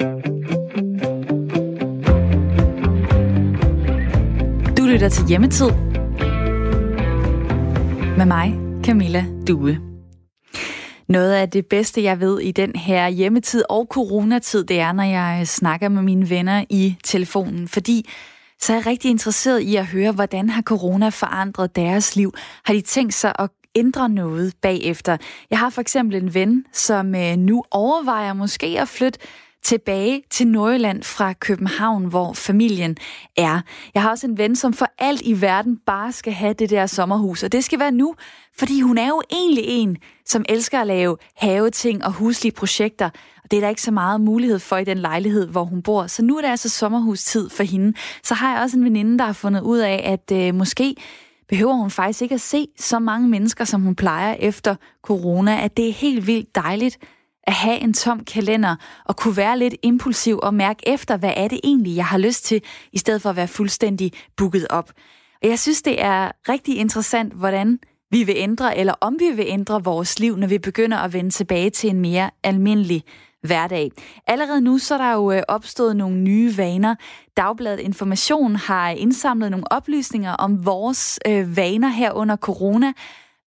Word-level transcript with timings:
Du 0.00 0.04
lytter 4.86 5.08
til 5.08 5.26
Hjemmetid 5.28 5.70
med 8.16 8.26
mig, 8.26 8.54
Camilla 8.84 9.24
Due. 9.48 9.78
Noget 11.08 11.32
af 11.32 11.50
det 11.50 11.66
bedste, 11.66 12.02
jeg 12.02 12.20
ved 12.20 12.40
i 12.40 12.52
den 12.52 12.76
her 12.76 13.08
hjemmetid 13.08 13.62
og 13.68 13.86
coronatid, 13.90 14.64
det 14.64 14.80
er, 14.80 14.92
når 14.92 15.02
jeg 15.02 15.48
snakker 15.48 15.88
med 15.88 16.02
mine 16.02 16.30
venner 16.30 16.64
i 16.70 16.96
telefonen, 17.04 17.68
fordi 17.68 18.08
så 18.60 18.72
er 18.72 18.76
jeg 18.76 18.86
rigtig 18.86 19.10
interesseret 19.10 19.60
i 19.60 19.76
at 19.76 19.86
høre, 19.86 20.12
hvordan 20.12 20.50
har 20.50 20.62
corona 20.62 21.08
forandret 21.08 21.76
deres 21.76 22.16
liv? 22.16 22.34
Har 22.64 22.74
de 22.74 22.80
tænkt 22.80 23.14
sig 23.14 23.32
at 23.38 23.50
ændre 23.74 24.08
noget 24.08 24.54
bagefter? 24.62 25.16
Jeg 25.50 25.58
har 25.58 25.70
for 25.70 25.80
eksempel 25.80 26.22
en 26.22 26.34
ven, 26.34 26.64
som 26.72 27.14
øh, 27.14 27.36
nu 27.36 27.64
overvejer 27.70 28.32
måske 28.32 28.80
at 28.80 28.88
flytte 28.88 29.18
tilbage 29.62 30.22
til 30.30 30.46
Nordjylland 30.46 31.02
fra 31.02 31.32
København, 31.32 32.04
hvor 32.04 32.32
familien 32.32 32.96
er. 33.36 33.60
Jeg 33.94 34.02
har 34.02 34.10
også 34.10 34.26
en 34.26 34.38
ven, 34.38 34.56
som 34.56 34.72
for 34.72 34.86
alt 34.98 35.22
i 35.24 35.40
verden 35.40 35.76
bare 35.86 36.12
skal 36.12 36.32
have 36.32 36.52
det 36.52 36.70
der 36.70 36.86
sommerhus, 36.86 37.42
og 37.42 37.52
det 37.52 37.64
skal 37.64 37.78
være 37.78 37.92
nu, 37.92 38.14
fordi 38.58 38.80
hun 38.80 38.98
er 38.98 39.08
jo 39.08 39.22
egentlig 39.30 39.64
en, 39.66 39.96
som 40.26 40.44
elsker 40.48 40.80
at 40.80 40.86
lave 40.86 41.16
haveting 41.36 42.04
og 42.04 42.12
huslige 42.12 42.52
projekter, 42.52 43.10
og 43.44 43.50
det 43.50 43.56
er 43.56 43.60
der 43.60 43.68
ikke 43.68 43.82
så 43.82 43.90
meget 43.90 44.20
mulighed 44.20 44.58
for 44.58 44.76
i 44.76 44.84
den 44.84 44.98
lejlighed, 44.98 45.46
hvor 45.46 45.64
hun 45.64 45.82
bor. 45.82 46.06
Så 46.06 46.24
nu 46.24 46.36
er 46.36 46.40
det 46.40 46.48
altså 46.48 46.68
sommerhustid 46.68 47.48
for 47.48 47.62
hende. 47.62 47.98
Så 48.22 48.34
har 48.34 48.54
jeg 48.54 48.62
også 48.62 48.76
en 48.76 48.84
veninde, 48.84 49.18
der 49.18 49.24
har 49.24 49.32
fundet 49.32 49.60
ud 49.60 49.78
af, 49.78 50.02
at 50.04 50.36
øh, 50.36 50.54
måske 50.54 50.96
behøver 51.48 51.74
hun 51.74 51.90
faktisk 51.90 52.22
ikke 52.22 52.34
at 52.34 52.40
se 52.40 52.66
så 52.78 52.98
mange 52.98 53.28
mennesker, 53.28 53.64
som 53.64 53.80
hun 53.80 53.94
plejer 53.94 54.34
efter 54.34 54.74
corona, 55.02 55.64
at 55.64 55.76
det 55.76 55.88
er 55.88 55.92
helt 55.92 56.26
vildt 56.26 56.54
dejligt 56.54 56.98
at 57.48 57.54
have 57.54 57.78
en 57.78 57.92
tom 57.92 58.24
kalender 58.24 58.76
og 59.04 59.16
kunne 59.16 59.36
være 59.36 59.58
lidt 59.58 59.74
impulsiv 59.82 60.40
og 60.42 60.54
mærke 60.54 60.88
efter, 60.88 61.16
hvad 61.16 61.32
er 61.36 61.48
det 61.48 61.60
egentlig, 61.64 61.96
jeg 61.96 62.06
har 62.06 62.18
lyst 62.18 62.44
til, 62.44 62.62
i 62.92 62.98
stedet 62.98 63.22
for 63.22 63.30
at 63.30 63.36
være 63.36 63.48
fuldstændig 63.48 64.12
booket 64.36 64.66
op. 64.70 64.90
Og 65.42 65.48
jeg 65.48 65.58
synes, 65.58 65.82
det 65.82 66.02
er 66.02 66.30
rigtig 66.48 66.76
interessant, 66.76 67.32
hvordan 67.32 67.78
vi 68.10 68.24
vil 68.24 68.34
ændre, 68.38 68.78
eller 68.78 68.94
om 69.00 69.16
vi 69.18 69.30
vil 69.30 69.44
ændre 69.48 69.84
vores 69.84 70.18
liv, 70.18 70.36
når 70.36 70.46
vi 70.46 70.58
begynder 70.58 70.98
at 70.98 71.12
vende 71.12 71.30
tilbage 71.30 71.70
til 71.70 71.90
en 71.90 72.00
mere 72.00 72.30
almindelig 72.44 73.02
hverdag. 73.42 73.90
Allerede 74.26 74.60
nu 74.60 74.78
så 74.78 74.94
er 74.94 74.98
der 74.98 75.12
jo 75.12 75.32
øh, 75.32 75.42
opstået 75.48 75.96
nogle 75.96 76.16
nye 76.16 76.56
vaner. 76.56 76.94
Dagbladet 77.36 77.80
Information 77.80 78.56
har 78.56 78.90
indsamlet 78.90 79.50
nogle 79.50 79.72
oplysninger 79.72 80.32
om 80.32 80.66
vores 80.66 81.20
øh, 81.26 81.56
vaner 81.56 81.88
her 81.88 82.12
under 82.12 82.36
corona. 82.36 82.92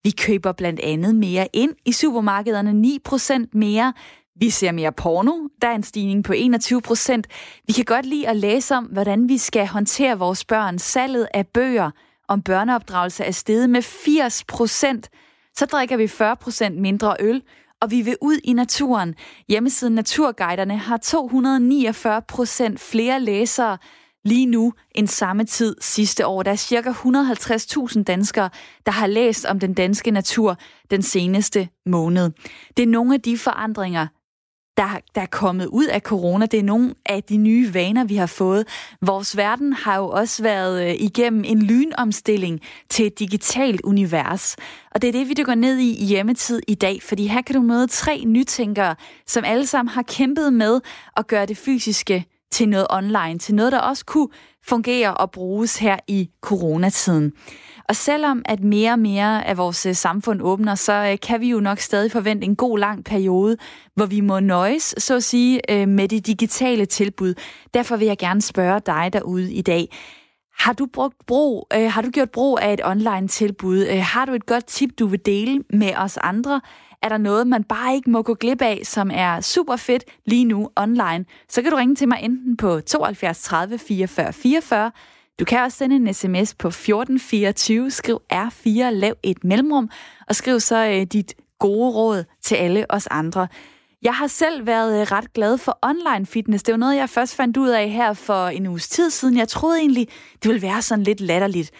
Vi 0.04 0.12
køber 0.12 0.52
blandt 0.52 0.80
andet 0.80 1.16
mere 1.16 1.48
ind 1.54 1.76
i 1.86 1.92
supermarkederne, 1.92 2.98
9% 3.08 3.46
mere. 3.54 3.94
Vi 4.36 4.50
ser 4.50 4.72
mere 4.72 4.92
porno, 4.92 5.48
der 5.62 5.68
er 5.68 5.76
en 5.76 5.84
stigning 5.84 6.24
på 6.24 6.34
21%. 6.34 7.22
Vi 7.68 7.74
kan 7.74 7.86
godt 7.86 8.06
lide 8.06 8.28
at 8.28 8.36
læse 8.36 8.76
om, 8.76 8.84
hvordan 8.84 9.30
vi 9.30 9.38
skal 9.38 9.68
håndtere 9.68 10.20
vores 10.20 10.46
børn. 10.46 10.80
Salget 10.80 11.28
af 11.34 11.48
bøger 11.48 11.92
om 12.28 12.42
børneopdragelse 12.42 13.24
er 13.24 13.32
steget 13.32 13.70
med 13.70 13.82
80%. 13.82 15.54
Så 15.58 15.66
drikker 15.66 15.98
vi 15.98 16.06
40% 16.06 16.70
mindre 16.70 17.16
øl, 17.20 17.42
og 17.82 17.92
vi 17.92 18.02
vil 18.02 18.16
ud 18.22 18.40
i 18.44 18.54
naturen. 18.54 19.16
Hjemmesiden 19.50 19.96
Naturguiderne 19.96 20.78
har 20.78 20.98
249 20.98 22.22
procent 22.22 22.80
flere 22.80 23.20
læsere 23.20 23.78
lige 24.26 24.46
nu 24.46 24.74
end 24.96 25.08
samme 25.08 25.44
tid 25.44 25.76
sidste 25.82 26.28
år. 26.28 26.44
Der 26.44 26.52
er 26.52 26.56
cirka 26.56 26.92
150.000 26.92 28.04
danskere, 28.04 28.50
der 28.86 28.92
har 28.92 29.08
læst 29.08 29.46
om 29.46 29.60
den 29.60 29.74
danske 29.74 30.12
natur 30.12 30.58
den 30.92 31.02
seneste 31.02 31.70
måned. 31.86 32.32
Det 32.78 32.84
er 32.84 32.88
nogle 32.88 33.14
af 33.14 33.22
de 33.22 33.38
forandringer, 33.38 34.08
der, 34.78 35.00
der 35.16 35.22
er 35.22 35.26
kommet 35.26 35.66
ud 35.66 35.86
af 35.86 36.02
corona. 36.02 36.46
Det 36.46 36.60
er 36.60 36.64
nogle 36.64 36.94
af 37.06 37.24
de 37.24 37.38
nye 37.38 37.74
vaner, 37.74 38.04
vi 38.04 38.16
har 38.16 38.26
fået. 38.26 38.68
Vores 39.02 39.38
verden 39.38 39.74
har 39.74 39.98
jo 39.98 40.10
også 40.10 40.44
været 40.44 40.90
øh, 40.90 40.96
igennem 41.00 41.44
en 41.46 41.62
lynomstilling 41.62 42.60
til 42.90 43.06
et 43.06 43.20
digitalt 43.20 43.82
univers. 43.82 44.56
Og 44.92 45.02
det 45.02 45.08
er 45.08 45.12
det, 45.12 45.30
vi 45.30 45.44
går 45.44 45.56
ned 45.56 45.78
i 45.78 45.98
i 45.98 46.06
hjemmetid 46.06 46.62
i 46.68 46.76
dag, 46.76 47.04
fordi 47.04 47.28
her 47.28 47.42
kan 47.42 47.56
du 47.56 47.62
møde 47.62 47.88
tre 47.88 48.24
nytænkere, 48.26 48.96
som 49.28 49.44
alle 49.46 49.66
sammen 49.66 49.90
har 49.90 50.02
kæmpet 50.02 50.54
med 50.54 50.82
at 51.18 51.28
gøre 51.28 51.46
det 51.46 51.58
fysiske 51.58 52.26
til 52.52 52.70
noget 52.70 52.88
online, 52.90 53.40
til 53.40 53.56
noget, 53.56 53.72
der 53.72 53.80
også 53.80 54.06
kunne 54.06 54.28
fungere 54.64 55.14
og 55.14 55.32
bruges 55.32 55.78
her 55.78 55.98
i 56.08 56.30
coronatiden. 56.42 57.34
Og 57.90 57.96
selvom 57.96 58.42
at 58.46 58.64
mere 58.64 58.92
og 58.92 59.00
mere 59.00 59.48
af 59.48 59.58
vores 59.58 59.86
øh, 59.86 59.96
samfund 59.96 60.42
åbner, 60.42 60.76
så 60.76 60.94
øh, 60.94 61.18
kan 61.20 61.42
vi 61.42 61.50
jo 61.50 61.60
nok 61.60 61.80
stadig 61.80 62.12
forvente 62.12 62.46
en 62.46 62.56
god 62.56 62.80
lang 62.80 63.04
periode, 63.04 63.58
hvor 63.96 64.06
vi 64.06 64.22
må 64.22 64.40
nøjes, 64.40 64.96
så 64.98 65.16
at 65.16 65.24
sige, 65.24 65.72
øh, 65.72 65.88
med 65.88 66.08
de 66.08 66.20
digitale 66.20 66.86
tilbud. 66.86 67.34
Derfor 67.74 67.98
vil 67.98 68.08
jeg 68.08 68.18
gerne 68.18 68.42
spørge 68.42 68.80
dig 68.86 69.10
derude 69.14 69.54
i 69.54 69.62
dag. 69.62 69.88
Har 70.60 70.74
du, 70.74 70.88
brugt 70.94 71.16
brug, 71.28 71.68
har 71.72 72.02
du 72.02 72.10
gjort 72.10 72.32
brug 72.32 72.60
af 72.62 72.74
et 72.74 72.82
online 72.86 73.28
tilbud? 73.28 73.86
Har 74.00 74.26
du 74.26 74.34
et 74.34 74.46
godt 74.46 74.66
tip, 74.66 74.90
du 75.00 75.08
vil 75.08 75.26
dele 75.26 75.64
med 75.74 75.96
os 75.98 76.18
andre? 76.18 76.62
Er 77.02 77.10
der 77.10 77.18
noget, 77.18 77.48
man 77.48 77.64
bare 77.64 77.96
ikke 77.96 78.10
må 78.10 78.22
gå 78.22 78.34
glip 78.34 78.62
af, 78.62 78.82
som 78.84 79.12
er 79.14 79.42
super 79.42 79.76
fedt 79.76 80.04
lige 80.26 80.46
nu 80.46 80.70
online, 80.76 81.26
så 81.50 81.62
kan 81.62 81.72
du 81.72 81.78
ringe 81.78 81.96
til 81.96 82.08
mig 82.08 82.20
enten 82.22 82.58
på 82.58 82.82
72 82.82 83.42
30 83.42 83.78
44 83.78 84.34
44, 84.34 84.92
du 85.40 85.46
kan 85.46 85.60
også 85.60 85.78
sende 85.78 85.96
en 85.96 86.14
sms 86.14 86.54
på 86.54 86.68
1424, 86.68 87.92
skriv 87.92 88.22
R4, 88.34 88.90
lav 88.90 89.14
et 89.24 89.44
mellemrum, 89.44 89.90
og 90.28 90.36
skriv 90.36 90.60
så 90.60 90.88
øh, 90.88 91.02
dit 91.02 91.34
gode 91.60 91.92
råd 91.92 92.24
til 92.42 92.56
alle 92.56 92.86
os 92.90 93.08
andre. 93.08 93.48
Jeg 94.02 94.14
har 94.14 94.28
selv 94.28 94.68
været 94.68 95.02
øh, 95.02 95.12
ret 95.12 95.34
glad 95.34 95.58
for 95.58 95.80
online 95.82 96.26
fitness. 96.26 96.64
Det 96.64 96.72
var 96.72 96.78
noget, 96.78 96.96
jeg 96.96 97.10
først 97.10 97.36
fandt 97.36 97.58
ud 97.58 97.70
af 97.70 97.90
her 97.90 98.14
for 98.14 98.48
en 98.48 98.68
uges 98.68 98.90
tid 98.90 99.10
siden. 99.10 99.38
Jeg 99.38 99.48
troede 99.48 99.80
egentlig, 99.80 100.08
det 100.44 100.50
ville 100.50 100.62
være 100.62 100.82
sådan 100.82 101.04
lidt 101.04 101.22
latterligt 101.22 101.72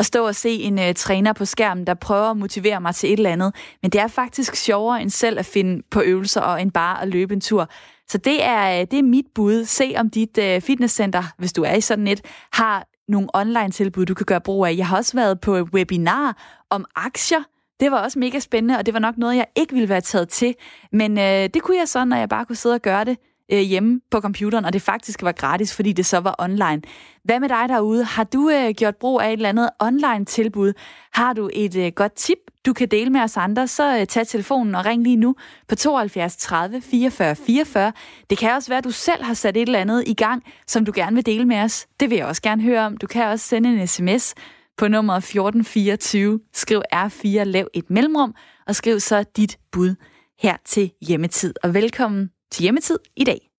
at 0.00 0.06
stå 0.06 0.26
og 0.26 0.34
se 0.34 0.50
en 0.50 0.78
øh, 0.78 0.94
træner 0.94 1.32
på 1.32 1.44
skærmen, 1.44 1.86
der 1.86 1.94
prøver 1.94 2.30
at 2.30 2.36
motivere 2.36 2.80
mig 2.80 2.94
til 2.94 3.12
et 3.12 3.16
eller 3.16 3.30
andet. 3.30 3.54
Men 3.82 3.90
det 3.90 4.00
er 4.00 4.08
faktisk 4.08 4.54
sjovere 4.54 5.02
end 5.02 5.10
selv 5.10 5.38
at 5.38 5.46
finde 5.46 5.82
på 5.90 6.00
øvelser 6.00 6.40
og 6.40 6.62
end 6.62 6.72
bare 6.72 7.02
at 7.02 7.08
løbe 7.08 7.34
en 7.34 7.40
tur. 7.40 7.68
Så 8.08 8.18
det 8.18 8.44
er, 8.44 8.80
øh, 8.80 8.86
det 8.90 8.98
er 8.98 9.02
mit 9.02 9.26
bud. 9.34 9.64
Se 9.64 9.94
om 9.96 10.10
dit 10.10 10.38
øh, 10.38 10.60
fitnesscenter, 10.60 11.22
hvis 11.38 11.52
du 11.52 11.62
er 11.62 11.74
i 11.74 11.80
sådan 11.80 12.08
et, 12.08 12.20
har 12.52 12.86
nogle 13.08 13.28
online-tilbud, 13.34 14.06
du 14.06 14.14
kan 14.14 14.26
gøre 14.26 14.40
brug 14.40 14.66
af. 14.66 14.76
Jeg 14.76 14.86
har 14.86 14.96
også 14.96 15.16
været 15.16 15.40
på 15.40 15.56
et 15.56 15.62
webinar 15.74 16.36
om 16.70 16.84
aktier. 16.96 17.42
Det 17.80 17.90
var 17.90 18.02
også 18.02 18.18
mega 18.18 18.38
spændende, 18.38 18.78
og 18.78 18.86
det 18.86 18.94
var 18.94 19.00
nok 19.00 19.16
noget, 19.18 19.36
jeg 19.36 19.46
ikke 19.56 19.72
ville 19.74 19.88
være 19.88 20.00
taget 20.00 20.28
til. 20.28 20.54
Men 20.92 21.18
øh, 21.18 21.48
det 21.54 21.62
kunne 21.62 21.76
jeg 21.76 21.88
så, 21.88 22.04
når 22.04 22.16
jeg 22.16 22.28
bare 22.28 22.44
kunne 22.44 22.56
sidde 22.56 22.74
og 22.74 22.82
gøre 22.82 23.04
det 23.04 23.16
øh, 23.52 23.58
hjemme 23.58 24.00
på 24.10 24.20
computeren, 24.20 24.64
og 24.64 24.72
det 24.72 24.82
faktisk 24.82 25.22
var 25.22 25.32
gratis, 25.32 25.74
fordi 25.74 25.92
det 25.92 26.06
så 26.06 26.18
var 26.20 26.34
online. 26.38 26.82
Hvad 27.24 27.40
med 27.40 27.48
dig 27.48 27.68
derude? 27.68 28.04
Har 28.04 28.24
du 28.24 28.50
øh, 28.50 28.70
gjort 28.70 28.96
brug 28.96 29.20
af 29.20 29.28
et 29.28 29.32
eller 29.32 29.48
andet 29.48 29.70
online-tilbud? 29.80 30.72
Har 31.12 31.32
du 31.32 31.50
et 31.52 31.76
øh, 31.76 31.92
godt 31.96 32.12
tip, 32.12 32.38
du 32.66 32.72
kan 32.72 32.88
dele 32.88 33.10
med 33.10 33.20
os 33.20 33.36
andre, 33.36 33.68
så 33.68 33.98
øh, 33.98 34.06
tag 34.06 34.26
telefonen 34.26 34.74
og 34.74 34.86
ring 34.86 35.02
lige 35.02 35.16
nu 35.16 35.34
på 35.68 35.74
72 35.74 36.36
30 36.36 36.80
44 36.80 37.36
44. 37.36 37.92
Det 38.30 38.38
kan 38.38 38.52
også 38.52 38.68
være, 38.68 38.78
at 38.78 38.84
du 38.84 38.90
selv 38.90 39.24
har 39.24 39.34
sat 39.34 39.56
et 39.56 39.62
eller 39.62 39.78
andet 39.78 40.04
i 40.06 40.14
gang, 40.14 40.42
som 40.66 40.84
du 40.84 40.92
gerne 40.94 41.14
vil 41.14 41.26
dele 41.26 41.44
med 41.44 41.56
os. 41.56 41.86
Det 42.00 42.10
vil 42.10 42.16
jeg 42.16 42.26
også 42.26 42.42
gerne 42.42 42.62
høre 42.62 42.86
om. 42.86 42.96
Du 42.96 43.06
kan 43.06 43.26
også 43.26 43.46
sende 43.46 43.68
en 43.68 43.86
sms 43.86 44.34
på 44.76 44.88
nummer 44.88 45.14
1424. 45.14 46.40
Skriv 46.52 46.82
R4, 46.94 47.42
lav 47.42 47.68
et 47.74 47.90
mellemrum, 47.90 48.34
og 48.66 48.76
skriv 48.76 49.00
så 49.00 49.24
dit 49.36 49.58
bud 49.72 49.94
her 50.38 50.56
til 50.64 50.90
hjemmetid. 51.00 51.54
Og 51.62 51.74
velkommen 51.74 52.30
til 52.50 52.62
hjemmetid 52.62 52.98
i 53.16 53.24
dag. 53.24 53.50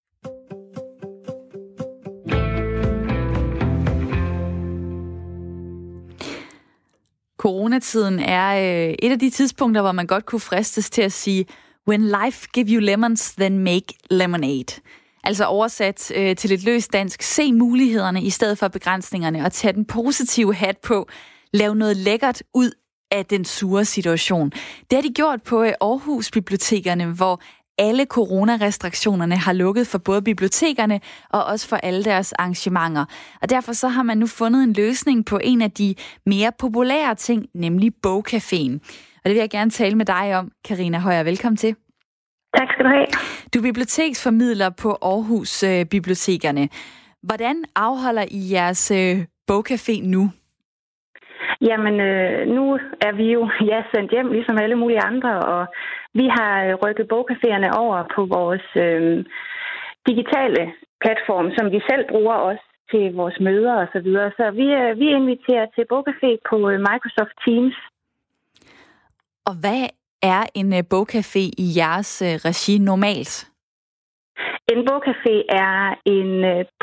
Coronatiden 7.38 8.18
er 8.18 8.48
øh, 8.54 8.94
et 8.98 9.12
af 9.12 9.18
de 9.18 9.30
tidspunkter, 9.30 9.82
hvor 9.82 9.92
man 9.92 10.06
godt 10.06 10.26
kunne 10.26 10.40
fristes 10.40 10.90
til 10.90 11.02
at 11.02 11.12
sige, 11.12 11.46
when 11.88 12.02
life 12.02 12.48
give 12.52 12.66
you 12.68 12.80
lemons, 12.80 13.34
then 13.34 13.58
make 13.58 13.94
lemonade. 14.10 14.80
Altså 15.24 15.44
oversat 15.44 16.12
øh, 16.14 16.36
til 16.36 16.52
et 16.52 16.64
løst 16.64 16.92
dansk, 16.92 17.22
se 17.22 17.52
mulighederne 17.52 18.22
i 18.22 18.30
stedet 18.30 18.58
for 18.58 18.68
begrænsningerne 18.68 19.44
og 19.44 19.52
tag 19.52 19.74
den 19.74 19.84
positive 19.84 20.54
hat 20.54 20.78
på. 20.78 21.08
Lav 21.52 21.74
noget 21.74 21.96
lækkert 21.96 22.42
ud 22.54 22.70
af 23.10 23.26
den 23.26 23.44
sure 23.44 23.84
situation. 23.84 24.50
Det 24.90 24.92
har 24.92 25.02
de 25.02 25.14
gjort 25.14 25.42
på 25.42 25.62
øh, 25.62 25.72
Aarhus 25.80 26.30
Bibliotekerne, 26.30 27.06
hvor 27.06 27.42
alle 27.78 28.04
coronarestriktionerne 28.04 29.36
har 29.36 29.52
lukket 29.52 29.86
for 29.86 29.98
både 29.98 30.22
bibliotekerne 30.22 31.00
og 31.30 31.44
også 31.44 31.68
for 31.68 31.76
alle 31.76 32.04
deres 32.04 32.32
arrangementer. 32.32 33.04
Og 33.42 33.50
derfor 33.50 33.72
så 33.72 33.88
har 33.88 34.02
man 34.02 34.18
nu 34.18 34.26
fundet 34.26 34.62
en 34.64 34.72
løsning 34.72 35.26
på 35.26 35.38
en 35.44 35.62
af 35.62 35.70
de 35.70 35.94
mere 36.26 36.52
populære 36.60 37.14
ting, 37.14 37.46
nemlig 37.54 37.92
bogcaféen. 38.06 38.74
Og 39.16 39.24
det 39.24 39.34
vil 39.34 39.40
jeg 39.40 39.50
gerne 39.50 39.70
tale 39.70 39.96
med 39.96 40.06
dig 40.06 40.38
om, 40.38 40.52
Karina 40.68 40.98
Højer. 40.98 41.22
Velkommen 41.22 41.56
til. 41.56 41.76
Tak 42.56 42.68
skal 42.72 42.84
du 42.84 42.90
have. 42.90 43.06
Du 43.54 43.58
er 43.58 43.62
biblioteksformidler 43.62 44.70
på 44.82 44.88
Aarhus 45.02 45.62
øh, 45.62 45.86
Bibliotekerne. 45.86 46.68
Hvordan 47.22 47.64
afholder 47.76 48.24
I 48.30 48.52
jeres 48.52 48.90
øh, 48.90 49.16
bogcafé 49.50 49.94
nu? 50.14 50.30
Jamen, 51.68 52.00
øh, 52.00 52.48
nu 52.56 52.62
er 53.06 53.12
vi 53.16 53.26
jo 53.36 53.50
ja, 53.70 53.82
sendt 53.94 54.10
hjem, 54.10 54.32
ligesom 54.32 54.58
alle 54.58 54.76
mulige 54.76 55.02
andre, 55.10 55.32
og 55.38 55.66
vi 56.14 56.26
har 56.36 56.54
rykket 56.84 57.06
bogcaféerne 57.12 57.70
over 57.82 57.98
på 58.14 58.20
vores 58.36 58.66
øh, 58.86 59.24
digitale 60.08 60.62
platform, 61.02 61.46
som 61.56 61.66
vi 61.74 61.80
selv 61.90 62.04
bruger 62.12 62.34
også 62.48 62.64
til 62.90 63.14
vores 63.20 63.36
møder 63.40 63.74
og 63.82 63.88
så 63.92 64.00
videre. 64.06 64.30
Så 64.38 64.44
vi, 64.60 64.66
øh, 64.80 64.98
vi 65.00 65.06
inviterer 65.20 65.66
til 65.74 65.84
bogcafé 65.92 66.30
på 66.50 66.56
øh, 66.70 66.78
Microsoft 66.88 67.34
Teams. 67.44 67.76
Og 69.48 69.54
hvad 69.62 69.82
er 70.22 70.42
en 70.54 70.72
øh, 70.78 70.82
bogcafé 70.94 71.44
i 71.64 71.66
jeres 71.80 72.12
regi 72.48 72.78
normalt? 72.78 73.34
En 74.72 74.80
bogcafé 74.90 75.34
er 75.66 75.94
en 76.16 76.32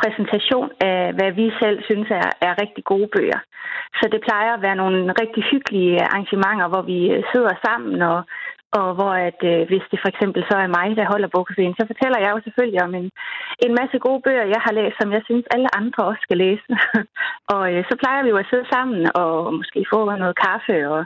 præsentation 0.01 0.69
af, 0.81 1.13
hvad 1.17 1.31
vi 1.39 1.51
selv 1.61 1.77
synes 1.83 2.07
er, 2.21 2.29
er 2.47 2.61
rigtig 2.61 2.83
gode 2.83 3.09
bøger. 3.15 3.39
Så 3.99 4.05
det 4.13 4.21
plejer 4.27 4.51
at 4.53 4.61
være 4.61 4.75
nogle 4.75 5.13
rigtig 5.21 5.43
hyggelige 5.51 6.01
arrangementer, 6.07 6.67
hvor 6.67 6.83
vi 6.91 6.99
sidder 7.31 7.55
sammen 7.65 8.01
og 8.01 8.17
og 8.77 8.87
hvor 8.97 9.13
at 9.29 9.39
øh, 9.51 9.61
hvis 9.69 9.85
det 9.91 9.99
for 10.01 10.09
eksempel 10.13 10.41
så 10.49 10.55
er 10.65 10.75
mig, 10.77 10.87
der 10.99 11.11
holder 11.13 11.33
bogcaféen, 11.35 11.73
så 11.75 11.83
fortæller 11.91 12.19
jeg 12.19 12.31
jo 12.35 12.39
selvfølgelig 12.43 12.81
om 12.87 12.93
en, 12.99 13.07
en 13.65 13.73
masse 13.79 13.97
gode 14.05 14.21
bøger, 14.25 14.53
jeg 14.55 14.61
har 14.65 14.73
læst, 14.79 14.95
som 14.99 15.09
jeg 15.15 15.21
synes, 15.25 15.45
alle 15.55 15.69
andre 15.79 16.01
også 16.09 16.21
skal 16.27 16.37
læse. 16.45 16.67
og 17.55 17.63
øh, 17.73 17.81
så 17.89 17.93
plejer 18.01 18.21
vi 18.23 18.29
jo 18.33 18.37
at 18.41 18.49
sidde 18.51 18.67
sammen 18.73 19.01
og 19.21 19.33
måske 19.59 19.79
få 19.93 19.99
noget 20.23 20.35
kaffe 20.45 20.75
og, 20.93 21.01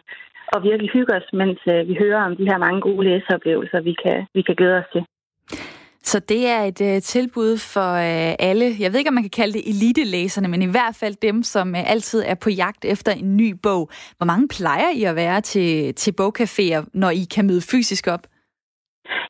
og 0.54 0.64
virkelig 0.70 0.90
hygge 0.96 1.14
os, 1.20 1.28
mens 1.42 1.60
øh, 1.74 1.88
vi 1.90 1.96
hører 2.04 2.22
om 2.28 2.36
de 2.40 2.50
her 2.50 2.58
mange 2.66 2.82
gode 2.82 3.04
læseoplevelser, 3.08 3.80
vi 3.90 3.94
kan, 4.04 4.18
vi 4.36 4.42
kan 4.42 4.56
glæde 4.56 4.80
os 4.82 4.90
til. 4.94 5.04
Så 6.04 6.20
det 6.20 6.48
er 6.48 6.62
et 6.72 6.82
øh, 6.90 7.02
tilbud 7.02 7.52
for 7.74 7.90
øh, 8.08 8.50
alle, 8.50 8.66
jeg 8.80 8.90
ved 8.92 9.00
ikke, 9.00 9.14
om 9.14 9.20
man 9.20 9.28
kan 9.30 9.40
kalde 9.42 9.54
det 9.58 9.68
elitelæserne, 9.74 10.48
men 10.48 10.62
i 10.62 10.72
hvert 10.76 10.96
fald 11.02 11.16
dem, 11.28 11.44
som 11.44 11.76
øh, 11.76 11.92
altid 11.94 12.24
er 12.32 12.38
på 12.44 12.50
jagt 12.50 12.86
efter 12.86 13.12
en 13.12 13.38
ny 13.38 13.50
bog. 13.64 13.84
Hvor 14.18 14.26
mange 14.32 14.48
plejer 14.58 14.90
I 15.00 15.04
at 15.04 15.16
være 15.16 15.42
til, 15.42 15.96
til 15.96 16.14
bogcaféer, 16.22 16.82
når 16.94 17.10
I 17.10 17.24
kan 17.36 17.48
møde 17.48 17.64
fysisk 17.72 18.08
op? 18.16 18.24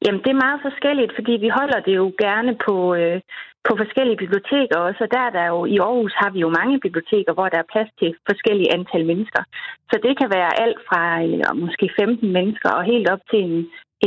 Jamen, 0.05 0.21
det 0.23 0.31
er 0.31 0.45
meget 0.45 0.61
forskelligt, 0.67 1.11
fordi 1.17 1.33
vi 1.45 1.49
holder 1.59 1.79
det 1.87 1.95
jo 2.01 2.07
gerne 2.25 2.53
på, 2.65 2.75
øh, 2.99 3.21
på 3.67 3.71
forskellige 3.81 4.21
biblioteker 4.23 4.77
også, 4.87 5.01
og 5.05 5.09
der 5.15 5.21
er 5.27 5.31
der 5.37 5.45
jo, 5.53 5.59
i 5.73 5.77
Aarhus 5.85 6.15
har 6.21 6.29
vi 6.35 6.39
jo 6.45 6.49
mange 6.59 6.75
biblioteker, 6.85 7.33
hvor 7.33 7.47
der 7.49 7.59
er 7.61 7.71
plads 7.73 7.91
til 7.99 8.09
forskellige 8.29 8.73
antal 8.77 9.03
mennesker. 9.11 9.43
Så 9.89 9.95
det 10.05 10.13
kan 10.19 10.29
være 10.37 10.51
alt 10.63 10.79
fra 10.89 11.01
øh, 11.25 11.55
måske 11.63 11.85
15 11.99 12.31
mennesker 12.37 12.69
og 12.77 12.83
helt 12.91 13.07
op 13.13 13.23
til 13.31 13.39
en, 13.47 13.57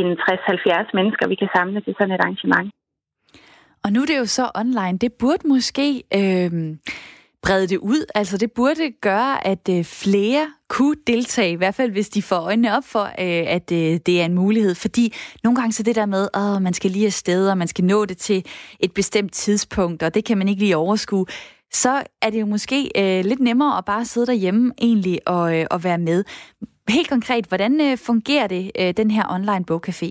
en 0.01 0.09
60-70 0.13 0.91
mennesker, 0.99 1.29
vi 1.29 1.35
kan 1.35 1.49
samle 1.57 1.81
til 1.81 1.95
sådan 1.99 2.15
et 2.15 2.21
arrangement. 2.21 2.71
Og 3.85 3.93
nu 3.93 4.01
er 4.03 4.07
det 4.07 4.19
jo 4.19 4.27
så 4.27 4.51
online. 4.55 4.99
Det 4.99 5.13
burde 5.13 5.49
måske 5.49 6.03
øh, 6.15 6.51
brede 7.43 7.67
det 7.67 7.79
ud. 7.79 8.05
Altså 8.15 8.39
det 8.39 8.53
burde 8.53 8.91
gøre, 8.91 9.47
at 9.47 9.69
øh, 9.71 9.85
flere 9.85 10.47
kunne 10.69 10.97
deltage, 11.07 11.53
i 11.53 11.55
hvert 11.55 11.75
fald 11.75 11.91
hvis 11.93 12.09
de 12.09 12.23
får 12.23 12.37
øjnene 12.37 12.77
op 12.77 12.85
for, 12.85 13.05
øh, 13.05 13.45
at 13.57 13.73
øh, 13.73 14.01
det 14.07 14.21
er 14.21 14.25
en 14.25 14.35
mulighed. 14.35 14.75
Fordi 14.75 15.15
nogle 15.45 15.57
gange 15.57 15.73
så 15.73 15.83
det 15.83 15.97
der 15.97 16.07
med, 16.07 16.29
at 16.35 16.63
man 16.63 16.75
skal 16.75 16.91
lige 16.91 17.07
afsted, 17.07 17.51
og 17.51 17.59
man 17.59 17.69
skal 17.69 17.85
nå 17.85 18.05
det 18.05 18.19
til 18.19 18.47
et 18.81 18.93
bestemt 18.95 19.33
tidspunkt, 19.33 20.03
og 20.03 20.15
det 20.15 20.25
kan 20.25 20.39
man 20.39 20.49
ikke 20.49 20.61
lige 20.61 20.77
overskue 20.77 21.27
så 21.73 22.03
er 22.23 22.31
det 22.31 22.41
jo 22.41 22.47
måske 22.47 22.91
øh, 22.97 23.25
lidt 23.25 23.41
nemmere 23.41 23.79
at 23.79 23.85
bare 23.85 24.05
sidde 24.05 24.27
derhjemme 24.27 24.73
egentlig 24.79 25.19
og, 25.27 25.59
øh, 25.59 25.67
og 25.71 25.85
være 25.85 25.99
med. 25.99 26.25
Helt 26.89 27.11
konkret, 27.15 27.45
hvordan 27.47 27.73
øh, 27.87 27.95
fungerer 28.09 28.47
det, 28.47 28.65
øh, 28.81 28.91
den 29.01 29.11
her 29.11 29.25
online 29.37 29.65
bogcafé? 29.71 30.09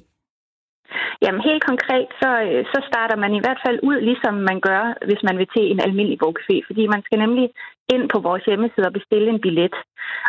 Jamen 1.23 1.41
helt 1.49 1.63
konkret, 1.71 2.07
så, 2.21 2.29
øh, 2.47 2.65
så 2.73 2.79
starter 2.89 3.17
man 3.23 3.33
i 3.35 3.43
hvert 3.43 3.61
fald 3.65 3.79
ud, 3.89 3.97
ligesom 4.09 4.33
man 4.51 4.59
gør, 4.69 4.83
hvis 5.07 5.21
man 5.27 5.37
vil 5.37 5.47
til 5.55 5.65
en 5.71 5.79
almindelig 5.85 6.19
bogcafé. 6.23 6.55
Fordi 6.67 6.83
man 6.87 7.01
skal 7.05 7.19
nemlig 7.19 7.47
ind 7.93 8.03
på 8.13 8.19
vores 8.27 8.43
hjemmeside 8.45 8.89
og 8.89 8.97
bestille 8.99 9.29
en 9.29 9.41
billet. 9.45 9.75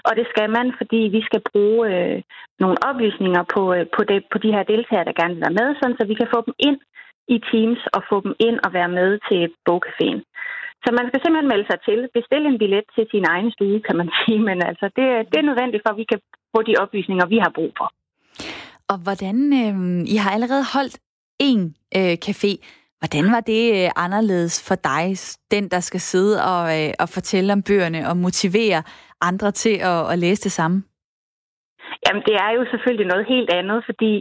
Og 0.08 0.12
det 0.18 0.26
skal 0.32 0.48
man, 0.56 0.66
fordi 0.80 1.00
vi 1.16 1.20
skal 1.28 1.42
bruge 1.50 1.80
øh, 1.92 2.22
nogle 2.62 2.76
oplysninger 2.88 3.42
på, 3.54 3.62
øh, 3.76 3.86
på, 3.96 4.02
det, 4.10 4.18
på 4.32 4.38
de 4.44 4.52
her 4.54 4.62
deltagere, 4.72 5.08
der 5.08 5.20
gerne 5.20 5.34
vil 5.34 5.44
være 5.46 5.58
med, 5.60 5.68
sådan, 5.74 5.96
så 5.98 6.04
vi 6.06 6.14
kan 6.20 6.32
få 6.34 6.40
dem 6.46 6.54
ind 6.68 6.78
i 7.34 7.38
Teams 7.50 7.80
og 7.96 8.00
få 8.10 8.16
dem 8.24 8.34
ind 8.48 8.58
og 8.64 8.70
være 8.78 8.90
med 8.98 9.10
til 9.28 9.42
bogcaféen. 9.68 10.20
Så 10.84 10.88
man 10.98 11.06
skal 11.08 11.20
simpelthen 11.20 11.52
melde 11.52 11.66
sig 11.70 11.78
til, 11.88 11.98
bestille 12.18 12.46
en 12.52 12.58
billet 12.62 12.84
til 12.96 13.04
sin 13.12 13.24
egen 13.32 13.50
stue, 13.54 13.80
kan 13.86 13.96
man 14.00 14.08
sige, 14.20 14.40
men 14.48 14.58
altså 14.70 14.86
det, 14.96 15.06
det 15.30 15.38
er 15.38 15.48
nødvendigt 15.50 15.82
for, 15.84 15.90
at 15.92 16.00
vi 16.02 16.06
kan 16.12 16.20
få 16.54 16.58
de 16.68 16.74
oplysninger, 16.82 17.26
vi 17.34 17.38
har 17.44 17.52
brug 17.58 17.72
for. 17.78 17.88
Og 18.92 18.98
hvordan, 19.04 19.36
øh, 19.62 19.76
I 20.14 20.16
har 20.22 20.30
allerede 20.36 20.64
holdt 20.74 20.96
en 21.40 21.60
øh, 21.98 22.16
café. 22.26 22.52
Hvordan 23.00 23.32
var 23.32 23.40
det 23.40 23.62
øh, 23.84 23.90
anderledes 23.96 24.68
for 24.68 24.74
dig, 24.74 25.16
den 25.50 25.68
der 25.68 25.80
skal 25.80 26.00
sidde 26.00 26.44
og, 26.52 26.64
øh, 26.78 26.92
og 26.98 27.08
fortælle 27.08 27.52
om 27.52 27.62
bøgerne 27.62 28.08
og 28.08 28.16
motivere 28.16 28.82
andre 29.20 29.50
til 29.50 29.76
at, 29.92 30.12
at 30.12 30.18
læse 30.18 30.42
det 30.42 30.52
samme? 30.52 30.82
Jamen, 32.04 32.22
det 32.28 32.36
er 32.44 32.50
jo 32.58 32.62
selvfølgelig 32.70 33.06
noget 33.06 33.26
helt 33.34 33.50
andet, 33.60 33.78
fordi 33.88 34.12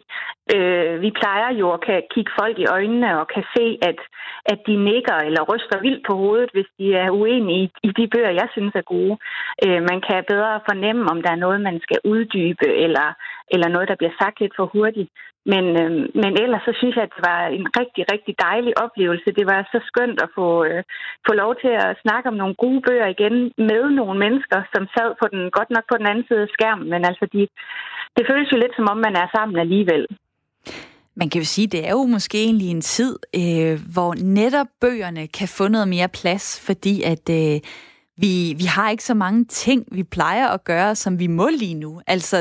øh, 0.55 1.01
vi 1.01 1.09
plejer 1.21 1.49
jo 1.61 1.67
at 1.75 1.81
kan 1.87 2.03
kigge 2.13 2.31
folk 2.39 2.55
i 2.59 2.71
øjnene 2.77 3.19
og 3.19 3.27
kan 3.27 3.43
se, 3.55 3.65
at, 3.89 3.99
at 4.45 4.59
de 4.67 4.75
nikker 4.89 5.17
eller 5.27 5.41
ryster 5.51 5.77
vildt 5.85 6.05
på 6.07 6.13
hovedet, 6.15 6.49
hvis 6.53 6.69
de 6.79 6.87
er 7.03 7.09
uenige 7.09 7.63
i, 7.63 7.71
i 7.87 7.89
de 7.97 8.07
bøger, 8.07 8.39
jeg 8.41 8.47
synes 8.51 8.73
er 8.75 8.91
gode. 8.95 9.17
Øh, 9.65 9.81
man 9.91 9.99
kan 10.07 10.23
bedre 10.31 10.65
fornemme, 10.69 11.03
om 11.11 11.21
der 11.21 11.31
er 11.31 11.43
noget, 11.45 11.61
man 11.61 11.79
skal 11.85 11.99
uddybe, 12.03 12.67
eller, 12.85 13.07
eller 13.53 13.67
noget, 13.67 13.87
der 13.89 13.99
bliver 13.99 14.15
sagt 14.21 14.39
lidt 14.39 14.55
for 14.57 14.67
hurtigt. 14.75 15.09
Men, 15.53 15.65
øh, 15.81 15.91
men 16.21 16.31
ellers 16.43 16.63
så 16.67 16.73
synes 16.79 16.95
jeg, 16.95 17.05
at 17.05 17.15
det 17.15 17.23
var 17.31 17.41
en 17.57 17.67
rigtig, 17.79 18.03
rigtig 18.13 18.33
dejlig 18.47 18.73
oplevelse. 18.85 19.37
Det 19.39 19.45
var 19.51 19.59
så 19.73 19.79
skønt 19.89 20.19
at 20.25 20.29
få, 20.37 20.47
øh, 20.69 20.83
få 21.27 21.31
lov 21.43 21.51
til 21.63 21.73
at 21.83 21.97
snakke 22.03 22.29
om 22.31 22.37
nogle 22.41 22.55
gode 22.63 22.81
bøger 22.87 23.07
igen 23.15 23.35
med 23.69 23.83
nogle 23.99 24.17
mennesker, 24.23 24.59
som 24.73 24.83
sad 24.95 25.09
på 25.21 25.25
den, 25.33 25.41
godt 25.57 25.69
nok 25.75 25.85
på 25.91 25.97
den 25.99 26.07
anden 26.09 26.25
side 26.27 26.41
af 26.47 26.53
skærmen. 26.55 26.87
Men 26.93 27.01
altså, 27.09 27.25
de, 27.33 27.41
det 28.15 28.23
føles 28.29 28.51
jo 28.53 28.57
lidt 28.57 28.75
som 28.75 28.89
om, 28.91 28.97
man 29.07 29.15
er 29.23 29.27
sammen 29.35 29.57
alligevel. 29.65 30.03
Man 31.21 31.29
kan 31.29 31.41
jo 31.41 31.45
sige, 31.45 31.65
at 31.65 31.71
det 31.71 31.87
er 31.87 31.91
jo 31.99 32.03
måske 32.15 32.37
egentlig 32.43 32.69
en 32.71 32.81
tid, 32.95 33.13
øh, 33.41 33.75
hvor 33.93 34.11
netop 34.39 34.67
bøgerne 34.81 35.27
kan 35.27 35.47
få 35.57 35.67
noget 35.67 35.87
mere 35.87 36.09
plads, 36.19 36.45
fordi 36.67 36.95
at 37.13 37.25
øh, 37.39 37.59
vi, 38.17 38.53
vi 38.57 38.65
har 38.75 38.89
ikke 38.89 39.03
så 39.03 39.13
mange 39.13 39.45
ting, 39.45 39.85
vi 39.91 40.03
plejer 40.03 40.47
at 40.47 40.63
gøre, 40.63 40.95
som 40.95 41.19
vi 41.19 41.27
må 41.27 41.49
lige 41.49 41.73
nu. 41.73 42.01
Altså, 42.07 42.37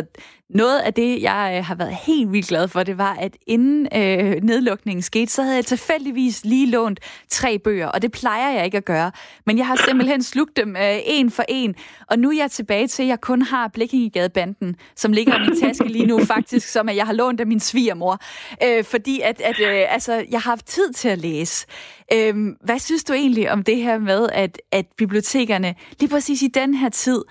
noget 0.51 0.81
af 0.81 0.95
det, 0.95 1.23
jeg 1.23 1.55
øh, 1.59 1.65
har 1.65 1.75
været 1.75 1.95
helt 1.95 2.33
vildt 2.33 2.49
glad 2.49 2.69
for, 2.69 2.83
det 2.83 2.99
var, 2.99 3.15
at 3.15 3.37
inden 3.47 3.89
øh, 3.95 4.43
nedlukningen 4.43 5.03
skete, 5.03 5.33
så 5.33 5.43
havde 5.43 5.57
jeg 5.57 5.67
tilfældigvis 5.67 6.45
lige 6.45 6.71
lånt 6.71 7.01
tre 7.29 7.59
bøger, 7.59 7.87
og 7.87 8.03
det 8.03 8.13
plejer 8.13 8.55
jeg 8.55 8.65
ikke 8.65 8.77
at 8.77 8.85
gøre. 8.85 9.13
Men 9.47 9.59
jeg 9.59 9.67
har 9.67 9.77
simpelthen 9.87 10.23
slugt 10.33 10.57
dem 10.57 10.77
øh, 10.77 10.99
en 11.05 11.31
for 11.31 11.45
en, 11.49 11.75
og 12.11 12.19
nu 12.19 12.31
er 12.31 12.37
jeg 12.37 12.51
tilbage 12.51 12.87
til, 12.87 13.03
at 13.03 13.09
jeg 13.09 13.21
kun 13.21 13.43
har 13.43 13.69
Blikkingegadebanden, 13.69 14.77
som 14.97 15.13
ligger 15.13 15.37
i 15.37 15.41
min 15.41 15.61
taske 15.61 15.89
lige 15.89 16.07
nu, 16.07 16.25
faktisk, 16.25 16.69
som 16.69 16.89
at 16.89 16.97
jeg 16.97 17.07
har 17.07 17.13
lånt 17.13 17.41
af 17.41 17.47
min 17.47 17.61
svigermor. 17.61 18.19
Øh, 18.65 18.85
fordi 18.85 19.21
at, 19.21 19.41
at 19.41 19.61
øh, 19.61 19.95
altså, 19.95 20.13
jeg 20.13 20.41
har 20.41 20.51
haft 20.51 20.67
tid 20.67 20.93
til 20.93 21.09
at 21.09 21.19
læse. 21.19 21.67
Øh, 22.13 22.35
hvad 22.65 22.79
synes 22.79 23.05
du 23.05 23.13
egentlig 23.13 23.51
om 23.51 23.63
det 23.63 23.77
her 23.77 23.99
med, 23.99 24.29
at, 24.33 24.61
at 24.73 24.87
bibliotekerne 24.97 25.75
lige 26.01 26.11
præcis 26.11 26.43
i 26.43 26.49
den 26.49 26.75
her 26.75 26.89
tid 26.89 27.23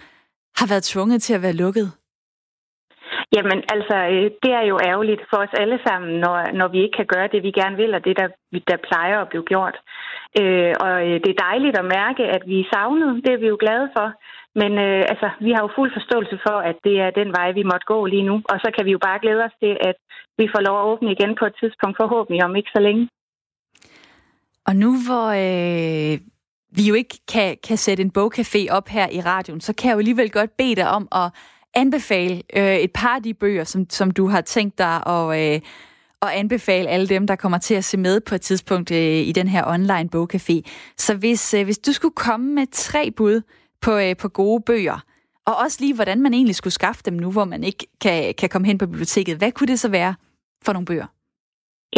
har 0.55 0.67
været 0.67 0.83
tvunget 0.83 1.23
til 1.23 1.33
at 1.33 1.41
være 1.41 1.53
lukket? 1.53 1.91
Jamen, 3.35 3.59
altså, 3.75 3.97
øh, 4.13 4.27
det 4.43 4.51
er 4.59 4.65
jo 4.71 4.77
ærgerligt 4.89 5.23
for 5.29 5.37
os 5.45 5.53
alle 5.61 5.79
sammen, 5.87 6.11
når, 6.23 6.35
når 6.59 6.67
vi 6.73 6.79
ikke 6.81 6.97
kan 6.99 7.11
gøre 7.13 7.27
det, 7.33 7.43
vi 7.43 7.51
gerne 7.61 7.75
vil, 7.81 7.91
og 7.97 8.01
det, 8.05 8.15
der, 8.21 8.27
der 8.71 8.85
plejer 8.87 9.17
at 9.19 9.29
blive 9.31 9.45
gjort. 9.51 9.75
Øh, 10.41 10.73
og 10.85 10.93
øh, 11.07 11.15
det 11.23 11.29
er 11.31 11.43
dejligt 11.49 11.77
at 11.77 11.91
mærke, 11.99 12.23
at 12.35 12.43
vi 12.51 12.55
er 12.59 12.71
savnet. 12.73 13.09
Det 13.25 13.31
er 13.33 13.41
vi 13.43 13.47
jo 13.53 13.57
glade 13.63 13.87
for. 13.95 14.07
Men 14.61 14.71
øh, 14.85 15.01
altså, 15.11 15.27
vi 15.45 15.51
har 15.55 15.61
jo 15.65 15.75
fuld 15.77 15.91
forståelse 15.97 16.37
for, 16.45 16.57
at 16.69 16.77
det 16.87 16.95
er 17.05 17.17
den 17.19 17.29
vej, 17.37 17.47
vi 17.59 17.63
måtte 17.71 17.87
gå 17.93 17.99
lige 18.05 18.27
nu. 18.29 18.35
Og 18.51 18.57
så 18.63 18.69
kan 18.75 18.85
vi 18.85 18.91
jo 18.95 19.01
bare 19.07 19.21
glæde 19.23 19.43
os 19.47 19.55
til, 19.63 19.73
at 19.89 19.97
vi 20.39 20.45
får 20.53 20.61
lov 20.67 20.77
at 20.79 20.87
åbne 20.91 21.11
igen 21.11 21.31
på 21.39 21.45
et 21.45 21.55
tidspunkt, 21.61 21.95
forhåbentlig 22.01 22.43
om 22.47 22.55
ikke 22.55 22.75
så 22.75 22.81
længe. 22.87 23.03
Og 24.67 24.75
nu 24.75 24.89
hvor 25.07 25.27
øh, 25.45 26.13
vi 26.77 26.83
jo 26.89 26.93
ikke 27.01 27.17
kan, 27.33 27.57
kan 27.67 27.77
sætte 27.77 28.03
en 28.03 28.15
bogcafé 28.17 28.61
op 28.77 28.87
her 28.87 29.07
i 29.17 29.19
radioen, 29.31 29.61
så 29.61 29.73
kan 29.75 29.87
jeg 29.87 29.93
jo 29.95 29.99
alligevel 29.99 30.31
godt 30.31 30.57
bede 30.57 30.75
dig 30.75 30.89
om 30.89 31.07
at 31.21 31.27
anbefale 31.75 32.41
øh, 32.57 32.75
et 32.75 32.91
par 32.91 33.15
af 33.15 33.23
de 33.23 33.33
bøger, 33.33 33.63
som, 33.63 33.89
som 33.89 34.11
du 34.11 34.27
har 34.27 34.41
tænkt 34.41 34.77
dig 34.77 35.07
at, 35.07 35.25
øh, 35.39 35.61
at 36.21 36.29
anbefale 36.35 36.89
alle 36.89 37.07
dem, 37.07 37.27
der 37.27 37.35
kommer 37.35 37.57
til 37.57 37.75
at 37.75 37.83
se 37.83 37.97
med 37.97 38.21
på 38.29 38.35
et 38.35 38.41
tidspunkt 38.41 38.91
øh, 38.91 38.97
i 39.29 39.31
den 39.31 39.47
her 39.47 39.63
online 39.67 40.09
bogcafé. 40.15 40.61
Så 40.97 41.17
hvis, 41.17 41.53
øh, 41.53 41.63
hvis 41.63 41.79
du 41.79 41.91
skulle 41.91 42.15
komme 42.15 42.53
med 42.55 42.67
tre 42.71 43.11
bud 43.11 43.41
på, 43.81 43.91
øh, 43.97 44.15
på 44.21 44.27
gode 44.29 44.63
bøger, 44.65 44.99
og 45.45 45.53
også 45.63 45.77
lige, 45.81 45.95
hvordan 45.95 46.21
man 46.21 46.33
egentlig 46.33 46.55
skulle 46.55 46.73
skaffe 46.73 47.01
dem 47.05 47.13
nu, 47.13 47.31
hvor 47.31 47.45
man 47.45 47.63
ikke 47.63 47.87
kan, 48.01 48.33
kan 48.39 48.49
komme 48.49 48.67
hen 48.67 48.77
på 48.77 48.87
biblioteket, 48.87 49.37
hvad 49.37 49.51
kunne 49.51 49.67
det 49.67 49.79
så 49.79 49.91
være 49.91 50.15
for 50.65 50.73
nogle 50.73 50.85
bøger? 50.85 51.07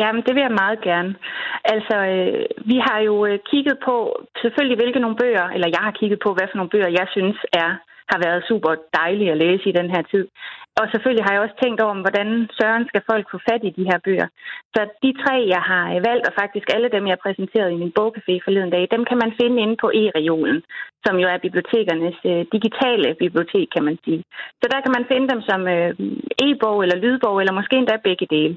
Jamen, 0.01 0.21
det 0.25 0.35
vil 0.35 0.41
jeg 0.47 0.59
meget 0.63 0.79
gerne. 0.89 1.15
Altså, 1.73 1.95
øh, 2.13 2.45
vi 2.71 2.77
har 2.87 2.99
jo 2.99 3.25
øh, 3.25 3.39
kigget 3.51 3.77
på 3.85 3.95
selvfølgelig, 4.41 4.77
hvilke 4.77 4.99
nogle 4.99 5.17
bøger, 5.21 5.47
eller 5.55 5.67
jeg 5.75 5.83
har 5.87 5.91
kigget 5.99 6.19
på, 6.23 6.29
hvad 6.33 6.47
for 6.49 6.57
nogle 6.57 6.73
bøger, 6.73 6.97
jeg 6.99 7.07
synes 7.15 7.37
er 7.53 7.69
har 8.11 8.19
været 8.25 8.47
super 8.49 8.71
dejlige 8.99 9.31
at 9.31 9.41
læse 9.43 9.65
i 9.69 9.77
den 9.79 9.89
her 9.93 10.03
tid. 10.11 10.25
Og 10.79 10.85
selvfølgelig 10.91 11.25
har 11.25 11.33
jeg 11.33 11.43
også 11.45 11.57
tænkt 11.63 11.79
over, 11.85 11.93
hvordan 12.05 12.29
søren 12.59 12.85
skal 12.89 13.01
folk 13.11 13.25
få 13.31 13.37
fat 13.49 13.61
i 13.69 13.75
de 13.77 13.87
her 13.89 13.99
bøger. 14.05 14.27
Så 14.73 14.79
de 15.03 15.11
tre, 15.23 15.35
jeg 15.55 15.63
har 15.71 15.83
valgt, 16.09 16.27
og 16.27 16.33
faktisk 16.41 16.67
alle 16.75 16.89
dem, 16.95 17.03
jeg 17.11 17.23
præsenterede 17.25 17.73
i 17.73 17.81
min 17.83 17.95
bogcafé 17.99 18.33
forleden 18.45 18.71
dag, 18.75 18.83
dem 18.95 19.03
kan 19.09 19.17
man 19.23 19.31
finde 19.39 19.57
inde 19.63 19.75
på 19.83 19.87
e-regionen, 20.01 20.59
som 21.05 21.15
jo 21.21 21.27
er 21.33 21.45
bibliotekernes 21.45 22.17
øh, 22.31 22.41
digitale 22.55 23.07
bibliotek, 23.23 23.67
kan 23.75 23.83
man 23.87 23.97
sige. 24.05 24.21
Så 24.61 24.65
der 24.73 24.79
kan 24.83 24.93
man 24.97 25.05
finde 25.11 25.27
dem 25.33 25.41
som 25.49 25.59
øh, 25.75 25.89
e-bog 26.45 26.77
eller 26.83 26.97
lydbog, 27.03 27.35
eller 27.41 27.53
måske 27.59 27.75
endda 27.75 27.95
begge 28.07 28.27
dele. 28.35 28.55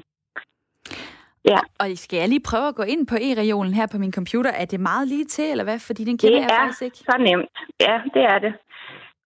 Ja. 1.51 1.59
Og 1.79 1.87
skal 1.95 2.17
jeg 2.19 2.29
lige 2.29 2.49
prøve 2.51 2.67
at 2.67 2.75
gå 2.75 2.83
ind 2.83 3.07
på 3.07 3.15
e-regionen 3.27 3.73
her 3.73 3.87
på 3.91 3.97
min 3.97 4.13
computer? 4.13 4.51
Er 4.51 4.65
det 4.65 4.79
meget 4.79 5.07
lige 5.07 5.25
til, 5.25 5.51
eller 5.51 5.63
hvad? 5.63 5.79
Fordi 5.79 6.03
den 6.03 6.17
kender 6.17 6.35
det 6.35 6.41
jeg 6.41 6.57
faktisk 6.59 6.81
ikke. 6.81 6.97
så 6.97 7.15
nemt. 7.19 7.55
Ja, 7.87 7.95
det 8.13 8.23
er 8.33 8.39
det. 8.39 8.53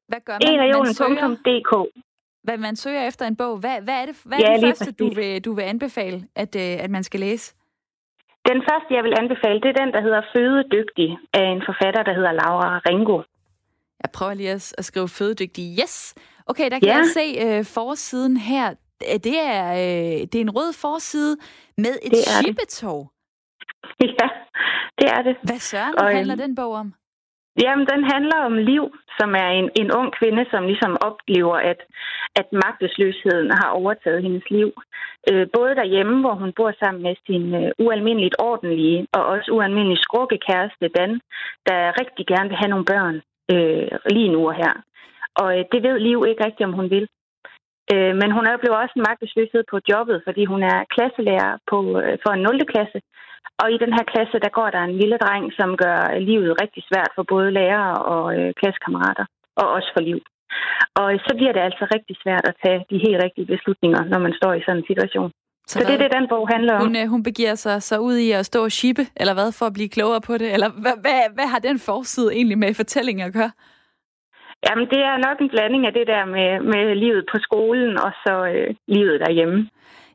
Hvad 0.08 0.20
gør 0.26 0.34
man? 0.34 0.60
E-regionen.dk 0.60 1.74
hvad 2.44 2.58
man 2.58 2.76
søger 2.76 3.08
efter 3.08 3.26
en 3.28 3.36
bog. 3.36 3.58
Hvad, 3.58 3.82
hvad 3.82 3.94
er 4.02 4.06
det, 4.06 4.16
hvad 4.26 4.38
Ja, 4.38 4.46
er 4.54 4.54
det 4.58 4.64
første, 4.78 4.92
du 4.92 5.14
vil, 5.14 5.46
du 5.46 5.54
vil 5.54 5.62
anbefale, 5.64 6.28
at, 6.36 6.56
øh, 6.56 6.84
at 6.84 6.90
man 6.90 7.04
skal 7.04 7.20
læse? 7.20 7.56
Den 8.52 8.62
første, 8.70 8.94
jeg 8.98 9.04
vil 9.04 9.14
anbefale, 9.20 9.62
det 9.62 9.70
er 9.70 9.86
den, 9.86 9.94
der 9.94 10.02
hedder 10.02 10.22
Fødedygtig, 10.34 11.18
af 11.34 11.46
en 11.54 11.62
forfatter, 11.68 12.04
der 12.04 12.14
hedder 12.14 12.32
Laura 12.32 12.80
Ringo. 12.90 13.22
Jeg 14.04 14.10
prøver 14.14 14.34
lige 14.34 14.52
at, 14.52 14.74
at 14.78 14.86
skrive 14.86 15.10
fødedygtig. 15.10 15.78
Yes! 15.82 16.16
Okay, 16.46 16.70
der 16.72 16.80
kan 16.80 16.88
Ja. 16.88 16.96
jeg 16.98 17.06
se 17.06 17.26
øh, 17.46 17.66
forsiden 17.66 18.38
her. 18.38 18.70
Øh, 19.10 19.20
Det 19.24 19.40
er, 19.40 19.72
øh, 19.74 20.20
det 20.32 20.36
er 20.36 20.42
en 20.42 20.56
rød 20.58 20.74
forside 20.74 21.38
med 21.78 21.94
et 22.04 22.14
shippetog. 22.18 23.12
Ja, 24.02 24.28
det 25.00 25.08
er 25.16 25.22
det. 25.22 25.36
Hvad 25.44 25.60
søren 25.60 25.96
Og, 26.00 26.06
øhm, 26.06 26.16
handler 26.16 26.36
den 26.36 26.56
bog 26.56 26.72
om? 26.74 26.94
Jamen, 27.62 27.86
den 27.94 28.04
handler 28.14 28.40
om 28.50 28.56
Liv, 28.58 28.84
som 29.20 29.30
er 29.36 29.50
en, 29.60 29.70
en 29.82 29.92
ung 30.00 30.14
kvinde, 30.20 30.46
som 30.52 30.64
ligesom 30.68 30.98
oplever, 31.10 31.56
at, 31.56 31.80
at 32.36 32.48
magtesløsheden 32.64 33.52
har 33.52 33.70
overtaget 33.70 34.24
hendes 34.24 34.50
liv. 34.50 34.70
Øh, 35.32 35.48
både 35.58 35.76
derhjemme, 35.76 36.22
hvor 36.22 36.36
hun 36.42 36.54
bor 36.58 36.72
sammen 36.80 37.04
med 37.04 37.16
sin 37.28 37.56
øh, 37.56 37.72
ualmindeligt 37.80 38.36
ordentlige 38.40 39.08
og 39.14 39.26
også 39.26 39.52
ualmindeligt 39.52 40.04
skrukke 40.04 40.38
kæreste 40.48 40.88
Dan, 40.98 41.12
der 41.68 42.00
rigtig 42.02 42.28
gerne 42.28 42.50
vil 42.50 42.62
have 42.62 42.74
nogle 42.74 42.90
børn 42.94 43.16
øh, 43.54 43.92
lige 44.16 44.34
nu 44.34 44.48
og 44.48 44.56
her. 44.56 44.74
Og 45.42 45.60
øh, 45.60 45.66
det 45.72 45.84
ved 45.84 46.00
Liv 46.00 46.26
ikke 46.28 46.46
rigtigt, 46.46 46.68
om 46.70 46.74
hun 46.80 46.90
vil. 46.90 47.08
Øh, 47.94 48.14
men 48.22 48.30
hun 48.38 48.48
oplever 48.54 48.78
også 48.78 48.96
en 48.96 49.08
magtesløshed 49.10 49.64
på 49.72 49.78
jobbet, 49.92 50.22
fordi 50.26 50.46
hun 50.46 50.64
er 50.64 50.78
klasselærer 50.96 51.52
på, 51.70 51.78
øh, 52.02 52.18
for 52.24 52.32
en 52.34 52.42
0. 52.42 52.66
klasse. 52.74 53.00
Og 53.62 53.68
i 53.76 53.78
den 53.84 53.94
her 53.98 54.06
klasse, 54.14 54.38
der 54.46 54.58
går 54.58 54.70
der 54.76 54.82
en 54.84 54.98
lille 55.02 55.18
dreng, 55.24 55.46
som 55.60 55.70
gør 55.84 56.00
livet 56.30 56.62
rigtig 56.64 56.84
svært 56.90 57.12
for 57.16 57.24
både 57.34 57.52
lærere 57.60 57.96
og 58.14 58.24
øh, 58.38 58.50
klassekammerater, 58.60 59.26
og 59.60 59.66
også 59.76 59.90
for 59.96 60.04
liv. 60.10 60.20
Og 61.00 61.08
øh, 61.14 61.20
så 61.28 61.32
bliver 61.38 61.54
det 61.54 61.64
altså 61.68 61.84
rigtig 61.96 62.16
svært 62.24 62.46
at 62.50 62.56
tage 62.64 62.80
de 62.92 62.98
helt 63.06 63.24
rigtige 63.26 63.52
beslutninger, 63.54 64.02
når 64.12 64.20
man 64.26 64.34
står 64.40 64.54
i 64.54 64.64
sådan 64.66 64.82
en 64.82 64.90
situation. 64.92 65.32
Så, 65.68 65.80
så 65.80 65.86
det 65.88 65.94
er 65.96 66.04
det, 66.04 66.18
den 66.20 66.28
bog 66.34 66.46
handler 66.54 66.74
om. 66.74 66.82
Hun, 66.82 66.96
øh, 66.96 67.08
hun 67.14 67.24
begiver 67.24 67.56
sig 67.56 67.84
så 67.84 67.98
ud 67.98 68.18
i 68.28 68.32
at 68.32 68.46
stå 68.46 68.64
og 68.64 68.72
shippe, 68.72 69.06
eller 69.16 69.34
hvad, 69.34 69.52
for 69.52 69.66
at 69.66 69.74
blive 69.74 69.90
klogere 69.90 70.22
på 70.22 70.34
det? 70.42 70.54
Eller 70.54 70.70
hvad, 70.84 70.96
hvad, 71.04 71.20
hvad 71.38 71.48
har 71.54 71.60
den 71.60 71.80
forside 71.80 72.34
egentlig 72.38 72.58
med 72.58 72.74
fortællinger 72.74 73.26
at 73.26 73.34
gøre? 73.34 73.52
Jamen, 74.68 74.88
det 74.94 75.02
er 75.10 75.18
nok 75.28 75.38
en 75.40 75.50
blanding 75.54 75.86
af 75.86 75.94
det 75.94 76.08
der 76.08 76.26
med, 76.36 76.50
med 76.74 76.96
livet 76.96 77.24
på 77.32 77.38
skolen, 77.48 77.92
og 78.06 78.12
så 78.24 78.34
øh, 78.54 78.76
livet 78.88 79.20
derhjemme. 79.20 79.70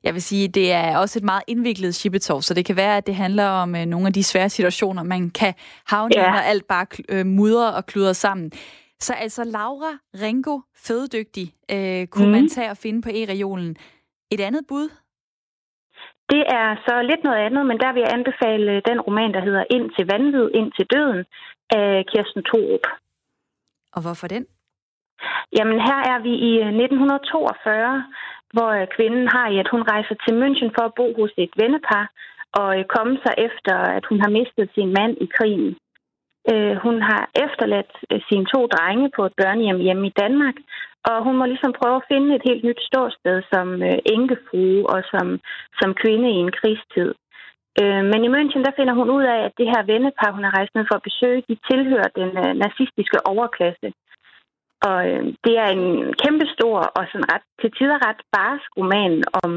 Jeg 0.04 0.14
vil 0.14 0.22
sige, 0.22 0.48
det 0.48 0.72
er 0.72 0.98
også 0.98 1.18
et 1.18 1.24
meget 1.24 1.42
indviklet 1.46 1.94
shippetov, 1.94 2.42
så 2.42 2.54
det 2.54 2.64
kan 2.66 2.76
være, 2.76 2.96
at 2.96 3.06
det 3.06 3.14
handler 3.14 3.46
om 3.46 3.76
øh, 3.76 3.86
nogle 3.86 4.06
af 4.06 4.12
de 4.12 4.24
svære 4.24 4.48
situationer, 4.48 5.02
man 5.02 5.30
kan 5.30 5.54
havne 5.86 6.12
Ja. 6.16 6.30
når 6.30 6.38
alt 6.38 6.66
bare 6.68 6.86
øh, 7.08 7.26
mudrer 7.26 7.70
og 7.72 7.86
kluder 7.86 8.12
sammen. 8.12 8.52
Så 9.00 9.12
altså 9.14 9.44
Laura 9.44 9.92
Ringo, 10.22 10.60
fødedygtig, 10.86 11.54
øh, 11.70 12.06
kunne 12.06 12.26
mm. 12.26 12.32
Mhm. 12.32 12.40
man 12.40 12.48
tage 12.48 12.70
og 12.70 12.76
finde 12.76 13.02
på 13.02 13.08
e-regionen. 13.08 13.76
Et 14.30 14.40
andet 14.40 14.62
bud? 14.68 14.88
Det 16.32 16.42
er 16.60 16.68
så 16.86 16.94
lidt 17.10 17.24
noget 17.24 17.38
andet, 17.46 17.66
men 17.66 17.78
der 17.80 17.92
vil 17.92 18.00
jeg 18.00 18.12
anbefale 18.18 18.82
den 18.88 19.00
roman, 19.00 19.32
der 19.34 19.40
hedder 19.40 19.64
Ind 19.70 19.90
til 19.96 20.06
vanvid, 20.12 20.46
ind 20.54 20.72
til 20.76 20.86
døden, 20.94 21.24
af 21.70 22.04
Kirsten 22.10 22.42
Thorup. 22.48 22.86
Og 23.94 24.00
hvorfor 24.02 24.26
den? 24.34 24.46
Jamen, 25.56 25.78
her 25.88 26.00
er 26.12 26.18
vi 26.26 26.32
i 26.50 26.52
øh, 26.64 26.68
1942, 26.68 28.04
hvor 28.54 28.70
øh, 28.80 28.86
kvinden 28.96 29.26
har 29.34 29.46
i, 29.54 29.56
at 29.58 29.68
hun 29.72 29.82
rejser 29.92 30.14
til 30.24 30.34
München 30.42 30.70
for 30.76 30.84
at 30.86 30.96
bo 30.98 31.06
hos 31.20 31.32
et 31.36 31.52
vennepar 31.60 32.04
og 32.60 32.78
øh, 32.78 32.84
komme 32.94 33.14
sig 33.24 33.34
efter, 33.48 33.74
at 33.96 34.04
hun 34.08 34.18
har 34.20 34.30
mistet 34.38 34.66
sin 34.74 34.90
mand 34.98 35.14
i 35.24 35.28
krigen. 35.36 35.76
Øh, 36.52 36.74
hun 36.84 36.96
har 37.08 37.22
efterladt 37.44 37.92
sine 38.28 38.46
to 38.52 38.60
drenge 38.74 39.10
på 39.16 39.22
et 39.26 39.34
børnehjem 39.40 39.80
hjemme 39.86 40.06
i 40.06 40.16
Danmark, 40.22 40.56
og 41.08 41.16
hun 41.24 41.36
må 41.36 41.44
ligesom 41.46 41.72
prøve 41.80 41.96
at 41.96 42.08
finde 42.12 42.28
et 42.36 42.44
helt 42.48 42.64
nyt 42.64 42.80
ståsted 42.88 43.38
som 43.52 43.66
enkefrue 44.16 44.86
og 44.92 45.00
som, 45.12 45.26
som 45.80 45.90
kvinde 46.02 46.28
i 46.30 46.38
en 46.44 46.52
krigstid. 46.58 47.10
Men 48.10 48.20
i 48.24 48.32
München, 48.36 48.62
der 48.66 48.76
finder 48.78 48.94
hun 49.00 49.10
ud 49.16 49.24
af, 49.34 49.38
at 49.46 49.52
det 49.58 49.66
her 49.72 49.82
vennepar, 49.92 50.30
hun 50.36 50.44
har 50.44 50.56
rejst 50.58 50.74
ned 50.74 50.84
for 50.88 50.96
at 50.96 51.06
besøge, 51.08 51.46
de 51.48 51.56
tilhører 51.70 52.10
den 52.20 52.30
nazistiske 52.64 53.18
overklasse. 53.32 53.88
Og 54.86 54.98
øh, 55.10 55.24
det 55.44 55.54
er 55.64 55.68
en 55.78 55.86
kæmpestor 56.22 56.78
og 56.98 57.04
sådan 57.10 57.30
ret, 57.32 57.46
til 57.60 57.70
tider 57.78 57.98
ret 58.08 58.20
barsk 58.36 58.68
roman 58.78 59.14
om, 59.42 59.52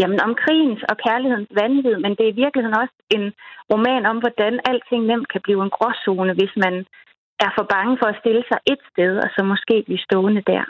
jamen, 0.00 0.20
om 0.26 0.32
krigens 0.42 0.82
og 0.90 0.96
kærlighedens 1.04 1.52
vanvid, 1.60 1.96
men 2.04 2.12
det 2.16 2.24
er 2.24 2.32
i 2.32 2.40
virkeligheden 2.44 2.80
også 2.82 2.96
en 3.16 3.24
roman 3.72 4.02
om, 4.10 4.16
hvordan 4.22 4.54
alting 4.70 5.02
nemt 5.10 5.28
kan 5.32 5.40
blive 5.46 5.62
en 5.64 5.74
gråzone, 5.76 6.32
hvis 6.38 6.54
man 6.64 6.74
er 7.44 7.50
for 7.56 7.66
bange 7.74 7.94
for 8.00 8.08
at 8.12 8.20
stille 8.22 8.44
sig 8.50 8.58
et 8.72 8.82
sted, 8.92 9.12
og 9.24 9.28
så 9.34 9.40
måske 9.52 9.82
blive 9.86 10.04
stående 10.06 10.42
der. 10.52 10.64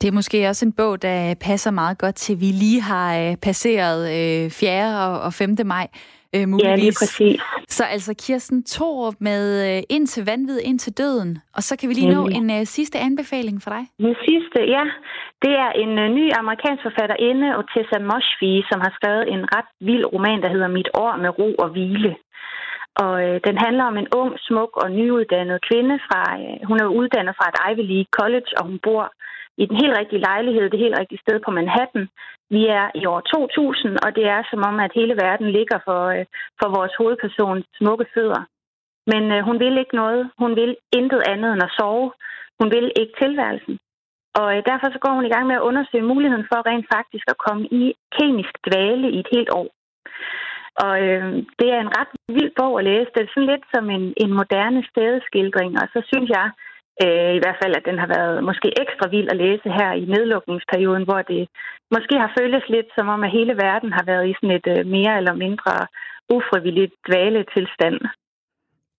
Det 0.00 0.08
er 0.08 0.12
måske 0.12 0.48
også 0.48 0.66
en 0.66 0.72
bog, 0.72 1.02
der 1.02 1.34
passer 1.34 1.70
meget 1.70 1.98
godt 1.98 2.14
til, 2.14 2.32
at 2.32 2.40
vi 2.40 2.50
lige 2.64 2.80
har 2.80 3.08
øh, 3.22 3.36
passeret 3.36 4.00
øh, 4.18 4.50
4. 4.50 5.20
og 5.26 5.32
5. 5.32 5.56
maj. 5.64 5.86
Øh, 6.34 6.40
Ja, 6.40 6.46
muligvis. 6.46 6.82
lige 6.84 6.96
præcis. 7.00 7.40
Så 7.76 7.82
altså 7.84 8.12
Kirsten 8.24 8.64
Thorup 8.64 9.14
med 9.20 9.42
øh, 9.68 9.82
Ind 9.94 10.06
til 10.06 10.22
vanvid, 10.30 10.58
ind 10.68 10.78
til 10.78 10.92
døden. 10.98 11.38
Og 11.56 11.62
så 11.62 11.72
kan 11.78 11.88
vi 11.88 11.94
lige 11.94 12.14
nå 12.16 12.22
en 12.38 12.50
øh, 12.56 12.62
sidste 12.76 12.98
anbefaling 12.98 13.56
for 13.62 13.70
dig. 13.76 13.84
Den 14.06 14.16
sidste, 14.26 14.58
ja, 14.76 14.84
det 15.44 15.52
er 15.64 15.70
en 15.84 15.92
uh, 16.04 16.08
ny 16.18 16.24
amerikansk 16.42 16.82
forfatterinde, 16.88 17.46
Otessa 17.60 17.98
Moshfi, 18.10 18.52
som 18.70 18.78
har 18.84 18.92
skrevet 18.98 19.24
en 19.34 19.42
ret 19.54 19.70
vild 19.88 20.04
roman, 20.14 20.42
der 20.44 20.50
hedder 20.54 20.68
Mit 20.78 20.90
år 21.04 21.12
med 21.22 21.30
ro 21.38 21.48
og 21.64 21.68
hvile. 21.74 22.12
Og 23.04 23.14
øh, 23.26 23.40
den 23.46 23.56
handler 23.64 23.84
om 23.90 23.96
en 24.02 24.08
ung, 24.20 24.32
smuk 24.46 24.72
og 24.82 24.88
nyuddannet 24.98 25.58
kvinde 25.68 25.96
fra, 26.06 26.20
øh, 26.42 26.56
hun 26.68 26.76
er 26.82 26.88
uddannet 27.00 27.34
fra 27.38 27.46
et 27.52 27.58
Ivy 27.68 27.84
League 27.92 28.12
College, 28.20 28.50
og 28.58 28.62
hun 28.68 28.78
bor 28.86 29.04
i 29.62 29.64
den 29.68 29.76
helt 29.82 29.98
rigtige 30.00 30.24
lejlighed, 30.30 30.64
det 30.70 30.84
helt 30.84 30.98
rigtige 31.00 31.22
sted 31.24 31.36
på 31.44 31.50
Manhattan. 31.58 32.04
Vi 32.50 32.62
er 32.66 32.86
i 32.94 33.06
år 33.06 33.20
2000, 33.20 33.96
og 34.04 34.16
det 34.16 34.26
er 34.34 34.42
som 34.50 34.62
om, 34.70 34.80
at 34.80 34.92
hele 34.94 35.14
verden 35.24 35.50
ligger 35.50 35.78
for, 35.84 36.02
øh, 36.16 36.24
for 36.60 36.68
vores 36.76 36.92
hovedpersons 36.98 37.66
smukke 37.78 38.06
fødder. 38.14 38.42
Men 39.12 39.22
øh, 39.34 39.40
hun 39.48 39.60
vil 39.60 39.78
ikke 39.78 39.96
noget. 40.02 40.30
Hun 40.38 40.56
vil 40.56 40.76
intet 40.98 41.22
andet 41.32 41.52
end 41.52 41.62
at 41.62 41.74
sove. 41.78 42.12
Hun 42.60 42.70
vil 42.70 42.86
ikke 43.00 43.14
tilværelsen. 43.22 43.78
Og 44.40 44.48
øh, 44.56 44.62
derfor 44.68 44.86
så 44.92 44.98
går 45.04 45.12
hun 45.14 45.26
i 45.26 45.32
gang 45.34 45.46
med 45.46 45.56
at 45.56 45.66
undersøge 45.70 46.10
muligheden 46.12 46.46
for 46.50 46.66
rent 46.70 46.86
faktisk 46.94 47.26
at 47.28 47.42
komme 47.46 47.64
i 47.80 47.94
kemisk 48.18 48.54
dvale 48.66 49.06
i 49.10 49.18
et 49.18 49.28
helt 49.34 49.50
år. 49.60 49.68
Og 50.84 50.94
øh, 51.06 51.28
det 51.58 51.68
er 51.74 51.80
en 51.80 51.94
ret 51.98 52.12
vild 52.36 52.52
bog 52.60 52.72
at 52.78 52.84
læse. 52.84 53.10
Det 53.14 53.22
er 53.22 53.32
sådan 53.34 53.50
lidt 53.52 53.66
som 53.74 53.90
en, 53.96 54.04
en 54.24 54.32
moderne 54.40 54.82
stedeskildring, 54.90 55.72
og 55.82 55.86
så 55.94 56.00
synes 56.10 56.28
jeg 56.38 56.46
øh, 57.04 57.30
i 57.38 57.40
hvert 57.42 57.58
fald, 57.62 57.74
at 57.76 57.86
den 57.90 57.98
har 58.02 58.10
været 58.16 58.44
måske 58.48 58.68
ekstra 58.84 59.06
vild 59.14 59.28
at 59.30 59.36
læse 59.44 59.68
her 59.78 59.90
i 60.02 60.04
nedlukningsperioden, 60.14 61.04
hvor 61.08 61.20
det 61.32 61.42
måske 61.94 62.14
har 62.24 62.30
føltes 62.38 62.64
lidt 62.74 62.88
som 62.98 63.06
om, 63.14 63.20
at 63.26 63.30
hele 63.38 63.54
verden 63.66 63.90
har 63.98 64.04
været 64.12 64.26
i 64.30 64.34
sådan 64.38 64.56
et 64.58 64.66
øh, 64.74 64.86
mere 64.96 65.12
eller 65.20 65.34
mindre 65.44 65.72
ufrivilligt 66.36 66.94
dvale 67.08 67.40
tilstand. 67.54 67.98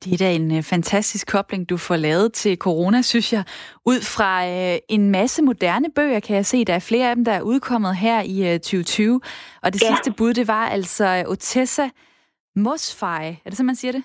Det 0.03 0.13
er 0.13 0.17
da 0.17 0.31
en 0.31 0.57
øh, 0.57 0.63
fantastisk 0.63 1.27
kobling, 1.31 1.69
du 1.69 1.77
får 1.77 1.95
lavet 1.95 2.33
til 2.33 2.57
corona, 2.57 3.01
synes 3.01 3.33
jeg. 3.33 3.43
Ud 3.85 3.99
fra 4.15 4.31
øh, 4.47 4.77
en 4.89 5.11
masse 5.11 5.43
moderne 5.43 5.87
bøger, 5.95 6.19
kan 6.19 6.35
jeg 6.35 6.45
se, 6.45 6.65
der 6.65 6.73
er 6.73 6.79
flere 6.89 7.09
af 7.09 7.15
dem, 7.15 7.25
der 7.25 7.31
er 7.31 7.41
udkommet 7.41 7.95
her 7.95 8.21
i 8.21 8.53
øh, 8.53 8.59
2020. 8.59 9.21
Og 9.63 9.73
det 9.73 9.81
Ja. 9.81 9.87
sidste 9.87 10.11
bud, 10.17 10.33
det 10.33 10.47
var 10.47 10.65
altså 10.69 11.05
øh, 11.05 11.31
Otessa 11.31 11.89
Mosfej. 12.55 13.27
Er 13.45 13.49
det 13.49 13.57
sådan, 13.57 13.65
man 13.65 13.75
siger 13.75 13.91
det? 13.91 14.03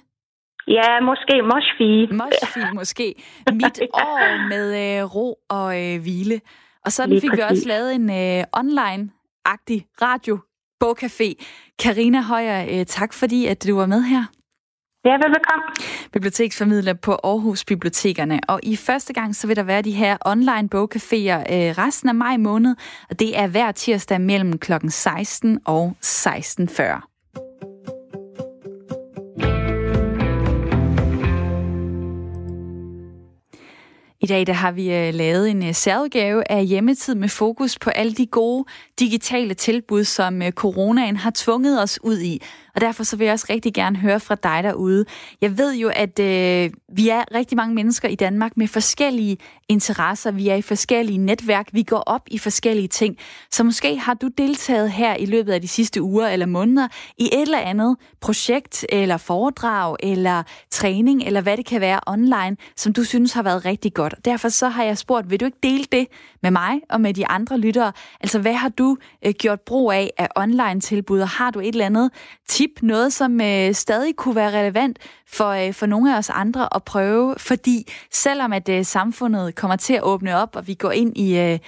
Ja, 0.68 1.00
måske 1.00 1.42
Moshfi. 1.42 2.14
Mosfi 2.16 2.60
måske. 2.74 3.14
Mit 3.52 3.80
år 4.08 4.48
med 4.48 4.98
øh, 4.98 5.14
ro 5.14 5.38
og 5.48 5.82
øh, 5.84 6.00
hvile. 6.00 6.40
Og 6.84 6.92
sådan 6.92 7.10
Lige 7.10 7.20
fik 7.20 7.32
vi 7.32 7.36
præcis. 7.36 7.50
også 7.58 7.68
lavet 7.68 7.94
en 7.94 8.10
øh, 8.10 8.44
online-agtig 8.56 9.80
radio 10.02 10.38
bogcafé. 10.84 11.28
Karina 11.78 12.22
Højer, 12.22 12.66
øh, 12.80 12.86
tak 12.86 13.12
fordi 13.12 13.46
at 13.46 13.66
du 13.68 13.76
var 13.76 13.86
med 13.86 14.02
her. 14.02 14.24
Ja, 15.04 15.12
velbekomme. 15.12 15.64
biblioteksformidler 16.12 16.94
på 16.94 17.12
Aarhus 17.24 17.64
Bibliotekerne. 17.64 18.40
Og 18.48 18.60
i 18.62 18.76
første 18.76 19.12
gang, 19.12 19.34
så 19.36 19.46
vil 19.46 19.56
der 19.56 19.62
være 19.62 19.82
de 19.82 19.90
her 19.90 20.16
online 20.26 20.68
bogcaféer 20.74 21.38
øh, 21.54 21.84
resten 21.84 22.08
af 22.08 22.14
maj 22.14 22.36
måned, 22.36 22.76
og 23.10 23.18
det 23.20 23.38
er 23.38 23.46
hver 23.46 23.72
tirsdag 23.72 24.20
mellem 24.20 24.58
kl. 24.58 24.72
16 24.88 25.60
og 25.66 25.96
16.40. 26.04 27.15
I 34.26 34.28
dag 34.28 34.46
der 34.46 34.52
har 34.52 34.72
vi 34.72 34.94
øh, 34.94 35.14
lavet 35.14 35.50
en 35.50 35.66
øh, 35.66 35.74
særudgave 35.74 36.52
af 36.52 36.66
hjemmetid 36.66 37.14
med 37.14 37.28
fokus 37.28 37.78
på 37.78 37.90
alle 37.90 38.14
de 38.14 38.26
gode 38.26 38.64
digitale 39.00 39.54
tilbud, 39.54 40.04
som 40.04 40.42
øh, 40.42 40.52
coronaen 40.52 41.16
har 41.16 41.32
tvunget 41.34 41.82
os 41.82 41.98
ud 42.02 42.18
i. 42.20 42.42
Og 42.76 42.82
derfor 42.82 43.04
så 43.04 43.16
vil 43.16 43.24
jeg 43.24 43.32
også 43.32 43.46
rigtig 43.50 43.74
gerne 43.74 43.96
høre 43.96 44.20
fra 44.20 44.34
dig 44.34 44.60
derude. 44.62 45.04
Jeg 45.40 45.58
ved 45.58 45.74
jo, 45.74 45.90
at 45.94 46.18
øh, 46.18 46.70
vi 46.92 47.08
er 47.08 47.34
rigtig 47.34 47.56
mange 47.56 47.74
mennesker 47.74 48.08
i 48.08 48.14
Danmark 48.14 48.56
med 48.56 48.68
forskellige 48.68 49.36
interesser. 49.68 50.30
Vi 50.30 50.48
er 50.48 50.54
i 50.54 50.62
forskellige 50.62 51.18
netværk. 51.18 51.68
Vi 51.72 51.82
går 51.82 51.98
op 52.06 52.22
i 52.26 52.38
forskellige 52.38 52.88
ting. 52.88 53.16
Så 53.50 53.64
måske 53.64 53.98
har 53.98 54.14
du 54.14 54.28
deltaget 54.38 54.90
her 54.90 55.14
i 55.14 55.26
løbet 55.26 55.52
af 55.52 55.60
de 55.60 55.68
sidste 55.68 56.02
uger 56.02 56.28
eller 56.28 56.46
måneder 56.46 56.88
i 57.18 57.24
et 57.24 57.42
eller 57.42 57.58
andet 57.58 57.96
projekt 58.20 58.86
eller 58.88 59.16
foredrag 59.16 59.96
eller 60.00 60.42
træning 60.70 61.22
eller 61.22 61.40
hvad 61.40 61.56
det 61.56 61.66
kan 61.66 61.80
være 61.80 62.00
online, 62.06 62.56
som 62.76 62.92
du 62.92 63.04
synes 63.04 63.32
har 63.32 63.42
været 63.42 63.64
rigtig 63.64 63.94
godt. 63.94 64.14
Derfor 64.24 64.48
så 64.48 64.68
har 64.68 64.84
jeg 64.84 64.98
spurgt, 64.98 65.30
vil 65.30 65.40
du 65.40 65.44
ikke 65.44 65.58
dele 65.62 65.84
det 65.92 66.06
med 66.42 66.50
mig 66.50 66.80
og 66.90 67.00
med 67.00 67.14
de 67.14 67.26
andre 67.26 67.58
lyttere? 67.58 67.92
Altså, 68.20 68.38
hvad 68.38 68.54
har 68.54 68.68
du 68.68 68.96
øh, 69.26 69.32
gjort 69.32 69.60
brug 69.60 69.92
af 69.92 70.10
af 70.18 70.28
online-tilbud, 70.36 71.20
og 71.20 71.28
har 71.28 71.50
du 71.50 71.60
et 71.60 71.68
eller 71.68 71.86
andet 71.86 72.10
tip, 72.48 72.65
noget 72.82 73.12
som 73.12 73.40
øh, 73.40 73.74
stadig 73.74 74.16
kunne 74.16 74.36
være 74.36 74.58
relevant 74.60 74.98
for, 75.26 75.48
øh, 75.48 75.74
for 75.74 75.86
nogle 75.86 76.14
af 76.14 76.18
os 76.18 76.30
andre 76.30 76.74
at 76.74 76.84
prøve? 76.84 77.34
Fordi 77.38 77.92
selvom 78.12 78.52
at 78.52 78.68
øh, 78.68 78.84
samfundet 78.84 79.54
kommer 79.54 79.76
til 79.76 79.94
at 79.94 80.02
åbne 80.02 80.36
op, 80.36 80.56
og 80.56 80.66
vi 80.66 80.74
går 80.74 80.90
ind 80.90 81.18
i... 81.18 81.38
Øh, 81.38 81.58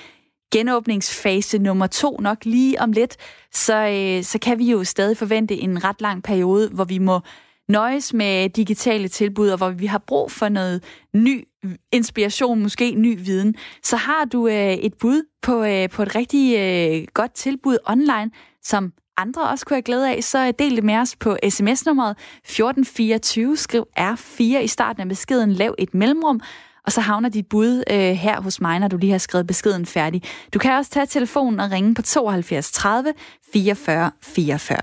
genåbningsfase 0.52 1.58
nummer 1.58 1.86
to 1.86 2.16
nok 2.20 2.44
lige 2.44 2.80
om 2.80 2.92
lidt, 2.92 3.16
så, 3.52 3.86
øh, 3.86 4.24
så 4.24 4.38
kan 4.38 4.58
vi 4.58 4.70
jo 4.70 4.84
stadig 4.84 5.16
forvente 5.16 5.54
en 5.54 5.84
ret 5.84 6.00
lang 6.00 6.22
periode, 6.22 6.68
hvor 6.68 6.84
vi 6.84 6.98
må 6.98 7.20
nøjes 7.68 8.14
med 8.14 8.48
digitale 8.48 9.08
tilbud, 9.08 9.48
og 9.48 9.56
hvor 9.56 9.70
vi 9.70 9.86
har 9.86 9.98
brug 9.98 10.30
for 10.30 10.48
noget 10.48 10.84
ny 11.14 11.44
inspiration, 11.92 12.62
måske 12.62 12.94
ny 12.94 13.18
viden, 13.24 13.54
så 13.82 13.96
har 13.96 14.24
du 14.24 14.48
øh, 14.48 14.72
et 14.72 14.94
bud 14.94 15.22
på, 15.42 15.64
øh, 15.64 15.88
på 15.88 16.02
et 16.02 16.14
rigtig 16.14 16.56
øh, 16.58 17.06
godt 17.14 17.32
tilbud 17.34 17.78
online, 17.86 18.30
som 18.62 18.92
andre 19.18 19.48
også 19.48 19.66
kunne 19.66 19.74
have 19.74 19.82
glæde 19.82 20.10
af, 20.10 20.24
så 20.24 20.46
øh, 20.46 20.52
del 20.58 20.76
det 20.76 20.84
med 20.84 20.94
os 20.94 21.16
på 21.16 21.36
sms-nummeret 21.48 22.10
1424. 22.10 23.56
Skriv 23.56 23.86
R4 24.00 24.42
i 24.42 24.66
starten 24.66 25.02
af 25.02 25.08
beskeden, 25.08 25.52
lav 25.52 25.74
et 25.78 25.94
mellemrum, 25.94 26.40
og 26.86 26.92
så 26.92 27.00
havner 27.00 27.28
dit 27.28 27.46
bud 27.46 27.84
øh, 27.90 27.98
her 27.98 28.40
hos 28.40 28.60
mig, 28.60 28.78
når 28.78 28.88
du 28.88 28.96
lige 28.96 29.10
har 29.10 29.18
skrevet 29.18 29.46
beskeden 29.46 29.86
færdig. 29.86 30.22
Du 30.54 30.58
kan 30.58 30.72
også 30.72 30.90
tage 30.90 31.06
telefonen 31.06 31.60
og 31.60 31.70
ringe 31.70 31.94
på 31.94 32.02
72 32.02 32.72
30 32.72 33.12
44 33.52 34.10
44. 34.22 34.80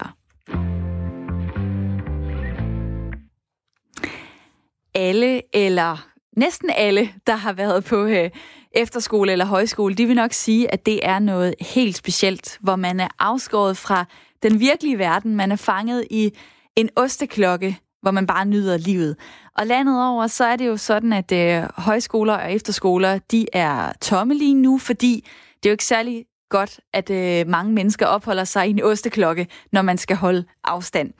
alle, 4.96 5.42
eller 5.54 6.08
næsten 6.38 6.70
alle, 6.76 7.10
der 7.28 7.36
har 7.36 7.54
været 7.54 7.84
på 7.84 8.06
øh, 8.06 8.30
efterskole 8.72 9.32
eller 9.32 9.46
højskole, 9.46 9.96
de 9.96 10.06
vil 10.06 10.16
nok 10.16 10.34
sige, 10.34 10.74
at 10.74 10.86
det 10.86 11.06
er 11.06 11.20
noget 11.20 11.56
helt 11.62 11.96
specielt, 11.96 12.58
hvor 12.62 12.76
man 12.76 13.00
er 13.00 13.08
afskåret 13.20 13.78
fra 13.78 14.06
den 14.50 14.60
virkelige 14.60 14.98
verden. 14.98 15.36
Man 15.36 15.52
er 15.52 15.56
fanget 15.56 16.06
i 16.10 16.32
en 16.76 16.90
osteklokke, 16.96 17.80
hvor 18.02 18.12
man 18.12 18.28
bare 18.28 18.46
nyder 18.46 18.78
livet. 18.78 19.16
Og 19.58 19.66
landet 19.66 20.08
over, 20.08 20.28
så 20.28 20.46
er 20.46 20.56
det 20.56 20.68
jo 20.68 20.78
sådan, 20.78 21.14
at 21.14 21.32
øh, 21.32 21.64
højskoler 21.78 22.34
og 22.34 22.54
efterskoler, 22.54 23.20
de 23.32 23.46
er 23.54 23.94
tomme 24.02 24.34
lige 24.34 24.54
nu, 24.54 24.78
fordi 24.78 25.28
det 25.58 25.66
er 25.66 25.70
jo 25.70 25.74
ikke 25.74 25.86
særlig 25.86 26.26
godt, 26.50 26.80
at 26.94 27.10
øh, 27.10 27.48
mange 27.48 27.74
mennesker 27.74 28.06
opholder 28.06 28.44
sig 28.44 28.68
i 28.68 28.70
en 28.70 28.84
osteklokke, 28.84 29.48
når 29.72 29.82
man 29.82 29.98
skal 29.98 30.16
holde 30.16 30.44
afstand. 30.64 31.14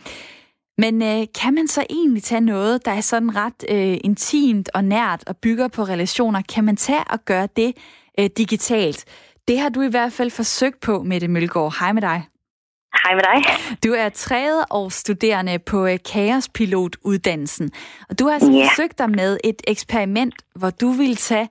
Men 0.78 1.02
øh, 1.02 1.28
kan 1.42 1.54
man 1.54 1.68
så 1.68 1.86
egentlig 1.90 2.24
tage 2.24 2.42
noget, 2.42 2.86
der 2.86 2.92
er 2.92 3.02
sådan 3.02 3.36
ret 3.36 3.66
øh, 3.70 3.98
intimt 4.04 4.70
og 4.74 4.84
nært 4.84 5.24
og 5.28 5.38
bygger 5.38 5.68
på 5.68 5.84
relationer? 5.84 6.42
Kan 6.54 6.64
man 6.64 6.76
tage 6.76 7.04
og 7.10 7.26
gøre 7.26 7.48
det 7.56 7.74
øh, 8.20 8.30
digitalt? 8.38 9.06
Det 9.48 9.60
har 9.60 9.70
du 9.70 9.82
i 9.82 9.90
hvert 9.90 10.14
fald 10.14 10.32
forsøgt 10.32 10.80
på, 10.80 11.04
Mette 11.04 11.28
Mølgaard. 11.28 11.76
Hej 11.80 11.94
med 11.94 12.02
dig. 12.02 12.24
Hej 13.06 13.16
med 13.16 13.24
dig. 13.24 13.44
Du 13.84 13.94
er 13.94 14.10
tredje 14.10 14.64
års 14.72 14.94
studerende 14.94 15.60
på 15.60 15.88
øh, 15.88 16.00
Kaospilotuddannelsen. 16.14 17.72
Og 18.10 18.20
du 18.20 18.26
har 18.26 18.34
altså 18.34 18.52
yeah. 18.52 18.70
forsøgt 18.70 18.98
dig 18.98 19.10
med 19.10 19.38
et 19.44 19.62
eksperiment, 19.68 20.36
hvor 20.56 20.70
du 20.70 20.90
vil 20.90 21.16
tage 21.16 21.50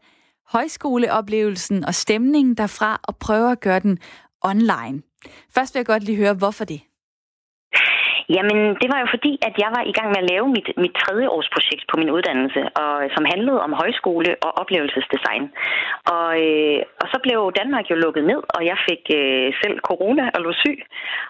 højskoleoplevelsen 0.48 1.84
og 1.84 1.94
stemningen 1.94 2.54
derfra 2.54 3.00
og 3.02 3.16
prøve 3.16 3.52
at 3.52 3.60
gøre 3.60 3.80
den 3.80 3.98
online. 4.42 5.02
Først 5.54 5.74
vil 5.74 5.78
jeg 5.78 5.86
godt 5.86 6.04
lige 6.04 6.16
høre, 6.16 6.34
hvorfor 6.34 6.64
det? 6.64 6.80
Jamen, 8.36 8.58
det 8.80 8.88
var 8.92 8.98
jo 9.00 9.08
fordi, 9.14 9.32
at 9.48 9.54
jeg 9.62 9.70
var 9.76 9.82
i 9.90 9.92
gang 9.98 10.08
med 10.10 10.22
at 10.22 10.30
lave 10.32 10.46
mit, 10.56 10.68
mit 10.82 10.94
tredje 11.02 11.28
års 11.34 11.48
projekt 11.54 11.84
på 11.88 11.96
min 12.00 12.10
uddannelse, 12.16 12.60
og, 12.82 12.94
øh, 13.04 13.10
som 13.14 13.24
handlede 13.32 13.60
om 13.66 13.72
højskole 13.82 14.30
og 14.46 14.50
oplevelsesdesign. 14.62 15.44
Og, 16.14 16.30
øh, 16.46 16.80
og 17.02 17.06
så 17.12 17.18
blev 17.24 17.38
Danmark 17.60 17.90
jo 17.90 17.96
lukket 18.04 18.24
ned, 18.24 18.42
og 18.56 18.60
jeg 18.70 18.78
fik 18.88 19.02
øh, 19.18 19.48
selv 19.62 19.76
corona 19.88 20.24
og 20.34 20.40
lå 20.44 20.52
syg. 20.62 20.78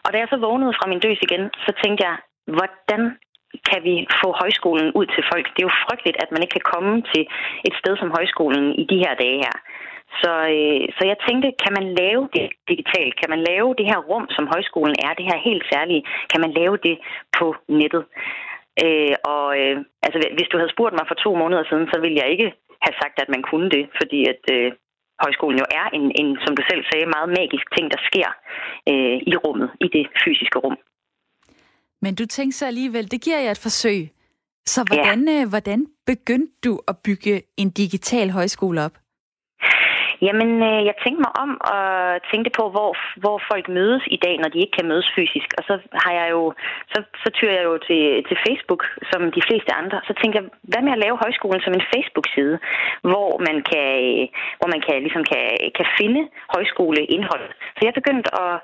Og 0.05 0.09
da 0.13 0.17
jeg 0.19 0.29
så 0.31 0.37
vågnede 0.37 0.77
fra 0.79 0.89
min 0.89 1.03
døs 1.05 1.19
igen, 1.27 1.45
så 1.65 1.71
tænkte 1.83 2.03
jeg, 2.09 2.17
hvordan 2.57 3.03
kan 3.71 3.81
vi 3.89 3.95
få 4.23 4.29
højskolen 4.43 4.89
ud 4.99 5.07
til 5.15 5.25
folk? 5.33 5.47
Det 5.53 5.61
er 5.61 5.69
jo 5.71 5.81
frygteligt, 5.87 6.19
at 6.23 6.33
man 6.33 6.43
ikke 6.43 6.57
kan 6.59 6.71
komme 6.75 6.93
til 7.13 7.23
et 7.69 7.75
sted 7.81 7.95
som 7.97 8.15
højskolen 8.17 8.65
i 8.83 8.85
de 8.91 8.99
her 9.05 9.15
dage 9.23 9.39
her. 9.45 9.57
Så, 10.23 10.33
øh, 10.57 10.83
så 10.97 11.03
jeg 11.11 11.19
tænkte, 11.27 11.49
kan 11.63 11.73
man 11.79 11.87
lave 12.01 12.23
det 12.37 12.47
digitalt? 12.71 13.15
Kan 13.21 13.31
man 13.35 13.41
lave 13.51 13.69
det 13.79 13.87
her 13.91 14.01
rum, 14.11 14.27
som 14.37 14.51
højskolen 14.55 14.97
er, 15.07 15.13
det 15.15 15.29
her 15.31 15.39
helt 15.49 15.65
særlige, 15.73 16.03
kan 16.33 16.41
man 16.45 16.53
lave 16.61 16.77
det 16.87 16.97
på 17.39 17.47
nettet? 17.69 18.05
Øh, 18.85 19.15
og 19.35 19.47
øh, 19.61 19.77
altså, 20.07 20.19
hvis 20.37 20.51
du 20.51 20.57
havde 20.59 20.75
spurgt 20.75 20.95
mig 20.99 21.07
for 21.09 21.15
to 21.25 21.31
måneder 21.43 21.65
siden, 21.67 21.87
så 21.93 22.01
ville 22.01 22.21
jeg 22.23 22.29
ikke 22.31 22.49
have 22.87 22.97
sagt, 23.03 23.17
at 23.23 23.29
man 23.35 23.43
kunne 23.51 23.69
det, 23.77 23.85
fordi 24.01 24.21
at 24.33 24.43
øh, 24.57 24.73
højskolen 25.25 25.59
jo 25.63 25.67
er 25.81 25.87
en, 25.99 26.07
en, 26.21 26.29
som 26.45 26.57
du 26.57 26.63
selv 26.71 26.83
sagde, 26.91 27.15
meget 27.17 27.29
magisk 27.41 27.67
ting, 27.77 27.87
der 27.95 28.01
sker 28.09 28.29
øh, 28.91 29.17
i 29.33 29.35
rummet, 29.45 29.71
i 29.85 29.89
det 29.97 30.05
fysiske 30.25 30.59
rum. 30.59 30.77
Men 32.05 32.15
du 32.15 32.27
tænkte 32.27 32.59
så 32.59 32.67
alligevel, 32.67 33.11
det 33.11 33.21
giver 33.21 33.39
jeg 33.39 33.51
et 33.51 33.59
forsøg. 33.59 34.11
Så 34.67 34.85
hvordan, 34.85 35.29
ja. 35.29 35.41
øh, 35.41 35.49
hvordan 35.49 35.87
begyndte 36.07 36.53
du 36.65 36.81
at 36.89 36.99
bygge 36.99 37.43
en 37.57 37.71
digital 37.71 38.31
højskole 38.31 38.83
op? 38.83 38.99
Jamen, 40.23 40.51
øh, 40.71 40.81
jeg 40.89 40.95
tænkte 41.03 41.25
mig 41.27 41.33
om 41.45 41.51
og 41.75 41.83
tænkte 42.31 42.51
på, 42.59 42.65
hvor, 42.75 42.91
hvor 43.23 43.37
folk 43.51 43.67
mødes 43.69 44.05
i 44.17 44.19
dag, 44.25 44.35
når 44.39 44.49
de 44.49 44.59
ikke 44.63 44.77
kan 44.79 44.89
mødes 44.89 45.09
fysisk. 45.17 45.49
Og 45.59 45.63
så 45.69 45.75
har 46.05 46.13
jeg 46.21 46.27
jo, 46.31 46.43
så, 46.93 46.99
så 47.23 47.29
tyrer 47.37 47.57
jeg 47.59 47.65
jo 47.71 47.77
til, 47.89 48.03
til 48.29 48.37
Facebook, 48.47 48.83
som 49.11 49.21
de 49.37 49.43
fleste 49.49 49.73
andre. 49.81 50.01
Så 50.09 50.13
tænkte 50.21 50.37
jeg, 50.39 50.47
hvad 50.71 50.83
med 50.83 50.93
at 50.93 51.03
lave 51.05 51.21
højskolen 51.25 51.61
som 51.63 51.75
en 51.77 51.89
Facebook-side, 51.95 52.57
hvor 53.11 53.31
man 53.49 53.57
kan, 53.71 53.89
øh, 54.09 54.25
hvor 54.59 54.69
man 54.75 54.81
kan, 54.87 54.97
ligesom 55.07 55.25
kan, 55.33 55.45
kan 55.79 55.87
finde 56.01 56.23
højskoleindhold. 56.55 57.47
Så 57.77 57.81
jeg 57.87 57.95
begyndte 58.01 58.29
at, 58.45 58.55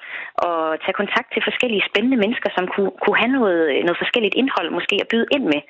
at 0.49 0.57
tage 0.83 1.01
kontakt 1.03 1.29
til 1.33 1.47
forskellige 1.49 1.87
spændende 1.91 2.19
mennesker, 2.23 2.51
som 2.57 2.65
kunne, 2.73 2.93
kunne 3.03 3.19
have 3.23 3.33
noget, 3.39 3.63
noget 3.87 4.03
forskelligt 4.03 4.35
indhold 4.41 4.69
måske 4.79 4.97
at 5.01 5.11
byde 5.13 5.29
ind 5.37 5.45
med. 5.53 5.61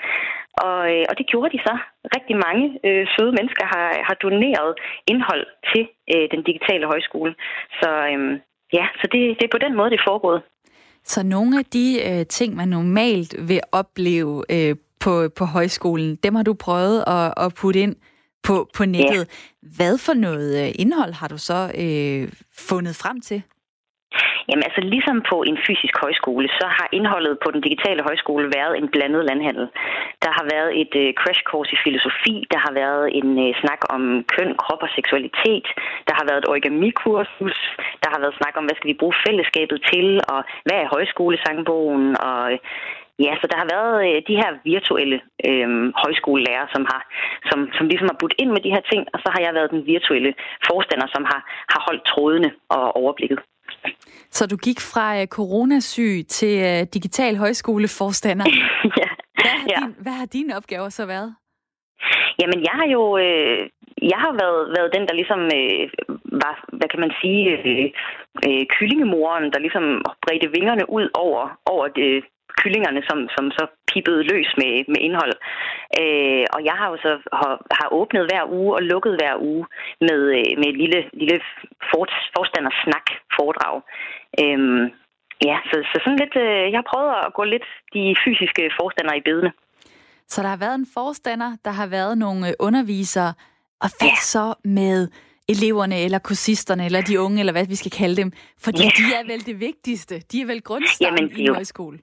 Og, 0.66 0.80
øh, 0.92 1.04
og 1.10 1.14
det 1.18 1.26
gjorde 1.26 1.52
de 1.56 1.60
så. 1.68 1.74
Rigtig 2.16 2.36
mange 2.46 2.64
øh, 2.86 3.06
søde 3.14 3.32
mennesker 3.38 3.64
har, 3.74 3.88
har 4.08 4.16
doneret 4.24 4.72
indhold 5.12 5.46
til 5.70 5.82
øh, 6.14 6.24
den 6.32 6.42
digitale 6.48 6.86
højskole. 6.86 7.34
Så 7.80 7.90
øh, 8.12 8.40
ja, 8.72 8.84
så 9.00 9.04
det, 9.12 9.20
det 9.38 9.44
er 9.44 9.54
på 9.56 9.62
den 9.64 9.76
måde, 9.76 9.90
det 9.90 9.98
er 9.98 10.10
foregået. 10.10 10.42
Så 11.04 11.22
nogle 11.22 11.58
af 11.58 11.64
de 11.64 11.86
øh, 12.08 12.26
ting, 12.26 12.56
man 12.56 12.68
normalt 12.68 13.34
vil 13.48 13.60
opleve 13.72 14.44
øh, 14.54 14.76
på, 15.00 15.28
på 15.38 15.44
højskolen, 15.44 16.16
dem 16.16 16.34
har 16.34 16.42
du 16.42 16.54
prøvet 16.54 17.04
at, 17.06 17.44
at 17.44 17.54
putte 17.60 17.80
ind 17.80 17.96
på, 18.42 18.68
på 18.76 18.84
nettet. 18.84 19.24
Ja. 19.62 19.68
Hvad 19.76 19.98
for 19.98 20.14
noget 20.14 20.62
øh, 20.62 20.74
indhold 20.78 21.12
har 21.12 21.28
du 21.28 21.38
så 21.38 21.72
øh, 21.84 22.32
fundet 22.68 22.96
frem 22.96 23.20
til? 23.20 23.42
Jamen 24.48 24.64
altså 24.68 24.81
ligesom 24.94 25.16
på 25.31 25.37
en 25.50 25.59
fysisk 25.66 25.94
højskole, 26.05 26.48
så 26.61 26.66
har 26.79 26.88
indholdet 26.92 27.35
på 27.44 27.48
den 27.55 27.61
digitale 27.66 28.03
højskole 28.09 28.46
været 28.59 28.74
en 28.81 28.88
blandet 28.94 29.22
landhandel. 29.31 29.66
Der 30.24 30.33
har 30.38 30.44
været 30.55 30.70
et 30.83 30.92
øh, 31.03 31.14
crash 31.20 31.42
course 31.50 31.72
i 31.72 31.83
filosofi, 31.85 32.35
der 32.53 32.59
har 32.66 32.72
været 32.83 33.07
en 33.18 33.31
øh, 33.44 33.53
snak 33.62 33.81
om 33.94 34.03
køn, 34.35 34.50
krop 34.62 34.83
og 34.87 34.90
seksualitet, 34.98 35.66
der 36.09 36.14
har 36.18 36.24
været 36.29 36.40
et 36.42 36.50
origami-kursus, 36.53 37.59
der 38.03 38.09
har 38.12 38.20
været 38.22 38.38
snak 38.40 38.55
om, 38.57 38.64
hvad 38.64 38.76
skal 38.76 38.90
vi 38.90 39.00
bruge 39.00 39.20
fællesskabet 39.26 39.79
til, 39.92 40.07
og 40.33 40.40
hvad 40.66 40.79
er 40.81 40.92
højskolesangbogen, 40.94 42.07
og 42.29 42.53
øh, 42.53 42.59
Ja, 43.26 43.33
så 43.40 43.46
der 43.50 43.59
har 43.62 43.68
været 43.76 43.96
øh, 44.09 44.22
de 44.29 44.40
her 44.42 44.50
virtuelle 44.72 45.18
øh, 45.48 45.68
højskolelærer, 46.03 46.66
som 46.74 46.83
har 46.90 47.03
som, 47.50 47.59
som 47.76 47.85
ligesom 47.87 48.09
har 48.11 48.18
budt 48.20 48.35
ind 48.38 48.50
med 48.50 48.62
de 48.66 48.74
her 48.74 48.85
ting, 48.90 49.03
og 49.14 49.18
så 49.24 49.29
har 49.35 49.40
jeg 49.44 49.55
været 49.55 49.70
den 49.74 49.87
virtuelle 49.87 50.35
forstander, 50.68 51.09
som 51.14 51.24
har, 51.31 51.40
har 51.72 51.81
holdt 51.87 52.05
trådene 52.11 52.50
og 52.68 52.96
overblikket. 52.96 53.40
Så 54.30 54.46
du 54.46 54.56
gik 54.56 54.80
fra 54.80 55.20
uh, 55.20 55.26
coronasyg 55.26 56.24
til 56.28 56.54
uh, 56.68 56.86
digital 56.94 57.36
højskoleforstander. 57.36 58.46
ja. 59.02 59.08
Hvad 59.34 59.50
har, 59.60 59.66
ja. 59.70 59.80
Din, 59.80 59.94
hvad 60.02 60.12
har 60.12 60.26
dine 60.26 60.56
opgaver 60.56 60.88
så 60.88 61.06
været? 61.06 61.34
Jamen, 62.40 62.60
jeg 62.68 62.74
har 62.80 62.88
jo 62.96 63.18
øh, 63.18 63.68
jeg 64.12 64.18
har 64.24 64.32
været, 64.42 64.62
været 64.76 64.94
den, 64.96 65.04
der 65.08 65.14
ligesom 65.20 65.40
øh, 65.58 65.84
var, 66.42 66.54
hvad 66.78 66.88
kan 66.92 67.00
man 67.04 67.12
sige, 67.20 67.44
øh, 67.68 67.86
øh, 68.46 68.62
kyllingemoren, 68.74 69.52
der 69.52 69.64
ligesom 69.66 69.84
bredte 70.24 70.48
vingerne 70.56 70.84
ud 70.98 71.06
over, 71.24 71.42
over 71.72 71.86
det, 71.88 72.24
kyllingerne, 72.60 73.02
som, 73.08 73.18
som 73.36 73.44
så 73.58 73.64
pippede 73.90 74.22
løs 74.32 74.50
med, 74.60 74.72
med 74.92 75.00
indhold. 75.06 75.34
Øh, 76.00 76.44
og 76.54 76.60
jeg 76.68 76.76
har 76.80 76.88
jo 76.92 76.96
så 77.06 77.12
har, 77.40 77.52
har 77.78 77.88
åbnet 78.00 78.24
hver 78.28 78.44
uge 78.58 78.70
og 78.76 78.82
lukket 78.92 79.14
hver 79.20 79.34
uge 79.50 79.64
med, 80.08 80.20
øh, 80.38 80.50
med 80.60 80.68
et 80.72 80.78
lille, 80.82 81.00
lille 81.20 81.38
for, 81.90 82.04
forstandersnak 82.36 83.06
foredrag. 83.36 83.76
Øh, 84.42 84.60
ja, 85.48 85.56
så, 85.68 85.76
så 85.90 85.96
sådan 86.04 86.20
lidt, 86.22 86.36
øh, 86.44 86.64
jeg 86.72 86.78
har 86.82 86.88
prøvet 86.92 87.10
at 87.26 87.34
gå 87.38 87.42
lidt 87.54 87.66
de 87.94 88.02
fysiske 88.24 88.62
forstandere 88.80 89.18
i 89.20 89.26
bedene. 89.28 89.52
Så 90.32 90.42
der 90.42 90.48
har 90.48 90.60
været 90.64 90.74
en 90.74 90.88
forstander, 90.94 91.50
der 91.64 91.70
har 91.70 91.86
været 91.86 92.18
nogle 92.18 92.48
øh, 92.48 92.54
undervisere, 92.68 93.32
og 93.84 93.88
hvad 93.98 94.08
ja. 94.08 94.22
så 94.34 94.54
med 94.64 95.08
eleverne 95.48 95.96
eller 96.04 96.18
kursisterne, 96.18 96.84
eller 96.84 97.00
de 97.02 97.20
unge, 97.20 97.40
eller 97.40 97.52
hvad 97.52 97.66
vi 97.66 97.74
skal 97.74 97.90
kalde 97.90 98.16
dem? 98.16 98.32
Fordi 98.64 98.82
ja. 98.82 98.90
de 98.98 99.04
er 99.18 99.24
vel 99.32 99.46
det 99.46 99.60
vigtigste. 99.60 100.14
De 100.32 100.40
er 100.40 100.46
vel 100.46 100.62
grundstammen 100.62 101.30
i 101.36 101.42
en 101.42 101.54
højskole. 101.54 101.98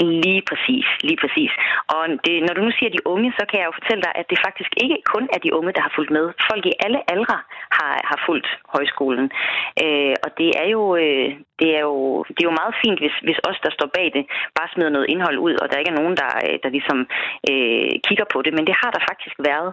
Lige 0.00 0.42
præcis, 0.50 0.86
lige 1.08 1.18
præcis. 1.22 1.52
Og 1.94 2.04
det, 2.24 2.34
når 2.46 2.54
du 2.54 2.62
nu 2.64 2.70
siger 2.78 2.90
de 2.90 3.06
unge, 3.12 3.32
så 3.38 3.44
kan 3.48 3.58
jeg 3.58 3.66
jo 3.66 3.78
fortælle 3.80 4.02
dig, 4.06 4.12
at 4.20 4.26
det 4.30 4.38
faktisk 4.46 4.72
ikke 4.84 4.98
kun 5.12 5.24
er 5.34 5.38
de 5.44 5.54
unge, 5.58 5.72
der 5.72 5.82
har 5.86 5.92
fulgt 5.96 6.12
med. 6.18 6.26
Folk 6.50 6.64
i 6.66 6.74
alle 6.84 7.00
aldre 7.14 7.38
har, 7.78 7.94
har 8.10 8.18
fulgt 8.26 8.48
højskolen. 8.74 9.26
Øh, 9.84 10.14
og 10.24 10.30
det 10.38 10.50
er, 10.62 10.68
jo, 10.74 10.82
øh, 10.96 11.28
det, 11.60 11.68
er 11.76 11.82
jo, 11.90 11.96
det 12.34 12.40
er 12.40 12.50
jo 12.50 12.60
meget 12.60 12.74
fint, 12.84 12.98
hvis, 13.02 13.16
hvis 13.26 13.40
os, 13.48 13.58
der 13.64 13.70
står 13.76 13.88
bag 13.96 14.06
det, 14.16 14.24
bare 14.58 14.68
smider 14.72 14.96
noget 14.96 15.10
indhold 15.12 15.38
ud, 15.46 15.54
og 15.62 15.66
der 15.68 15.78
ikke 15.78 15.92
er 15.94 16.00
nogen, 16.00 16.16
der, 16.22 16.30
øh, 16.46 16.56
der 16.62 16.70
ligesom 16.76 16.98
øh, 17.50 17.90
kigger 18.06 18.26
på 18.32 18.38
det. 18.44 18.52
Men 18.54 18.66
det 18.68 18.76
har 18.82 18.90
der 18.92 19.02
faktisk 19.10 19.36
været. 19.50 19.70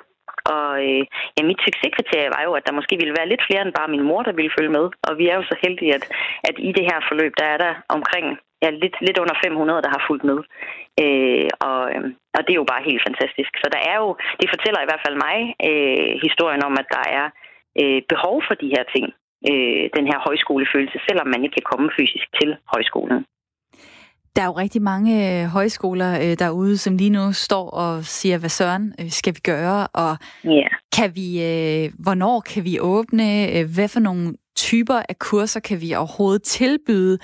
Og 0.56 0.69
øh, 0.88 1.04
ja, 1.36 1.41
mit 1.49 1.62
succeskriterie 1.67 2.34
var 2.36 2.43
jo, 2.47 2.52
at 2.58 2.65
der 2.67 2.78
måske 2.80 2.95
ville 3.02 3.17
være 3.19 3.30
lidt 3.30 3.43
flere 3.47 3.62
end 3.63 3.78
bare 3.80 3.93
min 3.95 4.08
mor, 4.10 4.21
der 4.23 4.38
ville 4.39 4.56
følge 4.58 4.75
med. 4.78 4.86
Og 5.08 5.13
vi 5.19 5.25
er 5.28 5.36
jo 5.39 5.43
så 5.52 5.56
heldige, 5.63 5.95
at, 5.97 6.06
at 6.49 6.56
i 6.58 6.71
det 6.78 6.86
her 6.89 6.99
forløb, 7.10 7.34
der 7.41 7.47
er 7.54 7.58
der 7.65 7.73
omkring 7.97 8.25
ja, 8.63 8.69
lidt, 8.69 8.95
lidt 9.08 9.17
under 9.23 9.36
500, 9.43 9.82
der 9.86 9.91
har 9.95 10.06
fulgt 10.08 10.23
med. 10.32 10.39
Øh, 11.04 11.49
og, 11.67 11.82
øh, 11.93 12.04
og 12.36 12.41
det 12.43 12.52
er 12.54 12.62
jo 12.62 12.71
bare 12.73 12.88
helt 12.89 13.04
fantastisk. 13.08 13.52
Så 13.62 13.67
der 13.75 13.82
er 13.91 13.97
jo, 14.04 14.10
det 14.39 14.54
fortæller 14.54 14.82
i 14.82 14.89
hvert 14.89 15.06
fald 15.06 15.17
mig 15.28 15.38
øh, 15.69 16.12
historien 16.25 16.63
om, 16.69 16.73
at 16.82 16.88
der 16.95 17.04
er 17.19 17.25
øh, 17.82 18.02
behov 18.12 18.36
for 18.47 18.56
de 18.62 18.73
her 18.75 18.86
ting. 18.95 19.06
Øh, 19.49 19.84
den 19.97 20.06
her 20.12 20.19
højskolefølelse, 20.28 20.97
selvom 21.08 21.28
man 21.28 21.43
ikke 21.43 21.58
kan 21.58 21.69
komme 21.71 21.89
fysisk 21.97 22.28
til 22.39 22.49
højskolen. 22.73 23.19
Der 24.35 24.41
er 24.41 24.45
jo 24.45 24.51
rigtig 24.51 24.81
mange 24.81 25.41
øh, 25.41 25.47
højskoler 25.47 26.19
øh, 26.19 26.39
derude, 26.39 26.77
som 26.77 26.97
lige 26.97 27.09
nu 27.09 27.33
står 27.33 27.69
og 27.69 28.05
siger, 28.05 28.37
hvad 28.37 28.49
søren 28.49 28.93
øh, 28.99 29.11
skal 29.11 29.35
vi 29.35 29.39
gøre, 29.39 29.87
og 29.87 30.17
yeah. 30.45 30.69
kan 30.95 31.15
vi, 31.15 31.43
øh, 31.43 31.91
hvornår 31.99 32.39
kan 32.39 32.63
vi 32.63 32.79
åbne, 32.79 33.57
øh, 33.57 33.73
hvad 33.73 33.87
for 33.87 33.99
nogle 33.99 34.33
typer 34.55 35.01
af 35.09 35.19
kurser 35.19 35.59
kan 35.59 35.81
vi 35.81 35.93
overhovedet 35.93 36.43
tilbyde. 36.43 37.17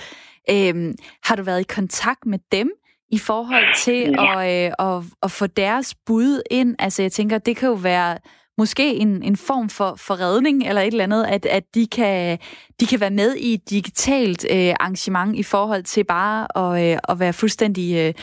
Øh, 0.49 0.93
har 1.23 1.35
du 1.35 1.43
været 1.43 1.59
i 1.59 1.73
kontakt 1.73 2.25
med 2.25 2.39
dem 2.51 2.71
i 3.11 3.17
forhold 3.17 3.75
til 3.83 4.15
yeah. 4.19 4.37
at, 4.37 4.71
øh, 4.79 4.95
at, 4.97 5.03
at 5.23 5.31
få 5.31 5.47
deres 5.47 5.95
bud 6.05 6.41
ind? 6.51 6.75
Altså 6.79 7.01
jeg 7.01 7.11
tænker, 7.11 7.37
det 7.37 7.55
kan 7.57 7.69
jo 7.69 7.75
være 7.75 8.17
måske 8.57 8.95
en, 8.95 9.23
en 9.23 9.35
form 9.35 9.69
for, 9.69 9.95
for 9.95 10.19
redning 10.19 10.67
eller 10.67 10.81
et 10.81 10.87
eller 10.87 11.03
andet, 11.03 11.23
at, 11.23 11.45
at 11.45 11.63
de, 11.75 11.87
kan, 11.87 12.39
de 12.79 12.85
kan 12.85 12.99
være 12.99 13.09
med 13.09 13.35
i 13.35 13.53
et 13.53 13.69
digitalt 13.69 14.45
øh, 14.51 14.73
arrangement 14.79 15.35
i 15.35 15.43
forhold 15.43 15.83
til 15.83 16.03
bare 16.03 16.57
at, 16.57 16.91
øh, 16.93 16.99
at 17.09 17.19
være 17.19 17.33
fuldstændig 17.33 17.95
øh, 17.95 18.13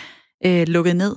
øh, 0.47 0.69
lukket 0.69 0.97
ned? 0.97 1.17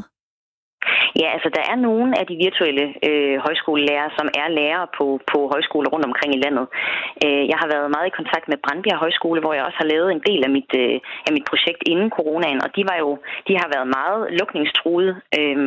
Ja, 1.21 1.27
altså 1.35 1.49
der 1.57 1.63
er 1.71 1.77
nogle 1.87 2.09
af 2.19 2.25
de 2.29 2.35
virtuelle 2.45 2.85
øh, 3.07 3.37
højskolelærer, 3.45 4.09
som 4.17 4.27
er 4.41 4.47
lærere 4.59 4.87
på, 4.97 5.05
på 5.31 5.37
højskoler 5.53 5.89
rundt 5.93 6.05
omkring 6.09 6.31
i 6.35 6.41
landet. 6.45 6.65
Øh, 7.25 7.43
jeg 7.51 7.57
har 7.61 7.69
været 7.73 7.93
meget 7.95 8.07
i 8.07 8.17
kontakt 8.19 8.45
med 8.51 8.57
Brandbjerg 8.63 9.03
Højskole, 9.05 9.39
hvor 9.41 9.53
jeg 9.53 9.63
også 9.65 9.79
har 9.81 9.91
lavet 9.93 10.09
en 10.11 10.23
del 10.29 10.41
af 10.47 10.51
mit, 10.57 10.71
øh, 10.83 10.97
af 11.27 11.31
mit 11.35 11.45
projekt 11.49 11.81
inden 11.91 12.09
coronaen, 12.17 12.59
og 12.65 12.69
de 12.75 12.83
var 12.89 12.97
jo, 13.03 13.11
de 13.47 13.53
har 13.61 13.67
været 13.75 13.87
meget 13.99 14.21
lukningstruede, 14.39 15.13
øh, 15.39 15.57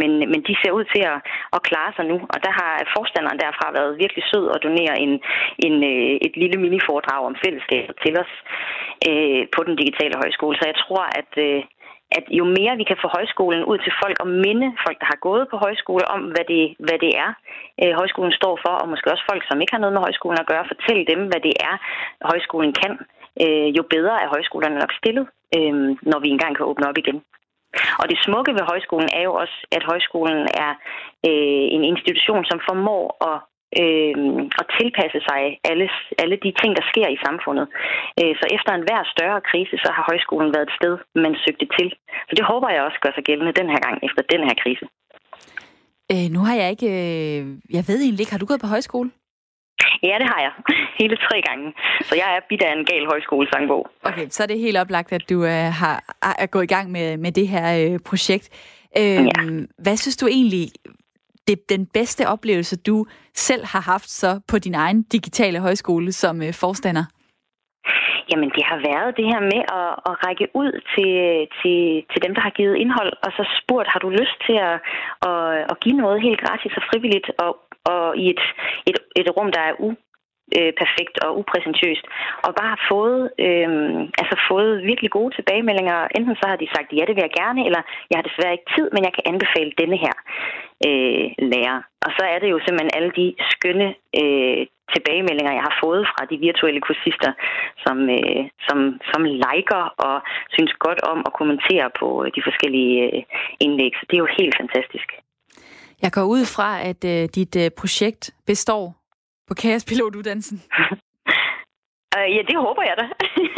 men, 0.00 0.12
men 0.32 0.40
de 0.48 0.54
ser 0.60 0.72
ud 0.78 0.84
til 0.94 1.02
at, 1.12 1.18
at 1.56 1.64
klare 1.68 1.92
sig 1.96 2.04
nu, 2.12 2.16
og 2.32 2.38
der 2.46 2.52
har 2.60 2.72
forstanderen 2.96 3.42
derfra 3.44 3.66
været 3.78 3.98
virkelig 4.02 4.24
sød 4.30 4.46
og 4.54 4.58
donere 4.66 4.94
en, 5.04 5.12
en, 5.66 5.76
øh, 5.92 6.14
et 6.26 6.34
lille 6.42 6.58
mini-foredrag 6.62 7.22
om 7.30 7.36
fællesskabet 7.44 7.94
til 8.04 8.12
os 8.22 8.32
øh, 9.08 9.42
på 9.54 9.60
den 9.66 9.74
digitale 9.80 10.16
højskole. 10.22 10.56
Så 10.56 10.64
jeg 10.70 10.78
tror, 10.84 11.04
at 11.20 11.32
øh, 11.46 11.62
at 12.18 12.24
jo 12.38 12.44
mere 12.58 12.78
vi 12.80 12.84
kan 12.90 13.02
få 13.02 13.08
højskolen 13.16 13.62
ud 13.70 13.78
til 13.84 13.92
folk 14.02 14.16
og 14.24 14.28
minde 14.44 14.68
folk, 14.84 14.98
der 15.02 15.08
har 15.12 15.20
gået 15.28 15.44
på 15.50 15.56
højskole, 15.64 16.04
om 16.14 16.20
hvad 16.34 16.44
det, 16.52 16.64
hvad 16.86 16.98
det 17.04 17.12
er, 17.24 17.30
øh, 17.82 17.92
højskolen 18.00 18.32
står 18.40 18.54
for, 18.64 18.74
og 18.82 18.88
måske 18.88 19.12
også 19.12 19.24
folk, 19.30 19.42
som 19.46 19.60
ikke 19.60 19.74
har 19.74 19.82
noget 19.82 19.96
med 19.96 20.04
højskolen 20.06 20.38
at 20.40 20.50
gøre, 20.50 20.70
fortælle 20.72 21.04
dem, 21.12 21.20
hvad 21.30 21.40
det 21.48 21.54
er, 21.70 21.74
højskolen 22.32 22.72
kan, 22.82 22.92
øh, 23.42 23.68
jo 23.76 23.82
bedre 23.94 24.14
er 24.24 24.28
højskolerne 24.34 24.78
nok 24.82 24.92
stillet, 25.00 25.26
øh, 25.56 25.74
når 26.10 26.18
vi 26.22 26.28
engang 26.28 26.52
kan 26.56 26.68
åbne 26.70 26.88
op 26.90 26.98
igen. 26.98 27.18
Og 28.00 28.04
det 28.10 28.18
smukke 28.24 28.52
ved 28.58 28.64
højskolen 28.72 29.08
er 29.18 29.22
jo 29.28 29.34
også, 29.42 29.56
at 29.76 29.82
højskolen 29.90 30.42
er 30.64 30.72
øh, 31.28 31.66
en 31.76 31.84
institution, 31.92 32.44
som 32.44 32.60
formår 32.68 33.04
at 33.30 33.38
øh, 33.80 34.14
at 34.60 34.66
tilpasse 34.78 35.20
sig 35.28 35.42
alle, 35.70 35.86
alle 36.22 36.36
de 36.44 36.52
ting, 36.60 36.70
der 36.78 36.84
sker 36.92 37.08
i 37.16 37.22
samfundet. 37.26 37.66
Øh, 38.20 38.32
så 38.40 38.44
efter 38.56 38.70
en 38.74 38.86
hver 38.88 39.02
større 39.14 39.40
krise, 39.50 39.76
så 39.84 39.88
har 39.96 40.04
højskolen 40.10 40.50
været 40.54 40.68
et 40.68 40.78
sted, 40.80 40.94
man 41.24 41.34
søgte 41.44 41.66
til. 41.76 41.88
Så 42.28 42.32
det 42.38 42.44
håber 42.50 42.68
jeg 42.74 42.82
også 42.82 42.98
gør 43.04 43.12
sig 43.14 43.24
gældende 43.28 43.58
den 43.60 43.68
her 43.72 43.80
gang, 43.86 43.96
efter 44.08 44.22
den 44.32 44.42
her 44.48 44.54
krise. 44.62 44.84
Øh, 46.12 46.26
nu 46.34 46.40
har 46.48 46.56
jeg 46.60 46.68
ikke... 46.74 46.90
Øh, 47.00 47.42
jeg 47.76 47.84
ved 47.88 47.98
egentlig 48.00 48.22
ikke, 48.22 48.34
har 48.34 48.42
du 48.42 48.50
gået 48.50 48.64
på 48.64 48.72
højskole? 48.74 49.10
Ja, 50.02 50.14
det 50.22 50.28
har 50.32 50.40
jeg. 50.46 50.52
Hele 51.00 51.16
tre 51.16 51.42
gange. 51.48 51.72
Så 52.08 52.14
jeg 52.22 52.28
er 52.36 52.40
bidt 52.48 52.62
af 52.62 52.72
en 52.72 52.84
gal 52.84 53.06
højskolesangbog. 53.12 53.86
Okay, 54.02 54.26
så 54.28 54.42
er 54.42 54.46
det 54.46 54.58
helt 54.58 54.78
oplagt, 54.78 55.12
at 55.12 55.30
du 55.30 55.44
øh, 55.44 55.68
har, 55.80 55.96
er 56.38 56.46
gået 56.46 56.64
i 56.64 56.74
gang 56.74 56.90
med, 56.90 57.16
med 57.16 57.32
det 57.32 57.48
her 57.48 57.66
øh, 57.92 57.98
projekt. 58.08 58.46
Øh, 58.98 59.02
ja. 59.04 59.42
Hvad 59.78 59.96
synes 59.96 60.16
du 60.16 60.26
egentlig, 60.26 60.68
det 61.48 61.68
den 61.68 61.86
bedste 61.86 62.28
oplevelse, 62.28 62.76
du 62.76 63.06
selv 63.34 63.64
har 63.64 63.80
haft 63.92 64.10
så 64.10 64.40
på 64.48 64.58
din 64.58 64.74
egen 64.74 65.02
digitale 65.02 65.58
højskole 65.60 66.12
som 66.12 66.42
øh, 66.42 66.54
forstander? 66.54 67.04
Jamen, 68.30 68.50
det 68.56 68.64
har 68.70 68.78
været 68.90 69.16
det 69.18 69.26
her 69.32 69.40
med 69.52 69.62
at, 69.80 69.92
at 70.08 70.14
række 70.26 70.46
ud 70.62 70.72
til, 70.92 71.12
til, 71.58 71.78
til 72.10 72.22
dem, 72.24 72.32
der 72.34 72.42
har 72.46 72.54
givet 72.58 72.76
indhold, 72.76 73.12
og 73.24 73.30
så 73.36 73.42
spurgt, 73.60 73.88
har 73.92 74.00
du 74.04 74.08
lyst 74.20 74.36
til 74.46 74.56
at, 74.70 74.76
at, 75.30 75.42
at 75.70 75.80
give 75.84 75.96
noget 76.02 76.22
helt 76.26 76.40
gratis 76.44 76.72
og 76.78 76.82
frivilligt, 76.90 77.28
og, 77.44 77.52
og 77.92 78.16
i 78.16 78.24
et, 78.34 78.42
et, 78.88 78.98
et 79.20 79.28
rum, 79.36 79.50
der 79.56 79.62
er 79.70 79.74
u, 79.86 79.88
øh, 80.56 80.72
perfekt 80.82 81.16
og 81.24 81.30
upræsentøst, 81.40 82.04
og 82.46 82.50
bare 82.62 82.76
fået, 82.90 83.22
øh, 83.46 83.68
altså 84.20 84.36
fået 84.50 84.72
virkelig 84.90 85.10
gode 85.18 85.32
tilbagemeldinger. 85.34 85.98
Enten 86.16 86.34
så 86.40 86.46
har 86.50 86.58
de 86.62 86.68
sagt, 86.74 86.88
ja, 86.98 87.02
det 87.06 87.14
vil 87.14 87.26
jeg 87.28 87.38
gerne, 87.42 87.60
eller 87.66 87.82
jeg 88.10 88.16
har 88.18 88.28
desværre 88.28 88.56
ikke 88.56 88.72
tid, 88.76 88.86
men 88.94 89.02
jeg 89.06 89.12
kan 89.14 89.24
anbefale 89.32 89.72
denne 89.82 89.98
her 90.04 90.16
øh, 90.86 91.26
lærer. 91.52 91.78
Og 92.04 92.10
så 92.16 92.22
er 92.32 92.38
det 92.42 92.48
jo 92.54 92.58
simpelthen 92.60 92.96
alle 92.98 93.12
de 93.20 93.26
skønne 93.52 93.88
øh, 94.20 94.62
tilbagemeldinger, 94.94 95.52
jeg 95.58 95.66
har 95.68 95.76
fået 95.84 96.02
fra 96.12 96.22
de 96.30 96.36
virtuelle 96.46 96.80
kursister, 96.88 97.32
som, 97.84 97.96
øh, 98.16 98.42
som, 98.66 98.78
som 99.10 99.20
liker 99.44 99.82
og 100.06 100.16
synes 100.56 100.72
godt 100.86 101.00
om 101.12 101.18
at 101.28 101.32
kommentere 101.40 101.86
på 102.00 102.08
øh, 102.24 102.28
de 102.36 102.42
forskellige 102.48 102.96
øh, 103.06 103.22
indlæg. 103.64 103.92
Så 103.98 104.04
det 104.08 104.14
er 104.16 104.24
jo 104.26 104.36
helt 104.38 104.54
fantastisk. 104.62 105.08
Jeg 106.04 106.12
går 106.16 106.26
ud 106.36 106.44
fra, 106.56 106.70
at 106.90 107.00
øh, 107.14 107.22
dit 107.38 107.54
øh, 107.62 107.70
projekt 107.80 108.22
består 108.46 109.01
på 109.52 109.56
kaospilotuddannelsen. 109.64 110.58
Uh, 112.16 112.28
ja, 112.36 112.42
det 112.50 112.56
håber 112.66 112.82
jeg 112.90 112.96
da. 113.00 113.06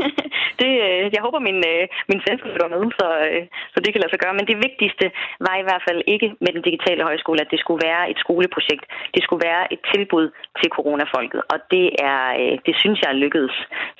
det, 0.60 0.70
uh, 0.86 1.04
jeg 1.14 1.20
håber, 1.26 1.38
min, 1.48 1.60
uh, 1.72 1.82
min 2.10 2.20
svenske 2.24 2.46
lytter 2.52 2.68
med, 2.74 2.82
så, 3.00 3.08
uh, 3.28 3.42
så 3.72 3.78
det 3.82 3.90
kan 3.90 4.00
lade 4.00 4.12
sig 4.12 4.20
gøre. 4.24 4.38
Men 4.38 4.46
det 4.50 4.56
vigtigste 4.66 5.06
var 5.46 5.54
i 5.58 5.66
hvert 5.66 5.84
fald 5.86 6.00
ikke 6.14 6.28
med 6.44 6.50
den 6.56 6.62
digitale 6.68 7.02
højskole, 7.08 7.38
at 7.44 7.52
det 7.52 7.60
skulle 7.62 7.82
være 7.88 8.02
et 8.12 8.18
skoleprojekt. 8.24 8.84
Det 9.14 9.22
skulle 9.24 9.42
være 9.48 9.62
et 9.74 9.82
tilbud 9.92 10.26
til 10.60 10.68
coronafolket, 10.76 11.40
og 11.52 11.58
det, 11.74 11.86
er, 12.12 12.22
uh, 12.42 12.54
det 12.66 12.74
synes 12.82 12.98
jeg 13.02 13.10
er 13.14 13.18
lykkedes. 13.24 13.56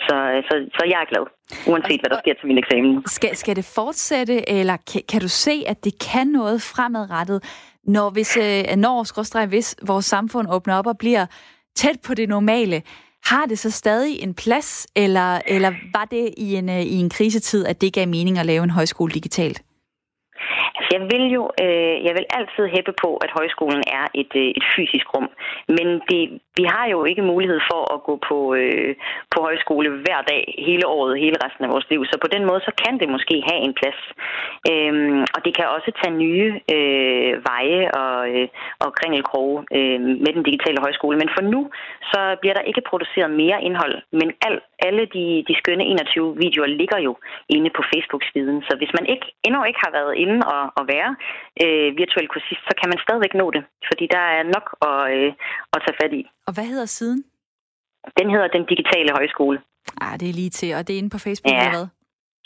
Så, 0.07 0.16
så, 0.48 0.54
så 0.76 0.83
jeg 0.92 0.98
er 1.02 1.09
glad, 1.12 1.24
uanset 1.70 2.00
hvad 2.00 2.11
der 2.12 2.20
sker 2.22 2.35
til 2.37 2.46
min 2.50 2.59
eksamen. 2.62 2.92
Skal, 3.18 3.33
skal 3.42 3.54
det 3.61 3.66
fortsætte, 3.78 4.37
eller 4.59 4.76
kan, 4.90 5.02
kan 5.12 5.20
du 5.26 5.30
se, 5.46 5.57
at 5.72 5.78
det 5.87 5.94
kan 6.09 6.26
noget 6.38 6.59
fremadrettet, 6.72 7.38
når, 7.94 8.09
hvis, 8.16 8.30
uh, 8.44 8.76
når 8.85 8.96
hvis 9.52 9.68
vores 9.90 10.07
samfund 10.14 10.46
åbner 10.57 10.74
op 10.80 10.88
og 10.94 10.98
bliver 11.04 11.26
tæt 11.75 11.99
på 12.07 12.15
det 12.15 12.29
normale, 12.29 12.83
har 13.25 13.47
det 13.47 13.59
så 13.59 13.71
stadig 13.71 14.23
en 14.23 14.35
plads, 14.35 14.87
eller, 14.97 15.41
eller 15.47 15.71
var 15.95 16.05
det 16.05 16.35
i 16.37 16.55
en, 16.57 16.69
øh, 16.69 16.83
i 16.95 16.97
en 17.05 17.11
krisetid, 17.11 17.67
at 17.67 17.81
det 17.81 17.95
gav 17.95 18.09
mening 18.09 18.39
at 18.39 18.47
lave 18.47 18.65
en 18.65 18.71
højskole 18.71 19.13
digitalt? 19.13 19.63
Altså, 20.77 20.91
jeg 20.97 21.03
vil 21.13 21.25
jo 21.37 21.43
øh, 21.65 21.97
jeg 22.07 22.15
vil 22.17 22.27
altid 22.39 22.65
hæppe 22.75 22.95
på, 23.03 23.11
at 23.25 23.31
højskolen 23.39 23.83
er 23.99 24.05
et, 24.15 24.33
øh, 24.43 24.49
et 24.59 24.65
fysisk 24.77 25.07
rum. 25.15 25.29
Men 25.77 25.87
det, 26.09 26.21
vi 26.59 26.64
har 26.75 26.87
jo 26.95 26.99
ikke 27.11 27.23
mulighed 27.33 27.61
for 27.71 27.83
at 27.95 27.99
gå 28.09 28.14
på, 28.29 28.38
øh, 28.61 28.95
på 29.33 29.38
højskole 29.47 29.88
hver 30.05 30.21
dag, 30.33 30.43
hele 30.69 30.87
året, 30.87 31.21
hele 31.25 31.38
resten 31.45 31.64
af 31.64 31.71
vores 31.75 31.87
liv. 31.90 32.01
Så 32.05 32.17
på 32.25 32.29
den 32.35 32.45
måde, 32.49 32.61
så 32.61 32.73
kan 32.83 32.95
det 33.01 33.09
måske 33.17 33.37
have 33.51 33.61
en 33.67 33.75
plads. 33.81 34.01
Øhm, 34.71 35.21
og 35.35 35.40
det 35.45 35.53
kan 35.57 35.67
også 35.77 35.90
tage 36.01 36.14
nye 36.25 36.49
øh, 36.77 37.33
veje 37.51 37.83
og, 38.03 38.19
øh, 38.33 38.49
og 38.85 38.88
kringelkroge 38.99 39.57
øh, 39.77 40.01
med 40.25 40.33
den 40.37 40.43
digitale 40.49 40.79
højskole. 40.85 41.17
Men 41.23 41.31
for 41.37 41.43
nu, 41.53 41.61
så 42.12 42.21
bliver 42.40 42.55
der 42.55 42.69
ikke 42.71 42.88
produceret 42.90 43.31
mere 43.43 43.59
indhold. 43.69 43.95
Men 44.21 44.29
al, 44.47 44.55
alle 44.87 45.05
de, 45.14 45.25
de 45.49 45.55
skønne 45.61 45.85
21 45.85 46.37
videoer 46.45 46.67
ligger 46.81 46.99
jo 46.99 47.12
inde 47.49 47.71
på 47.77 47.83
Facebook-siden. 47.93 48.62
Så 48.69 48.73
hvis 48.81 48.93
man 48.99 49.07
ikke 49.12 49.27
endnu 49.47 49.61
ikke 49.64 49.81
har 49.85 49.93
været 49.99 50.14
inde 50.25 50.38
og, 50.55 50.62
og 50.79 50.85
være 50.95 51.11
øh, 51.62 51.88
virtuel 52.01 52.29
kursist, 52.29 52.62
så 52.69 52.75
kan 52.81 52.88
man 52.93 52.99
stadigvæk 53.05 53.35
nå 53.35 53.47
det. 53.57 53.62
Fordi 53.90 54.05
der 54.17 54.25
er 54.38 54.45
nok 54.57 54.67
at, 54.90 55.01
øh, 55.17 55.33
at 55.75 55.83
tage 55.85 55.99
fat 56.03 56.12
i. 56.21 56.23
Og 56.46 56.54
hvad 56.54 56.64
hedder 56.64 56.87
siden? 56.87 57.24
Den 58.18 58.30
hedder 58.30 58.48
Den 58.48 58.64
Digitale 58.66 59.11
Højskole. 59.18 59.59
Ah, 60.00 60.20
det 60.20 60.28
er 60.28 60.33
lige 60.33 60.50
til, 60.50 60.74
og 60.74 60.88
det 60.88 60.94
er 60.94 60.98
inde 60.98 61.11
på 61.11 61.18
Facebook, 61.18 61.52
ja. 61.52 61.64
eller 61.64 61.78
hvad? 61.78 61.87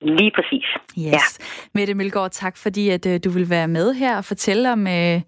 Lige 0.00 0.32
præcis. 0.34 0.66
Yes. 0.98 1.38
Ja. 1.38 1.44
Mette 1.74 1.94
Mølgaard, 1.94 2.30
tak 2.30 2.56
fordi 2.56 2.88
at, 2.90 3.06
uh, 3.06 3.16
du 3.24 3.30
vil 3.30 3.50
være 3.50 3.68
med 3.68 3.94
her 3.94 4.16
og 4.16 4.24
fortælle 4.24 4.72
om 4.72 4.80
uh, 4.80 5.20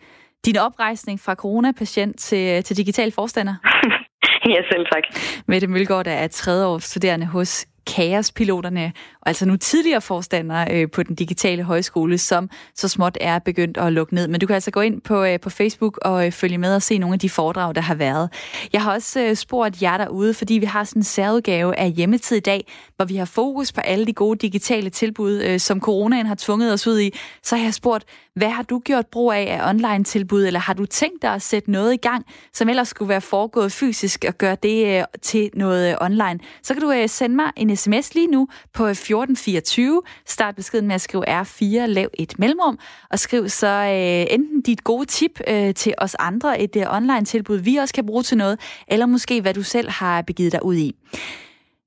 din 0.47 0.57
oprejsning 0.57 1.21
fra 1.21 1.35
coronapatient 1.35 2.19
til, 2.19 2.65
til 2.65 2.77
digital 2.77 3.13
forstander. 3.13 3.55
ja, 4.53 4.63
selv 4.73 4.87
tak. 4.93 5.03
Mette 5.47 5.67
Mølgaard, 5.67 6.05
der 6.05 6.13
er 6.13 6.29
tredje 6.29 6.67
års 6.67 6.85
studerende 6.85 7.27
hos 7.27 7.67
kaospiloterne, 7.87 8.93
altså 9.27 9.47
nu 9.47 9.57
tidligere 9.57 10.01
forstandere 10.01 10.75
øh, 10.75 10.91
på 10.91 11.03
den 11.03 11.15
digitale 11.15 11.63
højskole, 11.63 12.19
som 12.19 12.51
så 12.75 12.89
småt 12.89 13.19
er 13.21 13.39
begyndt 13.39 13.79
at 13.79 13.93
lukke 13.93 14.15
ned. 14.15 14.29
Men 14.29 14.41
du 14.41 14.47
kan 14.47 14.55
altså 14.55 14.71
gå 14.71 14.81
ind 14.81 15.01
på, 15.01 15.25
øh, 15.25 15.41
på 15.41 15.51
Facebook 15.51 15.99
og 16.03 16.27
øh, 16.27 16.33
følge 16.33 16.59
med 16.59 16.75
og 16.75 16.83
se 16.83 16.99
nogle 16.99 17.15
af 17.15 17.19
de 17.19 17.31
foredrag, 17.31 17.75
der 17.75 17.81
har 17.81 17.95
været. 17.95 18.31
Jeg 18.73 18.83
har 18.83 18.93
også 18.93 19.21
øh, 19.21 19.37
spurgt 19.37 19.83
jer 19.83 19.97
derude, 19.97 20.35
fordi 20.35 20.55
vi 20.55 20.67
har 20.67 20.85
sådan 20.85 21.01
en 21.01 21.05
særudgave 21.05 21.77
af 21.77 21.91
hjemmetid 21.91 22.37
i 22.37 22.41
dag, 22.41 22.73
hvor 22.97 23.05
vi 23.05 23.17
har 23.17 23.25
fokus 23.25 23.73
på 23.73 23.81
alle 23.81 24.07
de 24.07 24.13
gode 24.13 24.39
digitale 24.39 24.91
tilbud, 24.91 25.43
øh, 25.43 25.61
som 25.61 25.81
coronaen 25.81 26.27
har 26.27 26.35
tvunget 26.35 26.73
os 26.73 26.87
ud 26.87 27.01
i. 27.01 27.15
Så 27.43 27.57
har 27.57 27.65
jeg 27.65 27.75
spurgt, 27.75 28.05
hvad 28.35 28.51
har 28.51 28.63
du 28.63 28.79
gjort 28.79 29.07
brug 29.07 29.33
af 29.33 29.51
af 29.51 29.69
online-tilbud, 29.69 30.47
eller 30.47 30.61
har 30.61 30.75
du 30.75 30.87
tænkt 30.87 31.23
dig 31.23 31.35
at 31.35 31.43
sætte 31.43 31.71
noget 31.71 31.93
i 31.93 31.97
gang, 31.97 32.27
som 32.53 32.69
ellers 32.69 32.89
skulle 32.89 33.09
være 33.09 33.21
foregået 33.21 33.73
fysisk, 33.73 34.25
og 34.29 34.39
gøre 34.39 34.57
det 34.63 34.99
øh, 34.99 35.05
til 35.23 35.51
noget 35.55 35.91
øh, 35.91 35.97
online? 36.01 36.39
Så 36.63 36.75
kan 36.75 36.83
du 36.83 36.93
øh, 36.93 37.09
sende 37.09 37.37
mig 37.37 37.51
en 37.57 37.70
sms 37.77 38.15
lige 38.15 38.27
nu 38.27 38.49
på 38.73 38.87
1424. 38.87 40.03
Start 40.27 40.57
beskeden 40.57 40.87
med 40.87 40.95
at 40.95 41.01
skrive 41.01 41.41
R4, 41.41 41.87
lav 41.87 42.09
et 42.15 42.39
mellemrum, 42.39 42.79
og 43.11 43.19
skriv 43.19 43.49
så 43.49 43.67
øh, 43.67 44.35
enten 44.35 44.61
dit 44.61 44.85
gode 44.85 45.07
tip 45.07 45.41
øh, 45.49 45.75
til 45.75 45.95
os 45.99 46.15
andre, 46.15 46.61
et 46.61 46.77
øh, 46.77 46.95
online-tilbud, 46.95 47.57
vi 47.59 47.77
også 47.77 47.95
kan 47.95 48.07
bruge 48.07 48.23
til 48.23 48.39
noget, 48.39 48.61
eller 48.89 49.07
måske 49.07 49.41
hvad 49.41 49.55
du 49.55 49.63
selv 49.63 49.91
har 49.91 50.23
begivet 50.23 50.53
dig 50.53 50.65
ud 50.65 50.77
i. 50.77 50.95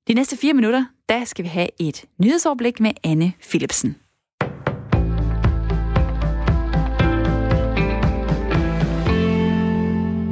De 0.08 0.14
næste 0.14 0.36
fire 0.36 0.54
minutter, 0.54 0.84
der 1.08 1.24
skal 1.24 1.42
vi 1.42 1.48
have 1.48 1.68
et 1.78 2.04
nyhedsoverblik 2.18 2.80
med 2.80 2.90
Anne 3.04 3.32
Philipsen. 3.48 4.03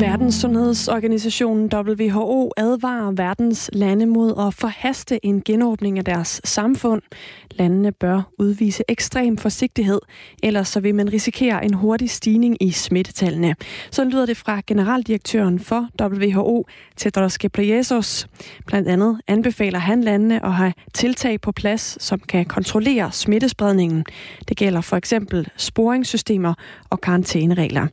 Verdenssundhedsorganisationen 0.03 1.71
WHO 1.75 2.53
advarer 2.57 3.13
verdens 3.13 3.71
lande 3.73 4.07
mod 4.07 4.47
at 4.47 4.55
forhaste 4.55 5.27
en 5.27 5.43
genåbning 5.43 5.99
af 5.99 6.05
deres 6.05 6.41
samfund. 6.45 7.03
Landene 7.51 7.93
bør 7.93 8.23
udvise 8.39 8.85
ekstrem 8.89 9.39
forsigtighed, 9.39 10.01
ellers 10.43 10.69
så 10.69 10.81
vil 10.81 10.95
man 10.95 11.13
risikere 11.13 11.65
en 11.65 11.75
hurtig 11.75 12.11
stigning 12.11 12.57
i 12.63 12.71
smittetallene. 12.71 13.55
Så 13.91 14.05
lyder 14.05 14.27
det 14.27 14.37
fra 14.37 14.61
generaldirektøren 14.67 15.59
for 15.59 15.89
WHO, 16.03 16.67
Tedros 16.97 17.39
Ghebreyesus. 17.39 18.27
Blandt 18.67 18.89
andet 18.89 19.21
anbefaler 19.29 19.79
han 19.79 20.05
landene 20.05 20.45
at 20.45 20.53
have 20.53 20.73
tiltag 20.95 21.41
på 21.41 21.53
plads, 21.53 22.05
som 22.05 22.21
kan 22.29 22.45
kontrollere 22.45 23.13
smittespredningen. 23.13 24.05
Det 24.49 24.57
gælder 24.57 24.81
for 24.81 24.97
eksempel 24.97 25.49
sporingssystemer 25.57 26.55
og 26.91 27.01
karantæneregler. 27.01 27.87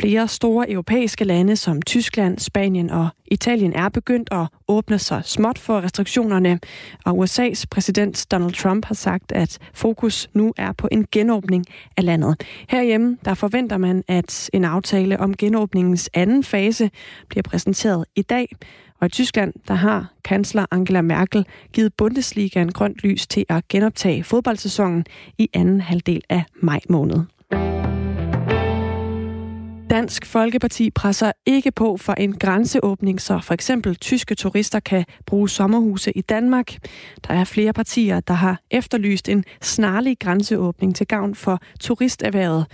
Flere 0.00 0.28
store 0.28 0.70
europæiske 0.70 1.24
lande 1.24 1.55
som 1.56 1.82
Tyskland, 1.82 2.38
Spanien 2.38 2.90
og 2.90 3.08
Italien 3.26 3.72
er 3.72 3.88
begyndt 3.88 4.28
at 4.32 4.46
åbne 4.68 4.98
sig 4.98 5.22
småt 5.24 5.58
for 5.58 5.80
restriktionerne, 5.80 6.60
og 7.04 7.24
USA's 7.24 7.64
præsident 7.70 8.26
Donald 8.30 8.52
Trump 8.52 8.84
har 8.84 8.94
sagt, 8.94 9.32
at 9.32 9.58
fokus 9.74 10.28
nu 10.34 10.52
er 10.56 10.72
på 10.72 10.88
en 10.92 11.06
genåbning 11.12 11.64
af 11.96 12.04
landet. 12.04 12.42
Herhjemme 12.68 13.18
der 13.24 13.34
forventer 13.34 13.76
man, 13.76 14.04
at 14.08 14.50
en 14.52 14.64
aftale 14.64 15.20
om 15.20 15.36
genåbningens 15.36 16.10
anden 16.14 16.44
fase 16.44 16.90
bliver 17.28 17.42
præsenteret 17.42 18.04
i 18.16 18.22
dag, 18.22 18.48
og 19.00 19.06
i 19.06 19.10
Tyskland, 19.10 19.52
der 19.68 19.74
har 19.74 20.12
kansler 20.24 20.66
Angela 20.70 21.02
Merkel 21.02 21.46
givet 21.72 21.94
Bundesligaen 21.94 22.72
grønt 22.72 22.96
lys 23.02 23.26
til 23.26 23.44
at 23.48 23.68
genoptage 23.68 24.24
fodboldsæsonen 24.24 25.04
i 25.38 25.48
anden 25.54 25.80
halvdel 25.80 26.22
af 26.28 26.44
maj 26.62 26.80
måned. 26.88 27.20
Dansk 29.90 30.26
Folkeparti 30.26 30.90
presser 30.90 31.32
ikke 31.46 31.72
på 31.72 31.96
for 31.96 32.12
en 32.12 32.38
grænseåbning, 32.38 33.20
så 33.20 33.40
for 33.42 33.54
eksempel 33.54 33.96
tyske 33.96 34.34
turister 34.34 34.80
kan 34.80 35.04
bruge 35.26 35.48
sommerhuse 35.48 36.12
i 36.12 36.20
Danmark. 36.20 36.76
Der 37.28 37.34
er 37.34 37.44
flere 37.44 37.72
partier, 37.72 38.20
der 38.20 38.34
har 38.34 38.60
efterlyst 38.70 39.28
en 39.28 39.44
snarlig 39.62 40.18
grænseåbning 40.18 40.96
til 40.96 41.06
gavn 41.06 41.34
for 41.34 41.60
turisterhvervet. 41.80 42.66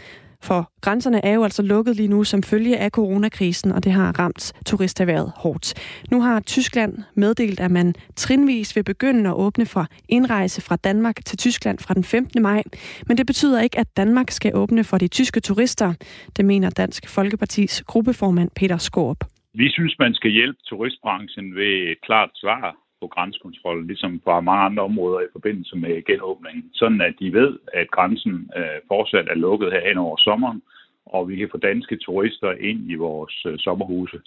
For 0.43 0.71
grænserne 0.81 1.25
er 1.25 1.35
jo 1.35 1.45
altså 1.45 1.63
lukket 1.63 1.97
lige 1.97 2.09
nu 2.09 2.25
som 2.25 2.43
følge 2.43 2.79
af 2.79 2.91
coronakrisen, 2.91 3.73
og 3.73 3.85
det 3.85 3.93
har 3.93 4.19
ramt 4.19 4.53
turisterhvervet 4.67 5.33
hårdt. 5.37 5.75
Nu 6.11 6.21
har 6.21 6.41
Tyskland 6.41 6.99
meddelt, 7.15 7.61
at 7.61 7.71
man 7.71 7.95
trinvis 8.17 8.77
vil 8.77 8.85
begynde 8.85 9.31
at 9.31 9.35
åbne 9.35 9.67
for 9.67 9.87
indrejse 10.09 10.61
fra 10.63 10.77
Danmark 10.77 11.25
til 11.25 11.39
Tyskland 11.39 11.79
fra 11.79 11.95
den 11.95 12.05
15. 12.05 12.43
maj. 12.43 12.63
Men 13.07 13.17
det 13.17 13.27
betyder 13.27 13.61
ikke, 13.61 13.79
at 13.79 13.97
Danmark 13.97 14.31
skal 14.31 14.53
åbne 14.55 14.85
for 14.85 14.99
de 14.99 15.09
tyske 15.09 15.41
turister. 15.41 15.95
Det 16.37 16.45
mener 16.45 16.71
Dansk 16.71 17.09
Folkepartis 17.09 17.83
gruppeformand 17.83 18.51
Peter 18.57 18.79
Skorp. 18.79 19.25
Vi 19.55 19.71
synes, 19.71 19.97
man 19.99 20.15
skal 20.15 20.31
hjælpe 20.31 20.59
turistbranchen 20.69 21.55
ved 21.55 21.73
et 21.93 22.01
klart 22.07 22.31
svar 22.35 22.82
på 23.03 23.07
grænsekontrollen, 23.15 23.87
ligesom 23.87 24.13
på 24.25 24.41
mange 24.41 24.65
andre 24.69 24.83
områder 24.91 25.21
i 25.21 25.33
forbindelse 25.37 25.77
med 25.77 26.05
genåbningen, 26.11 26.65
sådan 26.81 27.01
at 27.09 27.15
de 27.21 27.29
ved, 27.41 27.53
at 27.81 27.91
grænsen 27.97 28.35
øh, 28.59 28.79
fortsat 28.91 29.27
er 29.33 29.43
lukket 29.47 29.73
her 29.73 29.89
hen 29.89 29.99
over 30.07 30.17
sommeren, 30.27 30.63
og 31.07 31.29
vi 31.29 31.35
kan 31.37 31.49
få 31.53 31.59
danske 31.59 31.97
turister 31.97 32.51
ind 32.69 32.81
i 32.93 32.95
vores 32.95 33.37
øh, 33.49 33.59
sommerhuse. 33.59 34.19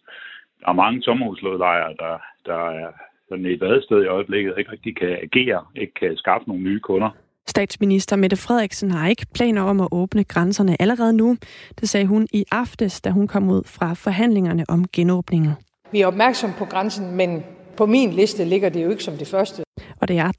Der 0.59 0.67
er 0.69 0.81
mange 0.83 1.01
sommerhuslodlejere, 1.07 1.93
der, 2.03 2.15
der 2.49 2.61
er 2.81 2.91
sådan 3.29 3.45
et 3.45 3.59
badested 3.59 4.03
i 4.03 4.13
øjeblikket, 4.17 4.53
ikke 4.57 4.71
rigtig 4.71 4.95
kan 4.97 5.13
agere, 5.27 5.61
ikke 5.75 5.93
kan 5.93 6.17
skaffe 6.17 6.47
nogle 6.47 6.63
nye 6.63 6.79
kunder. 6.79 7.09
Statsminister 7.47 8.15
Mette 8.15 8.37
Frederiksen 8.37 8.91
har 8.91 9.07
ikke 9.07 9.25
planer 9.33 9.61
om 9.61 9.81
at 9.81 9.87
åbne 9.91 10.23
grænserne 10.23 10.81
allerede 10.81 11.13
nu. 11.17 11.37
Det 11.79 11.89
sagde 11.89 12.05
hun 12.05 12.27
i 12.33 12.45
aftes, 12.51 13.01
da 13.01 13.09
hun 13.09 13.27
kom 13.27 13.49
ud 13.49 13.63
fra 13.65 13.93
forhandlingerne 13.93 14.65
om 14.69 14.85
genåbningen. 14.93 15.51
Vi 15.91 16.01
er 16.01 16.07
opmærksom 16.07 16.49
på 16.57 16.65
grænsen, 16.65 17.15
men 17.17 17.43
på 17.77 17.85
min 17.85 18.13
liste 18.13 18.45
ligger 18.45 18.69
det 18.69 18.83
jo 18.83 18.89
ikke 18.89 19.03
som 19.03 19.17
det 19.17 19.27
første. 19.27 19.63
Og 20.01 20.07
det 20.07 20.17
er 20.17 20.31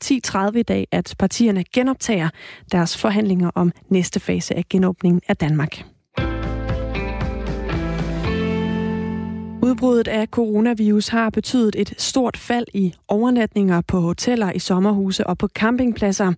10.30 0.53 0.59
i 0.59 0.63
dag, 0.63 0.89
at 0.93 1.15
partierne 1.19 1.65
genoptager 1.73 2.29
deres 2.73 2.99
forhandlinger 2.99 3.51
om 3.55 3.73
næste 3.89 4.21
fase 4.21 4.55
af 4.57 4.65
genåbningen 4.69 5.21
af 5.29 5.37
Danmark. 5.37 5.83
Udbruddet 9.67 10.09
af 10.09 10.27
coronavirus 10.27 11.09
har 11.09 11.31
betydet 11.31 11.77
et 11.79 11.95
stort 11.99 12.37
fald 12.37 12.67
i 12.75 12.95
overnatninger 13.09 13.81
på 13.81 14.01
hoteller, 14.01 14.53
i 14.53 14.59
sommerhuse 14.59 15.27
og 15.27 15.39
på 15.39 15.49
campingpladser. 15.49 16.33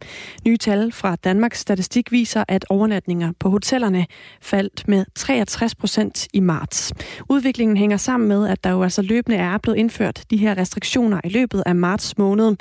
Nye 0.46 0.56
tal 0.56 0.92
fra 0.92 1.16
Danmarks 1.16 1.58
Statistik 1.58 2.12
viser, 2.12 2.44
at 2.48 2.64
overnatninger 2.70 3.32
på 3.40 3.50
hotellerne 3.50 4.06
faldt 4.40 4.88
med 4.88 5.04
63 5.14 5.74
procent 5.74 6.28
i 6.34 6.40
marts. 6.40 6.92
Udviklingen 7.28 7.76
hænger 7.76 7.96
sammen 7.96 8.28
med, 8.28 8.48
at 8.48 8.64
der 8.64 8.70
jo 8.70 8.82
altså 8.82 9.02
løbende 9.02 9.38
er 9.38 9.58
blevet 9.58 9.78
indført 9.78 10.24
de 10.30 10.36
her 10.36 10.58
restriktioner 10.58 11.20
i 11.24 11.28
løbet 11.28 11.62
af 11.66 11.74
marts 11.74 12.18
måned. 12.18 12.56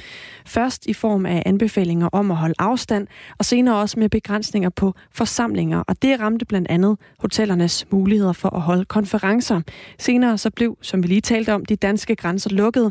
Først 0.46 0.86
i 0.86 0.94
form 0.94 1.26
af 1.26 1.44
anbefalinger 1.46 2.10
om 2.12 2.32
at 2.32 2.38
holde 2.38 2.56
afstand, 2.60 3.08
og 3.38 3.46
senere 3.46 3.76
også 3.76 4.00
med 4.00 4.10
begrænsninger 4.10 4.70
på 4.70 4.94
forsamlinger. 5.12 5.84
Og 5.88 6.02
det 6.02 6.20
ramte 6.20 6.46
blandt 6.46 6.68
andet 6.70 6.98
hotellernes 7.20 7.86
muligheder 7.92 8.34
for 8.34 8.50
at 8.56 8.62
holde 8.62 8.86
konferencer. 8.86 9.62
Senere 10.00 10.38
så 10.38 10.50
blev, 10.58 10.78
som 10.82 11.04
vi 11.04 11.08
lige 11.08 11.22
talte 11.22 11.54
om, 11.54 11.66
de 11.66 11.76
danske 11.76 12.16
grænser 12.16 12.50
lukket, 12.50 12.86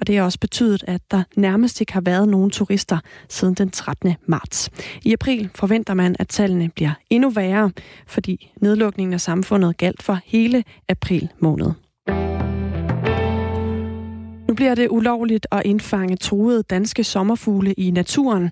og 0.00 0.06
det 0.06 0.16
har 0.16 0.24
også 0.24 0.38
betydet, 0.38 0.84
at 0.86 1.00
der 1.10 1.22
nærmest 1.36 1.80
ikke 1.80 1.92
har 1.92 2.00
været 2.00 2.28
nogen 2.28 2.50
turister 2.50 2.98
siden 3.28 3.54
den 3.54 3.70
13. 3.70 4.14
marts. 4.26 4.70
I 5.02 5.12
april 5.12 5.50
forventer 5.54 5.94
man, 5.94 6.16
at 6.18 6.28
tallene 6.28 6.70
bliver 6.74 6.92
endnu 7.10 7.30
værre, 7.30 7.70
fordi 8.06 8.52
nedlukningen 8.60 9.14
af 9.14 9.20
samfundet 9.20 9.76
galt 9.76 10.02
for 10.02 10.18
hele 10.24 10.64
april 10.88 11.28
måned. 11.38 11.72
Nu 14.52 14.56
bliver 14.56 14.74
det 14.74 14.88
ulovligt 14.90 15.46
at 15.52 15.62
indfange 15.64 16.16
truede 16.16 16.62
danske 16.62 17.04
sommerfugle 17.04 17.72
i 17.72 17.90
naturen. 17.90 18.50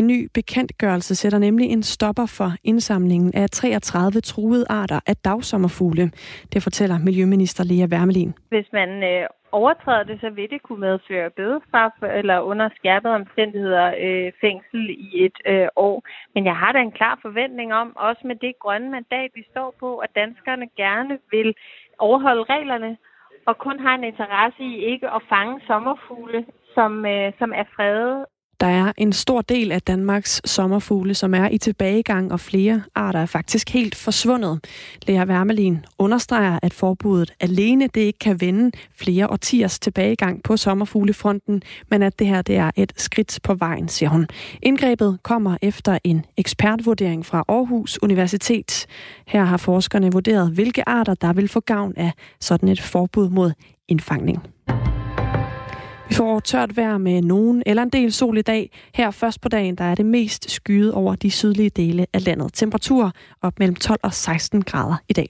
En 0.00 0.06
ny 0.06 0.28
bekendtgørelse 0.34 1.14
sætter 1.14 1.38
nemlig 1.38 1.66
en 1.70 1.82
stopper 1.82 2.26
for 2.38 2.50
indsamlingen 2.64 3.30
af 3.34 3.50
33 3.50 4.20
truede 4.20 4.66
arter 4.68 5.00
af 5.06 5.16
dagsommerfugle. 5.16 6.10
Det 6.52 6.62
fortæller 6.62 6.98
Miljøminister 6.98 7.64
Lea 7.64 7.86
Wermelin. 7.92 8.34
Hvis 8.48 8.68
man 8.72 8.90
øh, 9.02 9.26
overtræder 9.52 10.02
det, 10.02 10.20
så 10.20 10.30
vil 10.30 10.50
det 10.50 10.62
kunne 10.62 10.80
medføre 10.80 11.30
bødestraf 11.30 11.96
eller 12.18 12.40
under 12.40 12.68
skærpede 12.76 13.14
omstændigheder 13.14 13.86
øh, 14.04 14.32
fængsel 14.40 14.90
i 14.90 15.24
et 15.26 15.38
øh, 15.46 15.68
år. 15.76 15.96
Men 16.34 16.44
jeg 16.44 16.56
har 16.56 16.72
da 16.72 16.78
en 16.78 16.98
klar 17.00 17.18
forventning 17.22 17.74
om, 17.74 17.96
også 17.96 18.22
med 18.24 18.36
det 18.36 18.58
grønne 18.58 18.90
mandat, 18.90 19.30
vi 19.34 19.44
står 19.50 19.74
på, 19.80 19.98
at 19.98 20.10
danskerne 20.14 20.66
gerne 20.76 21.18
vil 21.30 21.54
overholde 21.98 22.44
reglerne 22.54 22.96
og 23.46 23.58
kun 23.58 23.80
har 23.80 23.94
en 23.94 24.04
interesse 24.04 24.62
i 24.62 24.84
ikke 24.84 25.10
at 25.10 25.22
fange 25.28 25.60
sommerfugle, 25.66 26.46
som, 26.74 27.06
øh, 27.06 27.32
som 27.38 27.52
er 27.52 27.64
fredet. 27.76 28.26
Der 28.60 28.66
er 28.66 28.92
en 28.96 29.12
stor 29.12 29.40
del 29.40 29.72
af 29.72 29.82
Danmarks 29.82 30.40
sommerfugle, 30.44 31.14
som 31.14 31.34
er 31.34 31.48
i 31.48 31.58
tilbagegang, 31.58 32.32
og 32.32 32.40
flere 32.40 32.82
arter 32.94 33.20
er 33.20 33.26
faktisk 33.26 33.70
helt 33.70 33.94
forsvundet. 33.94 34.60
Lea 35.06 35.24
Wermelin 35.24 35.78
understreger, 35.98 36.58
at 36.62 36.74
forbuddet 36.74 37.32
alene 37.40 37.86
det 37.86 38.00
ikke 38.00 38.18
kan 38.18 38.40
vende 38.40 38.70
flere 38.96 39.30
årtiers 39.30 39.78
tilbagegang 39.78 40.42
på 40.42 40.56
sommerfuglefronten, 40.56 41.62
men 41.90 42.02
at 42.02 42.18
det 42.18 42.26
her 42.26 42.42
det 42.42 42.56
er 42.56 42.70
et 42.76 42.92
skridt 42.96 43.38
på 43.42 43.54
vejen, 43.54 43.88
siger 43.88 44.08
hun. 44.08 44.26
Indgrebet 44.62 45.18
kommer 45.22 45.56
efter 45.62 45.98
en 46.04 46.24
ekspertvurdering 46.36 47.26
fra 47.26 47.44
Aarhus 47.48 48.02
Universitet. 48.02 48.86
Her 49.26 49.44
har 49.44 49.56
forskerne 49.56 50.12
vurderet, 50.12 50.50
hvilke 50.50 50.88
arter, 50.88 51.14
der 51.14 51.32
vil 51.32 51.48
få 51.48 51.60
gavn 51.60 51.92
af 51.96 52.12
sådan 52.40 52.68
et 52.68 52.80
forbud 52.80 53.28
mod 53.28 53.52
indfangning. 53.88 54.42
Vi 56.08 56.14
får 56.14 56.40
tørt 56.40 56.76
vejr 56.76 56.98
med 56.98 57.22
nogen 57.22 57.62
eller 57.66 57.82
en 57.82 57.90
del 57.90 58.12
sol 58.12 58.38
i 58.38 58.42
dag. 58.42 58.70
Her 58.94 59.10
først 59.10 59.40
på 59.40 59.48
dagen, 59.48 59.74
der 59.74 59.84
er 59.84 59.94
det 59.94 60.06
mest 60.06 60.50
skyet 60.50 60.92
over 60.92 61.14
de 61.14 61.30
sydlige 61.30 61.70
dele 61.70 62.06
af 62.12 62.24
landet. 62.24 62.52
Temperatur 62.54 63.12
op 63.42 63.58
mellem 63.58 63.76
12 63.76 64.00
og 64.02 64.12
16 64.12 64.62
grader 64.62 64.96
i 65.08 65.12
dag. 65.12 65.28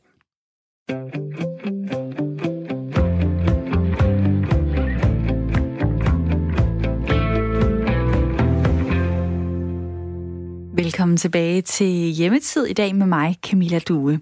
Velkommen 10.76 11.16
tilbage 11.16 11.62
til 11.62 11.86
Hjemmetid 11.86 12.64
i 12.64 12.72
dag 12.72 12.94
med 12.94 13.06
mig, 13.06 13.36
Camilla 13.42 13.78
Due. 13.78 14.20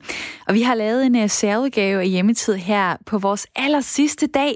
Og 0.49 0.55
vi 0.55 0.63
har 0.63 0.75
lavet 0.75 1.07
en 1.07 1.17
øh, 1.17 1.29
særudgave 1.29 2.01
af 2.01 2.09
Hjemmetid 2.09 2.55
her 2.55 2.97
på 3.07 3.19
vores 3.19 3.47
aller 3.57 3.81
sidste 3.81 4.27
dag. 4.27 4.55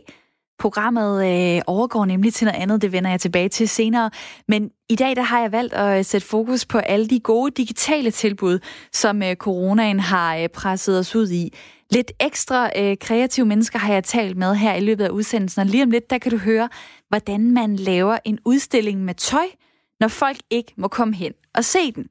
Programmet 0.59 1.27
øh, 1.27 1.63
overgår 1.67 2.05
nemlig 2.05 2.35
til 2.35 2.45
noget 2.45 2.61
andet, 2.61 2.83
det 2.83 2.93
vender 2.93 3.11
jeg 3.11 3.21
tilbage 3.21 3.49
til 3.49 3.69
senere. 3.69 4.11
Men 4.49 4.71
i 4.89 4.97
dag 4.97 5.17
der 5.17 5.23
har 5.23 5.41
jeg 5.41 5.53
valgt 5.53 5.75
at 5.75 5.99
øh, 5.99 6.05
sætte 6.05 6.27
fokus 6.27 6.67
på 6.67 6.79
alle 6.79 7.09
de 7.09 7.21
gode 7.21 7.51
digitale 7.51 8.11
tilbud, 8.11 8.59
som 8.93 9.23
øh, 9.23 9.37
coronaen 9.37 10.01
har 10.01 10.37
øh, 10.37 10.49
presset 10.49 10.99
os 10.99 11.17
ud 11.17 11.31
i. 11.31 11.55
Lidt 11.91 12.13
ekstra 12.21 12.71
øh, 12.77 12.97
kreative 13.01 13.47
mennesker 13.47 13.79
har 13.79 13.93
jeg 13.93 14.05
talt 14.05 14.37
med 14.37 14.55
her 14.55 14.75
i 14.75 14.81
løbet 14.81 15.05
af 15.05 15.09
udsendelsen, 15.09 15.61
og 15.61 15.67
lige 15.67 15.83
om 15.83 15.91
lidt, 15.91 16.11
der 16.11 16.19
kan 16.19 16.31
du 16.31 16.37
høre, 16.37 16.69
hvordan 17.09 17.51
man 17.51 17.77
laver 17.77 18.19
en 18.25 18.39
udstilling 18.45 19.05
med 19.05 19.15
tøj, 19.15 19.47
når 20.01 20.09
folk 20.09 20.39
ikke 20.51 20.73
må 20.77 20.89
komme 20.89 21.15
hen 21.15 21.33
og 21.55 21.65
se 21.65 21.93
den. 21.93 22.07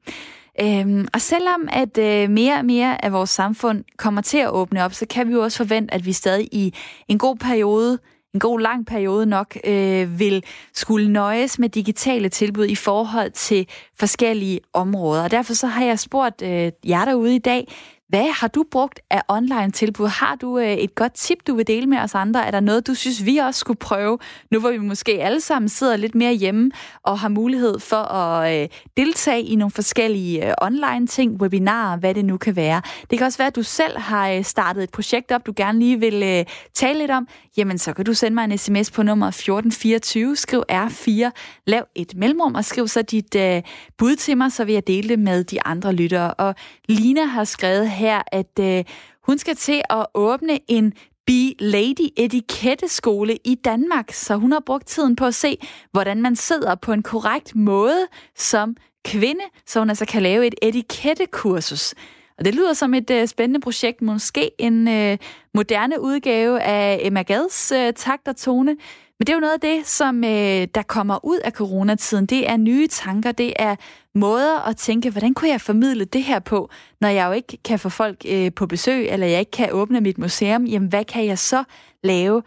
Øhm, 0.62 1.08
og 1.14 1.22
selvom 1.22 1.68
at 1.72 1.98
øh, 1.98 2.30
mere 2.30 2.58
og 2.58 2.66
mere 2.66 3.06
af 3.06 3.12
vores 3.12 3.30
samfund 3.30 3.84
kommer 3.98 4.22
til 4.22 4.38
at 4.38 4.52
åbne 4.52 4.84
op, 4.84 4.94
så 4.94 5.06
kan 5.06 5.28
vi 5.28 5.34
jo 5.34 5.44
også 5.44 5.58
forvente, 5.58 5.94
at 5.94 6.06
vi 6.06 6.14
stadig 6.14 6.48
i 6.52 6.74
en 7.08 7.18
god 7.18 7.36
periode, 7.36 8.00
en 8.38 8.42
god 8.42 8.60
lang 8.60 8.86
periode 8.86 9.26
nok, 9.26 9.58
øh, 9.64 10.20
vil 10.20 10.44
skulle 10.74 11.12
nøjes 11.12 11.60
med 11.60 11.70
digitale 11.70 12.30
tilbud 12.30 12.66
i 12.66 12.76
forhold 12.76 13.32
til 13.32 13.68
forskellige 14.00 14.60
områder. 14.74 15.24
Og 15.24 15.32
derfor 15.32 15.54
så 15.54 15.68
har 15.68 15.86
jeg 15.86 16.00
spurgt 16.00 16.42
øh, 16.42 16.72
jer 16.88 17.06
derude 17.06 17.36
i 17.36 17.40
dag, 17.40 17.68
hvad 18.10 18.32
har 18.32 18.48
du 18.48 18.66
brugt 18.72 19.00
af 19.10 19.22
online-tilbud? 19.28 20.08
Har 20.08 20.36
du 20.36 20.60
øh, 20.60 20.74
et 20.74 20.96
godt 20.96 21.14
tip, 21.14 21.38
du 21.48 21.56
vil 21.56 21.68
dele 21.68 21.88
med 21.88 21.98
os 21.98 22.16
andre? 22.16 22.46
Er 22.46 22.52
der 22.52 22.60
noget, 22.60 22.88
du 22.88 22.94
synes, 22.94 23.26
vi 23.26 23.38
også 23.38 23.60
skulle 23.60 23.78
prøve, 23.78 24.18
nu 24.52 24.60
hvor 24.60 24.72
vi 24.72 24.78
måske 24.78 25.12
alle 25.12 25.42
sammen 25.42 25.70
sidder 25.70 25.98
lidt 25.98 26.16
mere 26.16 26.34
hjemme 26.34 26.72
og 27.04 27.20
har 27.20 27.30
mulighed 27.30 27.80
for 27.80 28.14
at 28.14 28.62
øh, 28.62 28.70
deltage 28.98 29.42
i 29.42 29.56
nogle 29.56 29.72
forskellige 29.72 30.48
øh, 30.48 30.54
online-ting, 30.62 31.42
webinarer, 31.42 31.98
hvad 31.98 32.14
det 32.14 32.26
nu 32.26 32.38
kan 32.38 32.56
være. 32.56 32.82
Det 33.10 33.18
kan 33.18 33.26
også 33.26 33.38
være, 33.38 33.48
at 33.48 33.56
du 33.56 33.64
selv 33.64 33.98
har 33.98 34.30
øh, 34.30 34.44
startet 34.44 34.84
et 34.84 34.92
projekt 34.92 35.32
op, 35.32 35.46
du 35.46 35.54
gerne 35.56 35.80
lige 35.80 36.00
vil 36.00 36.24
øh, 36.24 36.46
tale 36.74 37.00
lidt 37.00 37.12
om. 37.12 37.28
Jamen, 37.58 37.78
så 37.78 37.94
kan 37.94 38.06
du 38.06 38.14
sende 38.14 38.36
mig 38.36 38.44
en 38.44 38.58
sms 38.58 38.92
på 38.92 39.04
nummer 39.04 39.28
1424, 39.28 40.36
skriv 40.36 40.64
R4, 40.72 41.32
lav 41.68 41.84
et 41.96 42.16
mellemrum 42.16 42.56
og 42.56 42.66
skriv 42.66 42.88
så 42.88 43.02
dit 43.02 43.36
øh, 43.36 43.62
bud 43.98 44.16
til 44.16 44.38
mig, 44.38 44.52
så 44.52 44.66
vil 44.66 44.74
jeg 44.74 44.88
dele 44.88 45.10
det 45.10 45.20
med 45.20 45.44
de 45.44 45.64
andre 45.66 45.94
lyttere. 45.94 46.34
Og 46.34 46.56
Lina 46.90 47.26
har 47.26 47.44
skrevet 47.44 47.90
her, 47.90 48.22
at 48.32 48.60
øh, 48.60 48.84
hun 49.24 49.38
skal 49.38 49.56
til 49.56 49.82
at 49.90 50.06
åbne 50.14 50.60
en 50.68 50.94
Be 51.28 51.54
Lady 51.60 52.10
etiketteskole 52.18 53.38
i 53.46 53.56
Danmark, 53.56 54.12
så 54.12 54.36
hun 54.36 54.52
har 54.52 54.64
brugt 54.66 54.88
tiden 54.88 55.16
på 55.16 55.26
at 55.26 55.36
se, 55.36 55.58
hvordan 55.92 56.22
man 56.22 56.36
sidder 56.36 56.76
på 56.76 56.92
en 56.92 57.04
korrekt 57.04 57.56
måde 57.56 58.08
som 58.36 58.76
kvinde, 59.06 59.44
så 59.66 59.80
hun 59.80 59.90
altså 59.90 60.06
kan 60.06 60.22
lave 60.24 60.48
et 60.48 60.56
etikettekursus. 60.62 61.94
Og 62.38 62.46
det 62.46 62.56
lyder 62.56 62.74
som 62.74 62.94
et 62.94 63.10
øh, 63.10 63.28
spændende 63.28 63.60
projekt, 63.60 64.02
måske 64.02 64.52
en 64.58 64.88
øh, 64.88 65.18
moderne 65.54 66.02
udgave 66.02 66.62
af 66.62 67.00
Emma 67.02 67.22
Gads 67.22 67.72
øh, 67.72 67.94
takt 67.94 68.28
og 68.28 68.36
tone. 68.36 68.76
Men 69.20 69.28
det 69.28 69.30
er 69.30 69.34
jo 69.34 69.40
noget 69.40 69.54
af 69.54 69.60
det, 69.60 69.88
som 69.88 70.24
øh, 70.24 70.68
der 70.76 70.82
kommer 70.88 71.26
ud 71.26 71.40
af 71.40 71.52
coronatiden. 71.52 72.26
Det 72.26 72.50
er 72.50 72.58
nye 72.58 72.88
tanker, 72.88 73.32
det 73.32 73.54
er 73.56 73.76
måder 74.16 74.68
at 74.68 74.78
tænke, 74.78 75.10
hvordan 75.10 75.34
kunne 75.34 75.50
jeg 75.50 75.62
formidle 75.62 76.06
det 76.06 76.24
her 76.24 76.40
på, 76.40 76.70
når 77.02 77.08
jeg 77.08 77.28
jo 77.28 77.32
ikke 77.32 77.58
kan 77.66 77.80
få 77.80 77.90
folk 77.90 78.18
øh, 78.28 78.52
på 78.54 78.68
besøg, 78.68 79.10
eller 79.10 79.28
jeg 79.28 79.40
ikke 79.40 79.52
kan 79.52 79.72
åbne 79.72 80.02
mit 80.02 80.18
museum. 80.18 80.66
Jamen, 80.66 80.90
hvad 80.90 81.06
kan 81.06 81.26
jeg 81.26 81.40
så 81.40 81.64
lave? 82.04 82.44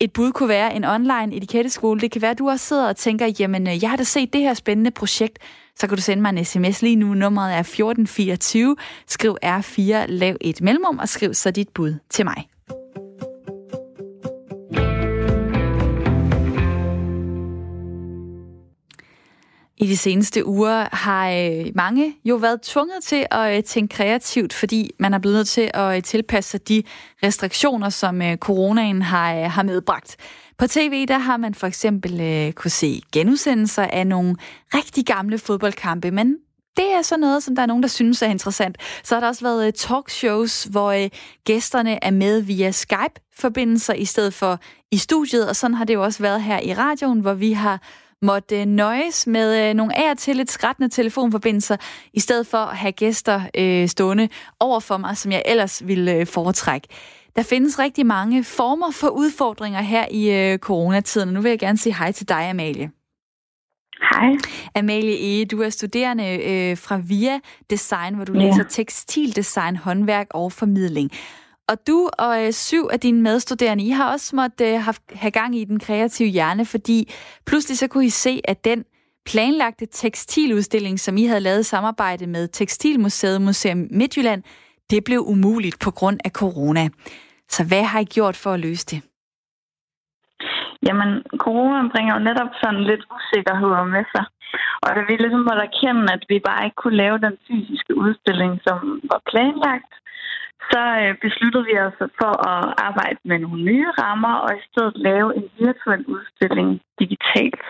Et 0.00 0.12
bud 0.12 0.32
kunne 0.32 0.48
være 0.48 0.76
en 0.76 0.84
online 0.84 1.36
etiketteskole. 1.36 2.00
Det 2.00 2.10
kan 2.10 2.22
være, 2.22 2.30
at 2.30 2.38
du 2.38 2.48
også 2.48 2.66
sidder 2.66 2.88
og 2.88 2.96
tænker, 2.96 3.32
jamen, 3.40 3.68
øh, 3.68 3.82
jeg 3.82 3.90
har 3.90 3.96
da 3.96 4.04
set 4.04 4.32
det 4.32 4.40
her 4.40 4.54
spændende 4.54 4.90
projekt. 4.90 5.38
Så 5.80 5.86
kan 5.86 5.96
du 5.96 6.02
sende 6.02 6.22
mig 6.22 6.30
en 6.30 6.44
sms 6.44 6.82
lige 6.82 6.96
nu. 6.96 7.14
Nummeret 7.14 7.54
er 7.54 7.60
1424. 7.60 8.76
Skriv 9.06 9.36
R4, 9.44 10.06
lav 10.06 10.36
et 10.40 10.60
mellemrum 10.60 10.98
og 10.98 11.08
skriv 11.08 11.34
så 11.34 11.50
dit 11.50 11.68
bud 11.68 11.94
til 12.10 12.24
mig. 12.24 12.48
I 19.80 19.86
de 19.86 19.96
seneste 19.96 20.46
uger 20.46 20.96
har 20.96 21.30
øh, 21.30 21.66
mange 21.74 22.16
jo 22.24 22.36
været 22.36 22.62
tvunget 22.62 23.04
til 23.04 23.26
at 23.30 23.56
øh, 23.56 23.62
tænke 23.62 23.96
kreativt, 23.96 24.52
fordi 24.52 24.90
man 24.98 25.14
er 25.14 25.18
blevet 25.18 25.36
nødt 25.36 25.48
til 25.48 25.70
at 25.74 25.96
øh, 25.96 26.02
tilpasse 26.02 26.50
sig 26.50 26.68
de 26.68 26.82
restriktioner, 27.22 27.88
som 27.88 28.20
coronaen 28.36 29.02
har, 29.02 29.48
har 29.48 29.62
medbragt. 29.62 30.16
På 30.58 30.66
tv 30.66 31.06
der 31.06 31.18
har 31.18 31.36
man 31.36 31.54
for 31.54 31.66
eksempel 31.66 32.20
øh, 32.20 32.52
kunne 32.52 32.70
se 32.70 33.02
genudsendelser 33.12 33.82
af 33.82 34.06
nogle 34.06 34.36
rigtig 34.74 35.06
gamle 35.06 35.38
fodboldkampe, 35.38 36.10
men 36.10 36.36
det 36.76 36.92
er 36.92 37.02
så 37.02 37.16
noget, 37.16 37.42
som 37.42 37.54
der 37.54 37.62
er 37.62 37.66
nogen, 37.66 37.82
der 37.82 37.88
synes 37.88 38.22
er 38.22 38.26
interessant. 38.26 38.76
Så 39.04 39.14
har 39.14 39.20
der 39.20 39.28
også 39.28 39.44
været 39.44 39.66
øh, 39.66 39.72
talkshows, 39.72 40.64
hvor 40.64 40.92
øh, 40.92 41.10
gæsterne 41.44 42.04
er 42.04 42.10
med 42.10 42.40
via 42.40 42.70
Skype-forbindelser 42.70 43.94
i 43.94 44.04
stedet 44.04 44.34
for 44.34 44.60
i 44.90 44.96
studiet, 44.96 45.48
og 45.48 45.56
sådan 45.56 45.74
har 45.74 45.84
det 45.84 45.94
jo 45.94 46.02
også 46.02 46.22
været 46.22 46.42
her 46.42 46.60
i 46.60 46.74
radioen, 46.74 47.20
hvor 47.20 47.34
vi 47.34 47.52
har 47.52 47.82
måtte 48.22 48.60
øh, 48.60 48.66
nøjes 48.66 49.26
med 49.26 49.74
nogle 49.74 49.98
af 49.98 50.16
til 50.16 50.36
lidt 50.36 50.50
skrættende 50.50 50.88
telefonforbindelser, 50.88 51.76
i 52.12 52.20
stedet 52.20 52.46
for 52.46 52.58
at 52.58 52.76
have 52.76 52.92
gæster 52.92 53.42
øh, 53.54 53.88
stående 53.88 54.28
over 54.60 54.80
for 54.80 54.96
mig, 54.96 55.16
som 55.16 55.32
jeg 55.32 55.42
ellers 55.46 55.86
ville 55.86 56.26
foretrække. 56.26 56.88
Der 57.38 57.44
findes 57.44 57.78
rigtig 57.78 58.06
mange 58.06 58.44
former 58.44 58.90
for 58.90 59.08
udfordringer 59.08 59.80
her 59.80 60.06
i 60.10 60.30
øh, 60.30 60.58
coronatiden, 60.58 61.34
nu 61.34 61.40
vil 61.40 61.48
jeg 61.48 61.58
gerne 61.58 61.78
sige 61.78 61.94
hej 61.94 62.12
til 62.12 62.28
dig, 62.28 62.50
Amalie. 62.50 62.90
Hej. 64.12 64.36
Amalie 64.74 65.42
E., 65.42 65.44
du 65.44 65.62
er 65.62 65.68
studerende 65.68 66.24
øh, 66.24 66.76
fra 66.76 67.00
VIA 67.08 67.38
Design, 67.70 68.14
hvor 68.14 68.24
du 68.24 68.32
ja. 68.32 68.38
læser 68.38 68.62
tekstildesign, 68.62 69.76
håndværk 69.76 70.26
og 70.30 70.52
formidling. 70.52 71.10
Og 71.68 71.86
du 71.86 72.10
og 72.18 72.46
øh, 72.46 72.52
syv 72.52 72.88
af 72.92 73.00
dine 73.00 73.22
medstuderende, 73.22 73.84
I 73.84 73.90
har 73.90 74.12
også 74.12 74.36
måttet 74.36 74.74
øh, 74.74 74.94
have 75.12 75.30
gang 75.30 75.56
i 75.56 75.64
den 75.64 75.78
kreative 75.78 76.28
hjerne, 76.28 76.64
fordi 76.64 77.12
pludselig 77.46 77.78
så 77.78 77.88
kunne 77.88 78.06
I 78.06 78.10
se, 78.10 78.40
at 78.44 78.64
den 78.64 78.84
planlagte 79.26 79.86
tekstiludstilling, 79.92 81.00
som 81.00 81.16
I 81.16 81.24
havde 81.24 81.40
lavet 81.40 81.66
samarbejde 81.66 82.26
med 82.26 82.48
Tekstilmuseet 82.48 83.42
Museum 83.42 83.86
Midtjylland, 83.90 84.42
det 84.90 85.04
blev 85.04 85.20
umuligt 85.26 85.78
på 85.78 85.90
grund 85.90 86.18
af 86.24 86.30
corona. 86.30 86.88
Så 87.54 87.60
hvad 87.68 87.84
har 87.90 88.00
I 88.00 88.04
gjort 88.16 88.36
for 88.36 88.50
at 88.52 88.60
løse 88.60 88.86
det? 88.92 89.00
Jamen, 90.86 91.10
corona 91.44 91.88
bringer 91.92 92.12
jo 92.14 92.20
netop 92.28 92.52
sådan 92.62 92.84
lidt 92.90 93.04
usikkerhed 93.16 93.72
med 93.96 94.04
sig. 94.14 94.24
Og 94.84 94.90
da 94.96 95.00
vi 95.08 95.14
ligesom 95.16 95.44
måtte 95.48 95.66
erkende, 95.68 96.12
at 96.16 96.24
vi 96.28 96.38
bare 96.48 96.64
ikke 96.64 96.80
kunne 96.82 97.00
lave 97.04 97.18
den 97.26 97.36
fysiske 97.46 97.92
udstilling, 98.04 98.52
som 98.66 98.78
var 99.10 99.20
planlagt, 99.30 99.92
så 100.70 100.82
øh, 101.02 101.14
besluttede 101.24 101.64
vi 101.70 101.74
os 101.86 101.98
for 102.20 102.32
at 102.52 102.64
arbejde 102.88 103.18
med 103.24 103.38
nogle 103.38 103.62
nye 103.70 103.90
rammer 104.02 104.34
og 104.44 104.50
i 104.60 104.62
stedet 104.68 104.96
lave 105.08 105.28
en 105.38 105.46
virtuel 105.58 106.04
udstilling 106.16 106.70
digitalt. 107.00 107.64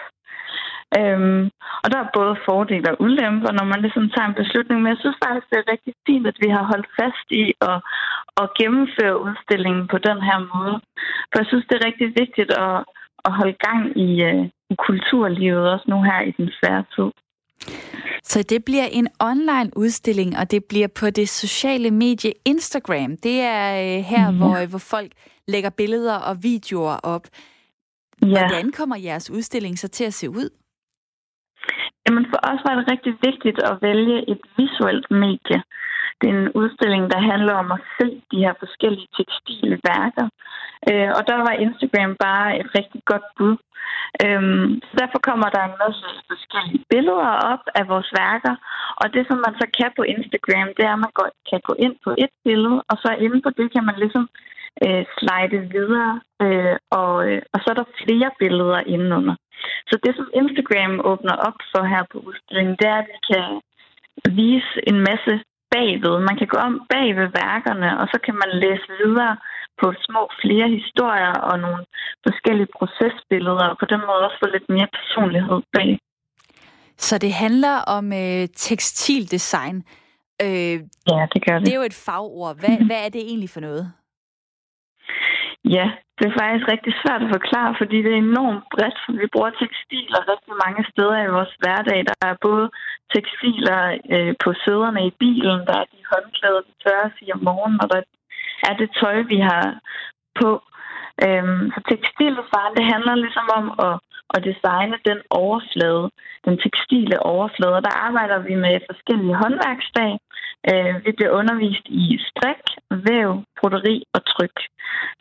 Øhm, 0.96 1.42
og 1.82 1.86
der 1.92 1.98
er 2.00 2.14
både 2.18 2.34
fordele 2.46 2.90
og 2.92 3.00
ulemper, 3.06 3.50
når 3.58 3.66
man 3.72 3.80
ligesom 3.84 4.06
tager 4.14 4.28
en 4.28 4.40
beslutning. 4.42 4.78
Men 4.80 4.90
jeg 4.92 5.00
synes 5.00 5.18
faktisk, 5.24 5.46
det 5.50 5.58
er 5.58 5.72
rigtig 5.72 5.94
fint, 6.06 6.26
at 6.26 6.38
vi 6.44 6.48
har 6.56 6.64
holdt 6.72 6.88
fast 7.00 7.26
i 7.42 7.44
at, 7.70 7.78
at 8.40 8.46
gennemføre 8.60 9.22
udstillingen 9.26 9.84
på 9.92 9.98
den 10.08 10.18
her 10.28 10.38
måde. 10.54 10.76
For 11.30 11.36
jeg 11.40 11.48
synes, 11.50 11.66
det 11.68 11.74
er 11.76 11.86
rigtig 11.88 12.08
vigtigt 12.22 12.50
at, 12.66 12.76
at 13.26 13.32
holde 13.38 13.56
gang 13.66 13.82
i, 14.06 14.10
uh, 14.28 14.44
i 14.72 14.74
kulturlivet 14.86 15.64
også 15.72 15.86
nu 15.92 15.98
her 16.08 16.20
i 16.30 16.32
den 16.38 16.48
svære 16.58 16.84
tid. 16.94 17.10
Så 18.22 18.38
det 18.42 18.64
bliver 18.64 18.88
en 18.98 19.08
online 19.20 19.70
udstilling, 19.76 20.30
og 20.40 20.50
det 20.50 20.62
bliver 20.64 20.88
på 21.00 21.10
det 21.10 21.28
sociale 21.28 21.90
medie 21.90 22.32
Instagram. 22.44 23.16
Det 23.16 23.36
er 23.40 23.64
uh, 23.84 24.04
her, 24.12 24.30
mm. 24.30 24.36
hvor, 24.38 24.66
hvor 24.66 24.84
folk 24.94 25.12
lægger 25.48 25.70
billeder 25.70 26.16
og 26.28 26.42
videoer 26.42 26.96
op. 27.02 27.24
Ja. 28.22 28.26
Hvordan 28.26 28.72
kommer 28.72 28.96
jeres 28.96 29.30
udstilling 29.30 29.78
så 29.78 29.88
til 29.88 30.04
at 30.04 30.14
se 30.14 30.30
ud? 30.30 30.50
Jamen 32.08 32.26
for 32.32 32.40
os 32.50 32.60
var 32.66 32.74
det 32.74 32.90
rigtig 32.92 33.14
vigtigt 33.28 33.58
at 33.70 33.78
vælge 33.82 34.30
et 34.30 34.40
visuelt 34.56 35.10
medie. 35.10 35.58
Det 36.20 36.26
er 36.30 36.38
en 36.38 36.52
udstilling, 36.60 37.04
der 37.12 37.20
handler 37.32 37.54
om 37.62 37.72
at 37.76 37.80
se 37.98 38.06
de 38.32 38.38
her 38.44 38.54
forskellige 38.58 39.08
tekstilværker. 39.16 40.26
Øh, 40.90 41.10
og 41.16 41.22
der 41.28 41.36
var 41.46 41.62
Instagram 41.64 42.12
bare 42.26 42.58
et 42.60 42.68
rigtig 42.78 43.00
godt 43.10 43.26
bud. 43.36 43.56
Øhm, 44.24 44.66
så 44.86 44.92
derfor 45.00 45.18
kommer 45.28 45.48
der 45.54 45.62
en 45.64 45.80
masse 45.84 46.06
forskellige 46.30 46.84
billeder 46.92 47.32
op 47.52 47.64
af 47.80 47.84
vores 47.92 48.10
værker. 48.22 48.54
Og 49.00 49.06
det, 49.14 49.22
som 49.26 49.38
man 49.46 49.54
så 49.60 49.66
kan 49.78 49.90
på 49.96 50.02
Instagram, 50.14 50.68
det 50.76 50.84
er, 50.84 50.94
at 50.96 51.04
man 51.06 51.12
kan 51.50 51.60
gå 51.68 51.74
ind 51.84 51.96
på 52.04 52.10
et 52.24 52.34
billede, 52.44 52.78
og 52.90 52.96
så 53.02 53.10
inde 53.24 53.38
på 53.42 53.50
det 53.58 53.66
kan 53.74 53.84
man 53.88 53.96
ligesom 54.02 54.24
øh, 54.84 55.04
slide 55.16 55.60
videre, 55.76 56.14
øh, 56.44 56.76
og, 57.00 57.12
øh, 57.28 57.42
og 57.52 57.58
så 57.60 57.66
er 57.70 57.78
der 57.78 57.96
flere 58.02 58.30
billeder 58.42 58.80
indenunder. 58.94 59.36
Så 59.90 59.94
det, 60.04 60.12
som 60.16 60.28
Instagram 60.40 60.94
åbner 61.10 61.36
op 61.48 61.58
for 61.72 61.82
her 61.92 62.02
på 62.12 62.18
udstillingen, 62.28 62.76
det 62.80 62.88
er, 62.88 62.98
at 63.02 63.08
vi 63.12 63.18
kan 63.30 63.46
vise 64.42 64.72
en 64.90 64.98
masse 65.08 65.34
bagved. 65.74 66.14
Man 66.28 66.36
kan 66.38 66.48
gå 66.54 66.58
om 66.68 66.74
bag 66.92 67.08
ved 67.18 67.28
værkerne, 67.42 67.88
og 68.00 68.06
så 68.12 68.18
kan 68.24 68.34
man 68.42 68.50
læse 68.64 68.86
videre 69.02 69.34
på 69.80 69.86
små 70.06 70.22
flere 70.42 70.68
historier 70.78 71.34
og 71.48 71.54
nogle 71.64 71.82
forskellige 72.26 72.70
procesbilleder, 72.78 73.66
og 73.72 73.76
på 73.82 73.86
den 73.92 74.00
måde 74.06 74.20
også 74.26 74.38
få 74.42 74.48
lidt 74.56 74.68
mere 74.76 74.88
personlighed 74.98 75.60
bag. 75.76 75.90
Så 77.06 77.18
det 77.18 77.32
handler 77.32 77.76
om 77.96 78.12
øh, 78.12 78.48
tekstildesign. 78.66 79.76
Øh, 80.42 80.76
ja, 81.12 81.20
det 81.32 81.40
gør 81.46 81.54
det. 81.58 81.66
Det 81.66 81.72
er 81.72 81.80
jo 81.82 81.90
et 81.92 82.02
fagord. 82.06 82.56
Hvad, 82.60 82.76
hvad 82.88 83.00
er 83.06 83.08
det 83.08 83.22
egentlig 83.30 83.50
for 83.50 83.60
noget? 83.60 83.92
Ja, 85.64 85.86
det 86.18 86.24
er 86.26 86.38
faktisk 86.40 86.66
rigtig 86.74 86.92
svært 87.02 87.22
at 87.22 87.34
forklare, 87.36 87.74
fordi 87.80 87.96
det 88.04 88.12
er 88.12 88.26
enormt 88.30 88.64
bredt. 88.74 88.98
Vi 89.20 89.26
bruger 89.32 89.50
tekstiler 89.50 90.28
rigtig 90.32 90.54
mange 90.64 90.82
steder 90.92 91.18
i 91.22 91.34
vores 91.36 91.54
hverdag. 91.62 91.98
Der 92.10 92.16
er 92.30 92.44
både 92.46 92.66
tekstiler 93.14 93.80
øh, 94.14 94.34
på 94.44 94.50
sæderne 94.62 95.02
i 95.06 95.16
bilen, 95.22 95.60
der 95.68 95.76
er 95.82 95.86
de 95.92 96.00
håndklæder, 96.12 96.62
vi 96.68 96.72
tørrer 96.84 97.10
sig 97.16 97.34
om 97.34 97.40
morgenen, 97.48 97.82
og 97.82 97.88
der 97.92 98.00
er 98.68 98.74
det 98.80 98.90
tøj, 99.00 99.16
vi 99.32 99.38
har 99.50 99.66
på. 100.40 100.50
Øhm, 101.26 101.62
så 101.74 101.80
tekstildesign, 101.88 102.76
det 102.78 102.84
handler 102.92 103.14
ligesom 103.14 103.46
om 103.58 103.64
at, 103.86 103.94
at 104.34 104.44
designe 104.48 104.96
den 105.08 105.18
overflade, 105.30 106.04
den 106.46 106.56
tekstile 106.64 107.16
overflade. 107.34 107.84
Der 107.86 107.94
arbejder 108.06 108.38
vi 108.48 108.54
med 108.54 108.86
forskellige 108.90 109.38
håndværksfag. 109.42 110.12
Øh, 110.70 110.94
vi 111.04 111.10
bliver 111.16 111.32
undervist 111.40 111.86
i 112.02 112.04
strik, 112.28 112.64
væv, 113.08 113.30
broderi 113.58 113.96
og 114.14 114.20
tryk. 114.32 114.56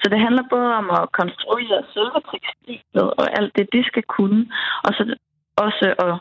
Så 0.02 0.06
det 0.12 0.20
handler 0.26 0.44
både 0.56 0.70
om 0.82 0.88
at 1.00 1.12
konstruere 1.20 1.78
selve 1.94 2.20
tekstilet 2.32 3.08
og 3.22 3.26
alt 3.38 3.52
det, 3.58 3.68
de 3.74 3.82
skal 3.90 4.04
kunne, 4.16 4.42
og 4.86 4.92
så 4.98 5.04
også 5.66 5.86
at, 6.06 6.16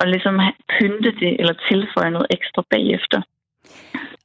at 0.00 0.06
ligesom 0.14 0.36
pynte 0.74 1.10
det 1.22 1.32
eller 1.40 1.54
tilføje 1.70 2.10
noget 2.10 2.34
ekstra 2.36 2.62
bagefter. 2.70 3.20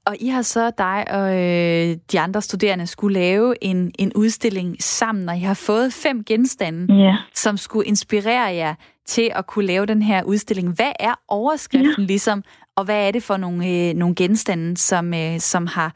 Og 0.08 0.16
I 0.20 0.28
har 0.28 0.42
så 0.42 0.72
dig 0.78 1.06
og 1.12 1.30
øh, 1.30 1.98
de 2.12 2.20
andre 2.20 2.42
studerende 2.42 2.88
skulle 2.88 3.20
lave 3.20 3.64
en, 3.64 3.92
en 4.00 4.12
udstilling 4.16 4.76
sammen, 4.80 5.30
og 5.30 5.38
I 5.38 5.40
har 5.40 5.54
fået 5.68 5.94
fem 5.94 6.24
genstande, 6.24 6.94
yeah. 6.94 7.16
som 7.34 7.58
skulle 7.58 7.88
inspirere 7.88 8.56
jer 8.56 8.76
til 9.06 9.32
at 9.36 9.48
kunne 9.48 9.66
lave 9.66 9.86
den 9.86 10.02
her 10.02 10.24
udstilling. 10.24 10.76
Hvad 10.76 10.92
er 11.00 11.14
overskriften 11.28 12.02
yeah. 12.02 12.08
ligesom, 12.08 12.44
og 12.76 12.86
hvad 12.86 13.08
er 13.08 13.12
det 13.12 13.24
for 13.24 13.38
nogle, 13.38 13.68
øh, 13.68 13.94
nogle 13.94 14.16
genstande, 14.16 14.78
som, 14.78 15.14
øh, 15.14 15.40
som 15.40 15.68
har 15.68 15.92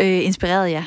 øh, 0.00 0.24
inspireret 0.24 0.70
jer? 0.70 0.84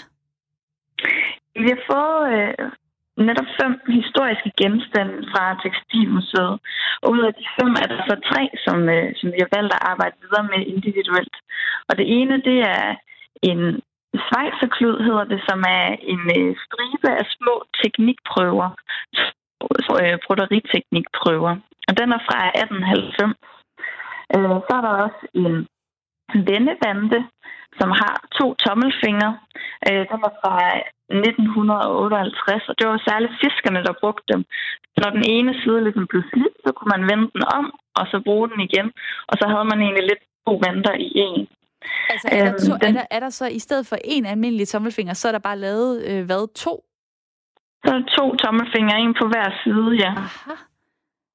Vi 1.55 1.67
har 1.67 1.81
fået 1.91 2.33
øh, 2.33 2.71
netop 3.17 3.49
fem 3.59 3.73
historiske 3.97 4.51
genstande 4.61 5.17
fra 5.31 5.43
Tekstilmuseet. 5.63 6.55
Og 7.01 7.07
ud 7.15 7.21
af 7.27 7.33
de 7.33 7.45
fem 7.57 7.71
er 7.83 7.87
der 7.93 7.99
så 8.09 8.15
tre, 8.29 8.43
som, 8.65 8.77
øh, 8.95 9.07
som 9.19 9.27
vi 9.33 9.39
har 9.43 9.51
valgt 9.57 9.73
at 9.73 9.85
arbejde 9.91 10.15
videre 10.23 10.49
med 10.51 10.61
individuelt. 10.73 11.35
Og 11.89 11.93
det 11.99 12.05
ene, 12.17 12.35
det 12.49 12.59
er 12.75 12.95
en 13.49 13.61
svejserklud, 14.27 15.03
hedder 15.07 15.25
det, 15.33 15.41
som 15.49 15.59
er 15.79 15.87
en 16.13 16.23
øh, 16.37 16.51
stribe 16.65 17.09
af 17.19 17.25
små 17.37 17.55
teknikprøver, 17.81 18.69
øh, 20.01 20.17
broderiteknikprøver. 20.25 21.53
Og 21.87 21.93
den 21.99 22.09
er 22.17 22.21
fra 22.27 22.39
1890. 22.47 23.33
Øh, 24.35 24.57
så 24.67 24.71
er 24.77 24.83
der 24.85 24.93
også 25.05 25.21
en 25.33 25.67
vendevante, 26.51 27.19
som 27.79 27.89
har 28.01 28.15
to 28.39 28.47
tommelfingre. 28.65 29.31
Øh, 29.87 30.03
den 30.11 30.19
er 30.29 30.33
fra 30.41 30.55
1958, 31.09 32.69
og 32.69 32.75
det 32.79 32.85
var 32.87 33.05
særligt 33.09 33.35
fiskerne, 33.43 33.79
der 33.87 33.99
brugte 34.01 34.27
dem. 34.33 34.41
Når 35.01 35.09
den 35.17 35.25
ene 35.35 35.51
side 35.61 35.83
ligesom 35.83 36.07
blev 36.11 36.23
slidt, 36.31 36.55
så 36.65 36.69
kunne 36.75 36.91
man 36.95 37.03
vende 37.11 37.27
den 37.35 37.43
om, 37.57 37.65
og 37.99 38.05
så 38.11 38.17
bruge 38.27 38.49
den 38.51 38.59
igen, 38.67 38.87
og 39.29 39.35
så 39.39 39.45
havde 39.51 39.67
man 39.71 39.79
egentlig 39.81 40.05
lidt 40.11 40.23
to 40.45 40.53
vanter 40.65 40.95
i 41.07 41.09
en. 41.27 41.47
Altså 42.09 42.27
er 42.31 42.41
der, 42.45 42.53
to, 42.65 42.73
øhm, 42.73 42.87
er, 42.87 42.91
der, 42.99 43.05
er 43.15 43.19
der 43.19 43.29
så 43.29 43.45
i 43.47 43.59
stedet 43.59 43.87
for 43.87 43.97
en 44.03 44.25
almindelig 44.25 44.67
tommelfinger, 44.67 45.13
så 45.13 45.27
er 45.27 45.31
der 45.31 45.39
bare 45.49 45.59
lavet, 45.67 45.91
øh, 46.09 46.25
hvad, 46.25 46.53
to? 46.65 46.73
Så 47.83 47.87
er 47.93 47.97
der 47.99 48.07
to 48.17 48.35
tommelfingre, 48.35 48.99
en 48.99 49.15
på 49.21 49.27
hver 49.27 49.49
side, 49.63 49.89
ja. 50.03 50.11
Aha. 50.17 50.55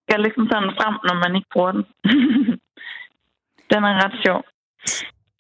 Er 0.09 0.19
ligesom 0.19 0.47
sådan 0.53 0.73
frem, 0.79 0.95
når 1.09 1.17
man 1.25 1.37
ikke 1.37 1.51
bruger 1.53 1.73
den. 1.73 1.85
den 3.71 3.81
er 3.85 3.95
ret 4.05 4.17
sjov. 4.25 4.41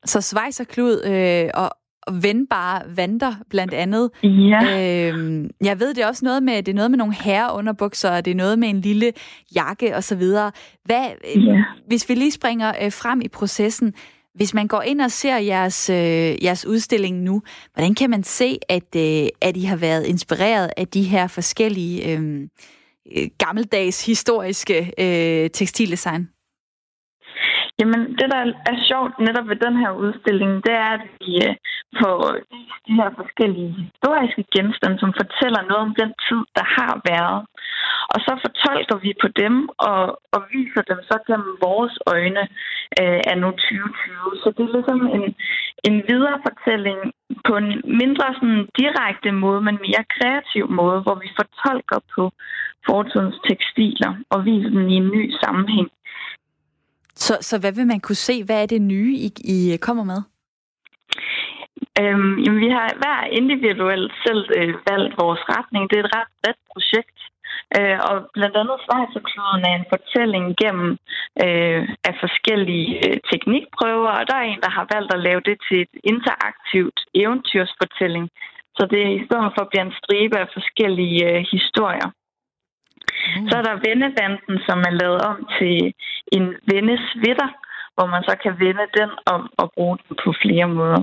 Så 0.04 0.20
svejserklud 0.20 1.04
øh, 1.04 1.50
og, 1.54 1.70
vendbare 2.12 2.82
vanter, 2.96 3.34
blandt 3.50 3.74
andet. 3.74 4.10
Ja. 4.22 5.08
Øhm, 5.08 5.50
jeg 5.64 5.80
ved, 5.80 5.94
det 5.94 6.04
er 6.04 6.06
også 6.06 6.24
noget 6.24 6.42
med, 6.42 6.62
det 6.62 6.72
er 6.72 6.76
noget 6.76 6.90
med 6.90 6.98
nogle 6.98 7.14
herreunderbukser, 7.14 8.10
og 8.10 8.24
det 8.24 8.30
er 8.30 8.34
noget 8.34 8.58
med 8.58 8.68
en 8.68 8.80
lille 8.80 9.12
jakke 9.54 9.96
og 9.96 10.04
så 10.04 10.14
videre. 10.14 10.52
Hvad, 10.84 11.06
ja. 11.36 11.64
Hvis 11.86 12.08
vi 12.08 12.14
lige 12.14 12.30
springer 12.30 12.72
øh, 12.82 12.92
frem 12.92 13.20
i 13.20 13.28
processen, 13.28 13.94
hvis 14.34 14.54
man 14.54 14.68
går 14.68 14.82
ind 14.82 15.00
og 15.00 15.10
ser 15.10 15.36
jeres, 15.36 15.90
øh, 15.90 16.44
jeres 16.44 16.66
udstilling 16.66 17.22
nu, 17.22 17.42
hvordan 17.74 17.94
kan 17.94 18.10
man 18.10 18.22
se, 18.22 18.58
at, 18.68 18.96
øh, 18.96 19.28
at 19.40 19.56
I 19.56 19.62
har 19.62 19.76
været 19.76 20.06
inspireret 20.06 20.70
af 20.76 20.88
de 20.88 21.02
her 21.02 21.26
forskellige 21.26 22.12
øh, 22.12 22.40
øh 23.16 23.28
gammeldags 23.38 24.06
historiske 24.06 24.92
øh, 24.98 25.50
tekstildesign? 25.50 26.28
Jamen, 27.80 28.02
det 28.18 28.26
der 28.32 28.42
er 28.72 28.76
sjovt 28.90 29.14
netop 29.26 29.48
ved 29.48 29.58
den 29.66 29.76
her 29.82 29.92
udstilling, 30.04 30.52
det 30.66 30.74
er, 30.86 30.90
at 30.98 31.06
vi 31.20 31.30
øh, 31.46 31.54
får 32.00 32.18
de 32.86 32.92
her 33.00 33.10
forskellige 33.20 33.72
historiske 33.80 34.44
genstande, 34.54 34.98
som 34.98 35.12
fortæller 35.20 35.62
noget 35.62 35.82
om 35.86 35.94
den 36.02 36.10
tid, 36.26 36.42
der 36.58 36.66
har 36.78 36.94
været. 37.10 37.40
Og 38.12 38.18
så 38.26 38.32
fortolker 38.44 38.96
vi 39.04 39.10
på 39.22 39.28
dem 39.42 39.54
og, 39.88 40.02
og 40.34 40.40
viser 40.52 40.82
dem 40.90 41.00
så 41.10 41.16
gennem 41.26 41.52
vores 41.66 41.94
øjne 42.14 42.44
øh, 43.00 43.20
af 43.30 43.36
nu 43.42 43.48
2020. 43.50 44.42
Så 44.42 44.48
det 44.56 44.62
er 44.64 44.74
ligesom 44.76 45.00
en, 45.16 45.24
en 45.88 45.96
viderefortælling 46.10 47.00
på 47.46 47.52
en 47.60 47.70
mindre 48.02 48.26
sådan 48.38 48.62
direkte 48.80 49.30
måde, 49.44 49.60
men 49.66 49.84
mere 49.86 50.04
kreativ 50.16 50.64
måde, 50.80 50.98
hvor 51.04 51.16
vi 51.24 51.28
fortolker 51.40 52.00
på 52.14 52.22
fortidens 52.88 53.38
tekstiler 53.48 54.12
og 54.32 54.38
viser 54.44 54.70
dem 54.70 54.88
i 54.88 54.96
en 55.02 55.08
ny 55.16 55.24
sammenhæng. 55.42 55.88
Så, 57.24 57.34
så 57.40 57.54
hvad 57.60 57.72
vil 57.72 57.86
man 57.86 58.00
kunne 58.00 58.22
se? 58.28 58.44
Hvad 58.44 58.62
er 58.62 58.66
det 58.66 58.82
nye, 58.82 59.12
I, 59.26 59.28
I 59.54 59.76
kommer 59.76 60.04
med? 60.12 60.20
Øhm, 62.00 62.34
jamen, 62.42 62.60
vi 62.66 62.70
har 62.76 62.86
hver 63.02 63.20
individuelt 63.40 64.12
selv 64.26 64.42
øh, 64.58 64.74
valgt 64.90 65.14
vores 65.22 65.42
retning. 65.54 65.82
Det 65.90 65.96
er 65.98 66.04
et 66.04 66.16
ret 66.16 66.32
bredt 66.40 66.62
projekt. 66.72 67.18
Øh, 67.76 67.98
og 68.08 68.16
blandt 68.36 68.56
andet 68.60 68.78
Schweizerkloden 68.84 69.62
er 69.70 69.74
en 69.76 69.90
fortælling 69.94 70.46
gennem 70.62 70.90
øh, 71.44 71.82
af 72.08 72.14
forskellige 72.24 72.88
øh, 73.06 73.16
teknikprøver, 73.30 74.12
og 74.18 74.24
der 74.28 74.36
er 74.38 74.46
en, 74.52 74.60
der 74.66 74.72
har 74.78 74.86
valgt 74.94 75.14
at 75.14 75.24
lave 75.28 75.42
det 75.48 75.56
til 75.66 75.78
et 75.84 75.94
interaktivt 76.12 76.98
eventyrsfortælling. 77.22 78.26
Så 78.76 78.82
det 78.90 79.00
er 79.06 79.12
i 79.20 79.24
stedet 79.26 79.50
for 79.54 79.62
bliver 79.70 79.84
en 79.84 79.98
stribe 80.00 80.36
af 80.42 80.48
forskellige 80.56 81.20
øh, 81.30 81.40
historier. 81.54 82.08
Mm. 83.36 83.48
Så 83.48 83.54
er 83.60 83.64
der 83.68 83.82
vendebanden, 83.88 84.54
som 84.66 84.78
er 84.88 84.94
lavet 85.00 85.20
om 85.30 85.36
til 85.58 85.76
en 86.36 86.44
vendesvitter, 86.72 87.48
hvor 87.94 88.06
man 88.14 88.22
så 88.28 88.34
kan 88.42 88.52
vende 88.64 88.86
den 88.98 89.10
om 89.34 89.42
og 89.60 89.66
bruge 89.74 89.96
den 90.02 90.16
på 90.24 90.30
flere 90.42 90.68
måder. 90.78 91.02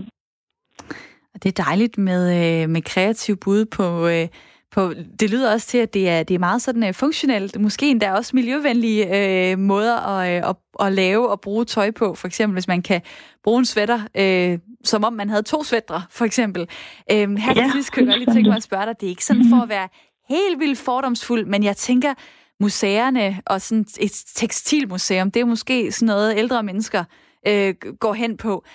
Det 1.43 1.45
er 1.45 1.63
dejligt 1.63 1.97
med, 1.97 2.23
øh, 2.39 2.69
med 2.69 2.81
kreativ 2.81 3.37
bud 3.37 3.65
på, 3.65 4.07
øh, 4.07 4.27
på... 4.71 4.93
Det 5.19 5.31
lyder 5.31 5.53
også 5.53 5.67
til, 5.67 5.77
at 5.77 5.93
det 5.93 6.09
er, 6.09 6.23
det 6.23 6.35
er 6.35 6.39
meget 6.39 6.61
sådan 6.61 6.87
øh, 6.87 6.93
funktionelt. 6.93 7.59
Måske 7.59 7.89
endda 7.91 8.13
også 8.13 8.31
miljøvenlige 8.35 9.03
øh, 9.51 9.59
måder 9.59 10.19
at, 10.19 10.49
at, 10.49 10.55
at 10.79 10.93
lave 10.93 11.29
og 11.29 11.41
bruge 11.41 11.65
tøj 11.65 11.91
på. 11.91 12.15
For 12.15 12.27
eksempel, 12.27 12.53
hvis 12.53 12.67
man 12.67 12.81
kan 12.81 13.01
bruge 13.43 13.59
en 13.59 13.65
sweater, 13.65 13.99
øh, 14.17 14.59
som 14.83 15.03
om 15.03 15.13
man 15.13 15.29
havde 15.29 15.43
to 15.43 15.63
sweatre, 15.63 16.01
for 16.11 16.25
eksempel. 16.25 16.61
Øh, 17.11 17.17
her 17.17 17.53
ja, 17.55 17.69
kan 17.93 18.07
jeg 18.07 18.17
lige 18.17 18.33
tænke 18.33 18.49
mig 18.49 18.57
at 18.57 18.63
spørge 18.63 18.85
dig, 18.85 18.95
det 18.99 19.05
er 19.05 19.09
ikke 19.09 19.25
sådan 19.25 19.45
for 19.49 19.63
at 19.63 19.69
være 19.69 19.87
helt 20.29 20.59
vildt 20.59 20.79
fordomsfuld, 20.79 21.45
men 21.45 21.63
jeg 21.63 21.77
tænker, 21.77 22.13
museerne 22.59 23.41
og 23.45 23.61
sådan 23.61 23.85
et 23.99 24.11
tekstilmuseum, 24.35 25.31
det 25.31 25.39
er 25.39 25.45
måske 25.45 25.91
sådan 25.91 26.05
noget 26.05 26.37
ældre 26.37 26.63
mennesker 26.63 27.03
øh, 27.47 27.73
går 27.99 28.13
hen 28.13 28.37
på. 28.37 28.65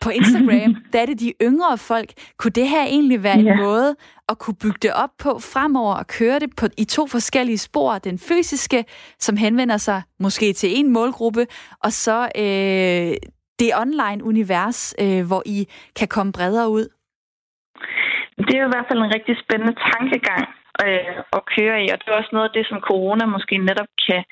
på 0.00 0.10
Instagram, 0.10 0.76
der 0.92 1.00
er 1.00 1.06
det 1.06 1.20
de 1.20 1.32
yngre 1.42 1.78
folk. 1.78 2.10
Kunne 2.38 2.50
det 2.50 2.68
her 2.68 2.84
egentlig 2.84 3.22
være 3.22 3.38
en 3.38 3.46
ja. 3.46 3.56
måde 3.56 3.96
at 4.28 4.38
kunne 4.38 4.56
bygge 4.62 4.78
det 4.82 4.92
op 4.92 5.10
på 5.18 5.38
fremover 5.38 5.94
og 5.94 6.06
køre 6.06 6.38
det 6.38 6.56
på, 6.56 6.66
i 6.78 6.84
to 6.84 7.06
forskellige 7.06 7.58
spor? 7.58 7.98
Den 7.98 8.18
fysiske, 8.18 8.84
som 9.18 9.36
henvender 9.36 9.76
sig 9.76 10.02
måske 10.20 10.52
til 10.52 10.78
en 10.78 10.92
målgruppe, 10.92 11.46
og 11.84 11.92
så 11.92 12.28
øh, 12.36 13.16
det 13.58 13.70
online 13.82 14.24
univers, 14.24 14.94
øh, 15.00 15.26
hvor 15.26 15.42
I 15.46 15.68
kan 15.98 16.08
komme 16.08 16.32
bredere 16.32 16.68
ud? 16.68 16.86
Det 18.46 18.54
er 18.54 18.60
jo 18.62 18.68
i 18.68 18.74
hvert 18.74 18.88
fald 18.90 18.98
en 18.98 19.14
rigtig 19.14 19.36
spændende 19.44 19.74
tankegang 19.92 20.61
øh, 20.84 21.16
at 21.36 21.42
køre 21.54 21.76
i, 21.84 21.86
og 21.92 21.96
det 21.98 22.06
er 22.08 22.20
også 22.20 22.34
noget 22.36 22.48
af 22.48 22.54
det, 22.56 22.64
som 22.66 22.86
corona 22.90 23.24
måske 23.26 23.56
netop 23.68 23.90
kan 24.06 24.22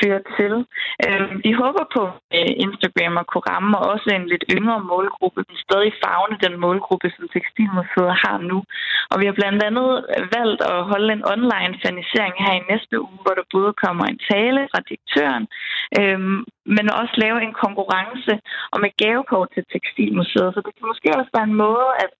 føre 0.00 0.20
til. 0.36 0.54
Øh, 1.04 1.26
vi 1.44 1.52
håber 1.62 1.84
på 1.96 2.02
øh, 2.36 2.52
Instagram 2.66 3.14
og 3.20 3.26
kunne 3.26 3.48
ramme 3.52 3.78
også 3.92 4.08
en 4.18 4.26
lidt 4.32 4.44
yngre 4.56 4.80
målgruppe, 4.92 5.40
men 5.48 5.56
stadig 5.66 5.92
fagne 6.04 6.36
den 6.44 6.54
målgruppe, 6.64 7.08
som 7.16 7.24
Tekstilmuseet 7.34 8.14
har 8.24 8.38
nu. 8.50 8.58
Og 9.10 9.16
vi 9.20 9.24
har 9.28 9.36
blandt 9.40 9.60
andet 9.68 9.90
valgt 10.36 10.60
at 10.72 10.78
holde 10.90 11.10
en 11.16 11.26
online 11.34 11.74
fanisering 11.84 12.34
her 12.44 12.54
i 12.56 12.66
næste 12.72 12.94
uge, 13.06 13.18
hvor 13.24 13.34
der 13.38 13.52
både 13.56 13.72
kommer 13.84 14.04
en 14.06 14.20
tale 14.32 14.60
fra 14.72 14.80
direktøren, 14.88 15.44
øh, 15.98 16.20
men 16.76 16.86
også 17.00 17.14
lave 17.24 17.38
en 17.46 17.54
konkurrence 17.64 18.34
om 18.74 18.80
et 18.88 18.94
gavekort 19.02 19.48
til 19.54 19.64
Tekstilmuseet. 19.72 20.50
Så 20.54 20.60
det 20.66 20.72
kan 20.76 20.90
måske 20.92 21.08
også 21.18 21.30
være 21.36 21.48
en 21.50 21.60
måde 21.66 21.88
at, 22.04 22.12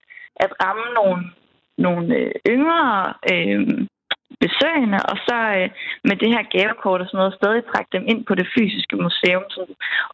at 0.45 0.51
ramme 0.62 0.87
nogle 1.01 1.20
nogle 1.79 2.16
øh, 2.16 2.33
yngre 2.49 3.14
øh, 3.33 3.61
besøgende, 4.45 4.99
og 5.11 5.16
så 5.27 5.37
øh, 5.59 5.68
med 6.09 6.16
det 6.22 6.29
her 6.35 6.45
gavekort 6.55 7.01
og 7.01 7.07
sådan 7.07 7.18
noget, 7.18 7.39
stadig 7.41 7.62
trække 7.64 7.91
dem 7.97 8.05
ind 8.12 8.20
på 8.29 8.35
det 8.35 8.47
fysiske 8.55 8.97
museum, 8.97 9.45
som 9.51 9.66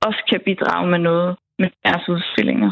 også 0.06 0.20
kan 0.30 0.40
bidrage 0.44 0.86
med 0.92 0.98
noget 0.98 1.36
med 1.58 1.70
deres 1.84 2.08
udstillinger. 2.08 2.70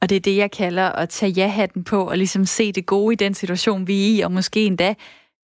Og 0.00 0.10
det 0.10 0.16
er 0.16 0.20
det, 0.20 0.36
jeg 0.36 0.50
kalder 0.50 0.88
at 1.02 1.08
tage 1.08 1.32
ja-hatten 1.32 1.84
på 1.84 1.98
og 2.10 2.16
ligesom 2.16 2.44
se 2.44 2.72
det 2.72 2.86
gode 2.86 3.12
i 3.12 3.16
den 3.16 3.34
situation, 3.34 3.86
vi 3.86 3.94
er 3.94 4.16
i, 4.16 4.20
og 4.20 4.32
måske 4.32 4.66
endda 4.66 4.94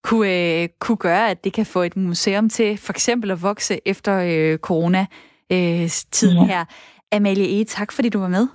kunne, 0.04 0.62
øh, 0.62 0.68
kunne 0.80 0.96
gøre, 0.96 1.30
at 1.30 1.44
det 1.44 1.52
kan 1.52 1.66
få 1.66 1.82
et 1.82 1.96
museum 1.96 2.48
til 2.48 2.78
for 2.78 2.92
eksempel 2.92 3.30
at 3.30 3.42
vokse 3.42 3.80
efter 3.86 4.14
øh, 4.30 4.58
corona-tiden 4.58 6.42
øh, 6.42 6.48
ja. 6.48 6.54
her. 6.54 6.64
Amalie 7.12 7.60
E., 7.60 7.64
tak 7.64 7.92
fordi 7.92 8.08
du 8.08 8.18
var 8.18 8.28
med. 8.28 8.46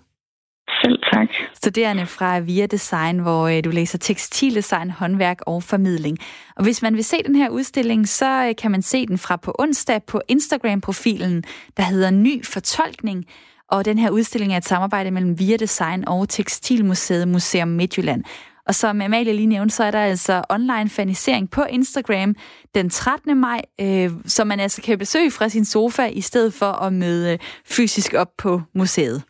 Selv 0.81 0.99
tak. 1.16 1.30
Studerende 1.53 2.05
fra 2.05 2.39
Via 2.39 2.66
Design, 2.66 3.20
hvor 3.20 3.47
øh, 3.47 3.63
du 3.63 3.70
læser 3.70 3.97
tekstildesign, 3.97 4.89
håndværk 4.89 5.39
og 5.41 5.63
formidling. 5.63 6.18
Og 6.55 6.63
hvis 6.63 6.82
man 6.82 6.95
vil 6.95 7.03
se 7.03 7.18
den 7.26 7.36
her 7.36 7.49
udstilling, 7.49 8.07
så 8.07 8.47
øh, 8.47 8.55
kan 8.55 8.72
man 8.72 8.82
se 8.82 9.05
den 9.05 9.18
fra 9.18 9.36
på 9.36 9.55
onsdag 9.59 10.03
på 10.03 10.22
Instagram-profilen, 10.28 11.43
der 11.78 11.84
hedder 11.84 12.11
Ny 12.11 12.45
Fortolkning. 12.45 13.26
Og 13.72 13.86
den 13.86 13.97
her 13.97 14.09
udstilling 14.09 14.53
er 14.53 14.57
et 14.57 14.66
samarbejde 14.66 15.11
mellem 15.11 15.39
Via 15.39 15.57
Design 15.57 16.07
og 16.07 16.30
Tekstilmuseet 16.30 17.28
Museum 17.28 17.68
Midtjylland. 17.68 18.24
Og 18.68 18.76
som 18.76 19.01
Amalie 19.01 19.34
lige 19.34 19.45
nævnte, 19.45 19.76
så 19.76 19.84
er 19.84 19.91
der 19.91 19.99
altså 19.99 20.43
online 20.49 20.89
fanisering 20.89 21.49
på 21.49 21.63
Instagram 21.70 22.36
den 22.76 22.89
13. 22.89 23.38
maj, 23.38 23.61
øh, 23.82 24.11
som 24.26 24.47
man 24.47 24.59
altså 24.59 24.82
kan 24.82 24.97
besøge 24.97 25.32
fra 25.32 25.49
sin 25.49 25.66
sofa, 25.66 26.05
i 26.05 26.22
stedet 26.22 26.53
for 26.53 26.72
at 26.72 26.93
møde 26.93 27.34
øh, 27.34 27.39
fysisk 27.66 28.13
op 28.13 28.30
på 28.38 28.61
museet. 28.74 29.24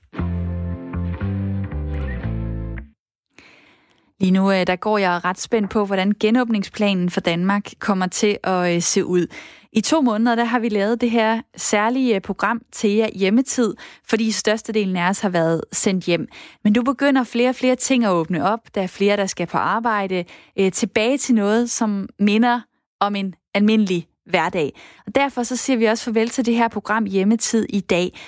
Lige 4.26 4.34
nu 4.34 4.52
øh, 4.52 4.68
der 4.68 4.76
går 4.76 4.98
jeg 4.98 5.26
ret 5.26 5.40
spændt 5.40 5.70
på, 5.70 5.86
hvordan 5.86 6.14
genåbningsplanen 6.20 7.10
for 7.10 7.22
Danmark 7.22 7.70
kommer 7.80 8.08
til 8.08 8.38
at 8.44 8.76
øh, 8.76 8.82
se 8.82 9.06
ud. 9.06 9.28
I 9.72 9.82
to 9.82 10.02
måneder 10.02 10.36
der 10.36 10.44
har 10.44 10.60
vi 10.60 10.70
lavet 10.70 11.02
det 11.02 11.12
her 11.12 11.42
særlige 11.58 12.16
øh, 12.16 12.22
program 12.22 12.62
til 12.72 12.90
jer 12.90 13.10
hjemmetid, 13.16 13.74
fordi 14.10 14.32
størstedelen 14.32 14.98
af 14.98 15.10
os 15.10 15.20
har 15.20 15.30
været 15.30 15.62
sendt 15.72 16.06
hjem. 16.06 16.28
Men 16.64 16.74
du 16.74 16.84
begynder 16.84 17.24
flere 17.24 17.50
og 17.50 17.56
flere 17.56 17.76
ting 17.76 18.06
at 18.06 18.12
åbne 18.12 18.46
op. 18.52 18.60
Der 18.76 18.82
er 18.82 18.88
flere, 18.88 19.18
der 19.18 19.26
skal 19.26 19.48
på 19.48 19.58
arbejde. 19.58 20.26
tilbage 20.74 21.18
til 21.18 21.36
noget, 21.36 21.70
som 21.70 22.10
minder 22.20 22.62
om 23.00 23.16
en 23.16 23.34
almindelig 23.54 24.08
hverdag. 24.26 24.74
Og 25.08 25.16
derfor 25.16 25.44
så 25.44 25.56
siger 25.56 25.78
vi 25.78 25.86
også 25.86 26.04
farvel 26.04 26.30
til 26.30 26.46
det 26.46 26.56
her 26.56 26.68
program 26.68 27.06
Hjemmetid 27.06 27.66
i 27.70 27.80
dag. 27.80 28.20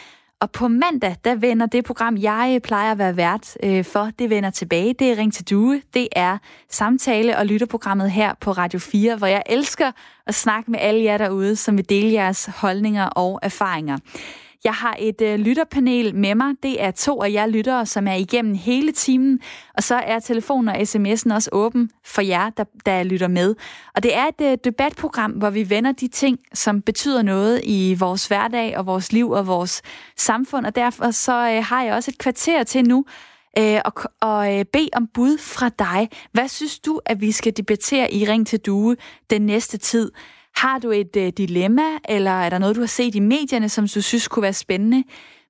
Og 0.42 0.52
på 0.52 0.68
mandag, 0.68 1.16
der 1.24 1.36
vender 1.36 1.66
det 1.66 1.86
program, 1.86 2.18
jeg 2.18 2.60
plejer 2.64 2.92
at 2.92 2.98
være 2.98 3.18
vært 3.18 3.58
øh, 3.64 3.86
for, 3.86 4.10
det 4.20 4.30
vender 4.30 4.50
tilbage. 4.50 4.94
Det 4.94 5.12
er 5.12 5.18
Ring 5.18 5.34
til 5.34 5.50
Due. 5.50 5.82
Det 5.94 6.08
er 6.12 6.38
samtale- 6.70 7.38
og 7.38 7.46
lytterprogrammet 7.46 8.12
her 8.12 8.34
på 8.42 8.52
Radio 8.52 8.80
4, 8.80 9.16
hvor 9.16 9.28
jeg 9.28 9.44
elsker 9.46 9.92
at 10.28 10.36
snakke 10.36 10.72
med 10.72 10.80
alle 10.80 11.04
jer 11.04 11.18
derude, 11.18 11.56
som 11.56 11.78
vil 11.78 11.90
dele 11.90 12.14
jeres 12.14 12.50
holdninger 12.56 13.06
og 13.06 13.40
erfaringer. 13.44 13.98
Jeg 14.64 14.74
har 14.74 14.96
et 15.00 15.22
øh, 15.22 15.40
lytterpanel 15.40 16.16
med 16.16 16.36
mig. 16.36 16.56
Det 16.64 16.84
er 16.84 16.92
to 16.92 17.22
af 17.24 17.32
jer 17.32 17.46
lyttere, 17.46 17.86
som 17.86 18.08
er 18.08 18.14
igennem 18.14 18.56
hele 18.56 18.92
timen. 18.92 19.40
Og 19.74 19.84
så 19.84 19.96
er 19.96 20.20
telefonen 20.20 20.68
og 20.70 20.76
sms'en 20.76 21.34
også 21.34 21.50
åben 21.52 21.90
for 22.06 22.22
jer, 22.22 22.50
der, 22.50 22.64
der 22.86 23.04
lytter 23.04 23.28
med. 23.28 23.56
Og 23.96 24.04
det 24.04 24.16
er 24.16 24.26
et 24.26 24.52
øh, 24.52 24.58
debatprogram, 24.64 25.32
hvor 25.32 25.50
vi 25.50 25.70
vender 25.70 25.92
de 25.92 26.08
ting, 26.08 26.40
som 26.54 26.82
betyder 26.82 27.22
noget 27.22 27.62
i 27.64 27.96
vores 28.00 28.28
hverdag 28.28 28.78
og 28.78 28.86
vores 28.86 29.12
liv 29.12 29.30
og 29.30 29.48
vores 29.48 29.82
samfund. 30.18 30.66
Og 30.66 30.76
derfor 30.76 31.12
så 31.12 31.34
øh, 31.34 31.64
har 31.64 31.84
jeg 31.84 31.94
også 31.94 32.12
et 32.12 32.18
kvarter 32.18 32.64
til 32.64 32.88
nu, 32.88 33.06
øh, 33.60 33.80
og, 33.86 33.94
og 34.22 34.60
øh, 34.60 34.66
bede 34.66 34.90
om 34.94 35.08
bud 35.14 35.38
fra 35.38 35.70
dig. 35.80 36.10
Hvad 36.32 36.48
synes 36.48 36.80
du, 36.80 37.02
at 37.06 37.22
vi 37.22 37.32
skal 37.32 37.58
debattere 37.58 38.14
i 38.14 38.26
Ring 38.26 38.48
til 38.48 38.60
Due 38.60 38.96
den 39.30 39.42
næste 39.42 39.78
tid? 39.78 40.12
Har 40.58 40.80
du 40.80 40.92
et 40.92 41.16
øh, 41.18 41.34
dilemma, 41.38 41.82
eller 42.10 42.32
er 42.32 42.50
der 42.50 42.58
noget, 42.58 42.76
du 42.76 42.82
har 42.82 42.88
set 42.88 43.16
i 43.16 43.20
medierne, 43.20 43.70
som 43.70 43.88
du 43.88 44.02
synes 44.02 44.28
kunne 44.28 44.44
være 44.44 44.54
spændende? 44.54 45.04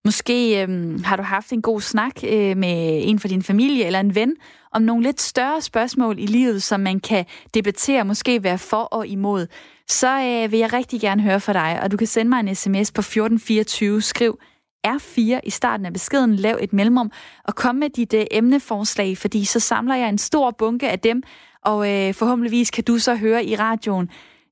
Måske 0.06 0.62
øh, 0.62 1.00
har 1.04 1.16
du 1.16 1.24
haft 1.24 1.52
en 1.52 1.62
god 1.62 1.82
snak 1.82 2.24
øh, 2.24 2.58
med 2.58 3.02
en 3.04 3.20
fra 3.20 3.28
din 3.28 3.44
familie 3.44 3.86
eller 3.86 4.00
en 4.00 4.16
ven 4.16 4.36
om 4.72 4.82
nogle 4.82 5.04
lidt 5.04 5.22
større 5.22 5.62
spørgsmål 5.62 6.20
i 6.20 6.26
livet, 6.26 6.64
som 6.64 6.80
man 6.80 7.00
kan 7.00 7.26
debattere, 7.54 8.06
måske 8.06 8.44
være 8.44 8.58
for 8.58 8.84
og 8.84 9.08
imod. 9.08 9.48
Så 9.90 10.20
øh, 10.22 10.52
vil 10.52 10.60
jeg 10.60 10.74
rigtig 10.74 11.02
gerne 11.02 11.22
høre 11.22 11.40
fra 11.40 11.54
dig, 11.54 11.80
og 11.84 11.92
du 11.92 11.98
kan 11.98 12.08
sende 12.08 12.30
mig 12.30 12.40
en 12.40 12.56
sms 12.56 12.92
på 12.92 13.02
1424, 13.02 14.02
skriv 14.02 14.40
R4 14.88 15.40
i 15.44 15.50
starten 15.50 15.86
af 15.86 15.94
beskeden, 15.94 16.36
lav 16.36 16.58
et 16.62 16.74
mellemrum 16.74 17.12
og 17.44 17.56
kom 17.56 17.76
med 17.76 17.90
dit 17.90 18.14
øh, 18.14 18.26
emneforslag, 18.32 19.18
fordi 19.18 19.46
så 19.46 19.60
samler 19.60 19.96
jeg 19.96 20.10
en 20.10 20.18
stor 20.18 20.52
bunke 20.52 20.90
af 20.90 21.00
dem, 21.00 21.24
og 21.62 21.94
øh, 21.94 22.14
forhåbentligvis 22.14 22.72
kan 22.72 22.84
du 22.84 23.00
så 23.00 23.16
høre 23.16 23.46
i 23.46 23.56
radioen 23.56 24.10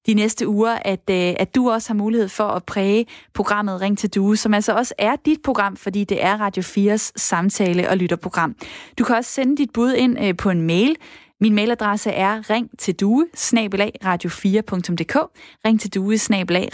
de 0.07 0.13
næste 0.13 0.47
uger, 0.47 0.77
at, 0.85 1.09
øh, 1.09 1.33
at 1.39 1.55
du 1.55 1.69
også 1.71 1.89
har 1.89 1.95
mulighed 1.95 2.29
for 2.29 2.47
at 2.47 2.63
præge 2.63 3.05
programmet 3.33 3.81
Ring 3.81 3.97
til 3.97 4.09
Due, 4.09 4.37
som 4.37 4.53
altså 4.53 4.73
også 4.73 4.93
er 4.97 5.15
dit 5.25 5.39
program, 5.43 5.75
fordi 5.77 6.03
det 6.03 6.23
er 6.23 6.37
Radio 6.37 6.63
4's 6.63 7.11
samtale- 7.15 7.89
og 7.89 7.97
lytterprogram. 7.97 8.55
Du 8.99 9.03
kan 9.03 9.15
også 9.15 9.31
sende 9.31 9.57
dit 9.57 9.69
bud 9.73 9.93
ind 9.93 10.19
øh, 10.23 10.37
på 10.37 10.49
en 10.49 10.61
mail. 10.61 10.95
Min 11.41 11.55
mailadresse 11.55 12.11
er 12.11 12.49
ring 12.49 12.69
til 12.79 12.95
due, 12.95 13.27
radio4.dk, 13.35 15.17
ring 15.65 15.81
til 15.81 15.93
due, 15.93 16.15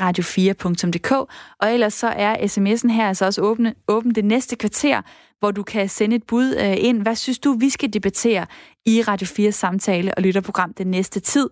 radio4.dk, 0.01 1.11
og 1.59 1.73
ellers 1.73 1.93
så 1.93 2.07
er 2.07 2.35
sms'en 2.35 2.91
her 2.91 3.07
altså 3.07 3.25
også 3.25 3.41
åbne, 3.41 3.73
åben 3.87 4.15
det 4.15 4.25
næste 4.25 4.55
kvarter, 4.55 5.01
hvor 5.39 5.51
du 5.51 5.63
kan 5.63 5.89
sende 5.89 6.15
et 6.15 6.23
bud 6.23 6.55
øh, 6.55 6.75
ind. 6.77 7.01
Hvad 7.01 7.15
synes 7.15 7.39
du, 7.39 7.53
vi 7.53 7.69
skal 7.69 7.93
debattere 7.93 8.45
i 8.85 9.01
Radio 9.01 9.27
4 9.27 9.51
samtale- 9.51 10.13
og 10.17 10.23
lytterprogram 10.23 10.73
den 10.73 10.87
næste 10.87 11.19
tid? 11.19 11.49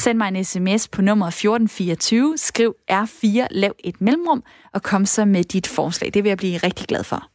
Send 0.00 0.18
mig 0.18 0.28
en 0.28 0.44
sms 0.44 0.88
på 0.88 1.02
nummer 1.02 1.26
1424, 1.26 2.38
skriv 2.38 2.74
R4, 2.90 3.46
lav 3.50 3.72
et 3.84 4.00
mellemrum, 4.00 4.42
og 4.74 4.82
kom 4.82 5.06
så 5.06 5.24
med 5.24 5.44
dit 5.44 5.66
forslag. 5.66 6.14
Det 6.14 6.24
vil 6.24 6.30
jeg 6.30 6.38
blive 6.38 6.58
rigtig 6.58 6.86
glad 6.86 7.04
for. 7.04 7.28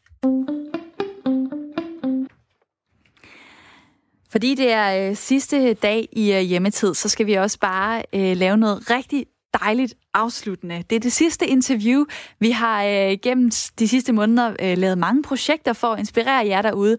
Fordi 4.32 4.55
det 4.55 4.72
er 4.72 5.09
øh, 5.09 5.16
sidste 5.16 5.74
dag 5.74 6.07
i 6.11 6.34
øh, 6.34 6.39
hjemmetid, 6.39 6.93
så 6.93 7.09
skal 7.09 7.26
vi 7.26 7.34
også 7.34 7.59
bare 7.59 8.03
øh, 8.14 8.38
lave 8.38 8.57
noget 8.57 8.89
rigtig 8.89 9.26
dejligt 9.61 9.93
afsluttende. 10.14 10.84
Det 10.89 10.95
er 10.95 10.99
det 10.99 11.14
sidste 11.14 11.47
interview. 11.47 12.05
Vi 12.39 12.51
har 12.51 12.84
øh, 12.84 13.18
gennem 13.24 13.51
de 13.80 13.88
sidste 13.88 14.14
måneder 14.14 14.55
øh, 14.61 14.78
lavet 14.78 14.97
mange 14.97 15.24
projekter 15.24 15.74
for 15.74 15.88
at 15.88 15.99
inspirere 15.99 16.47
jer 16.47 16.61
derude. 16.61 16.97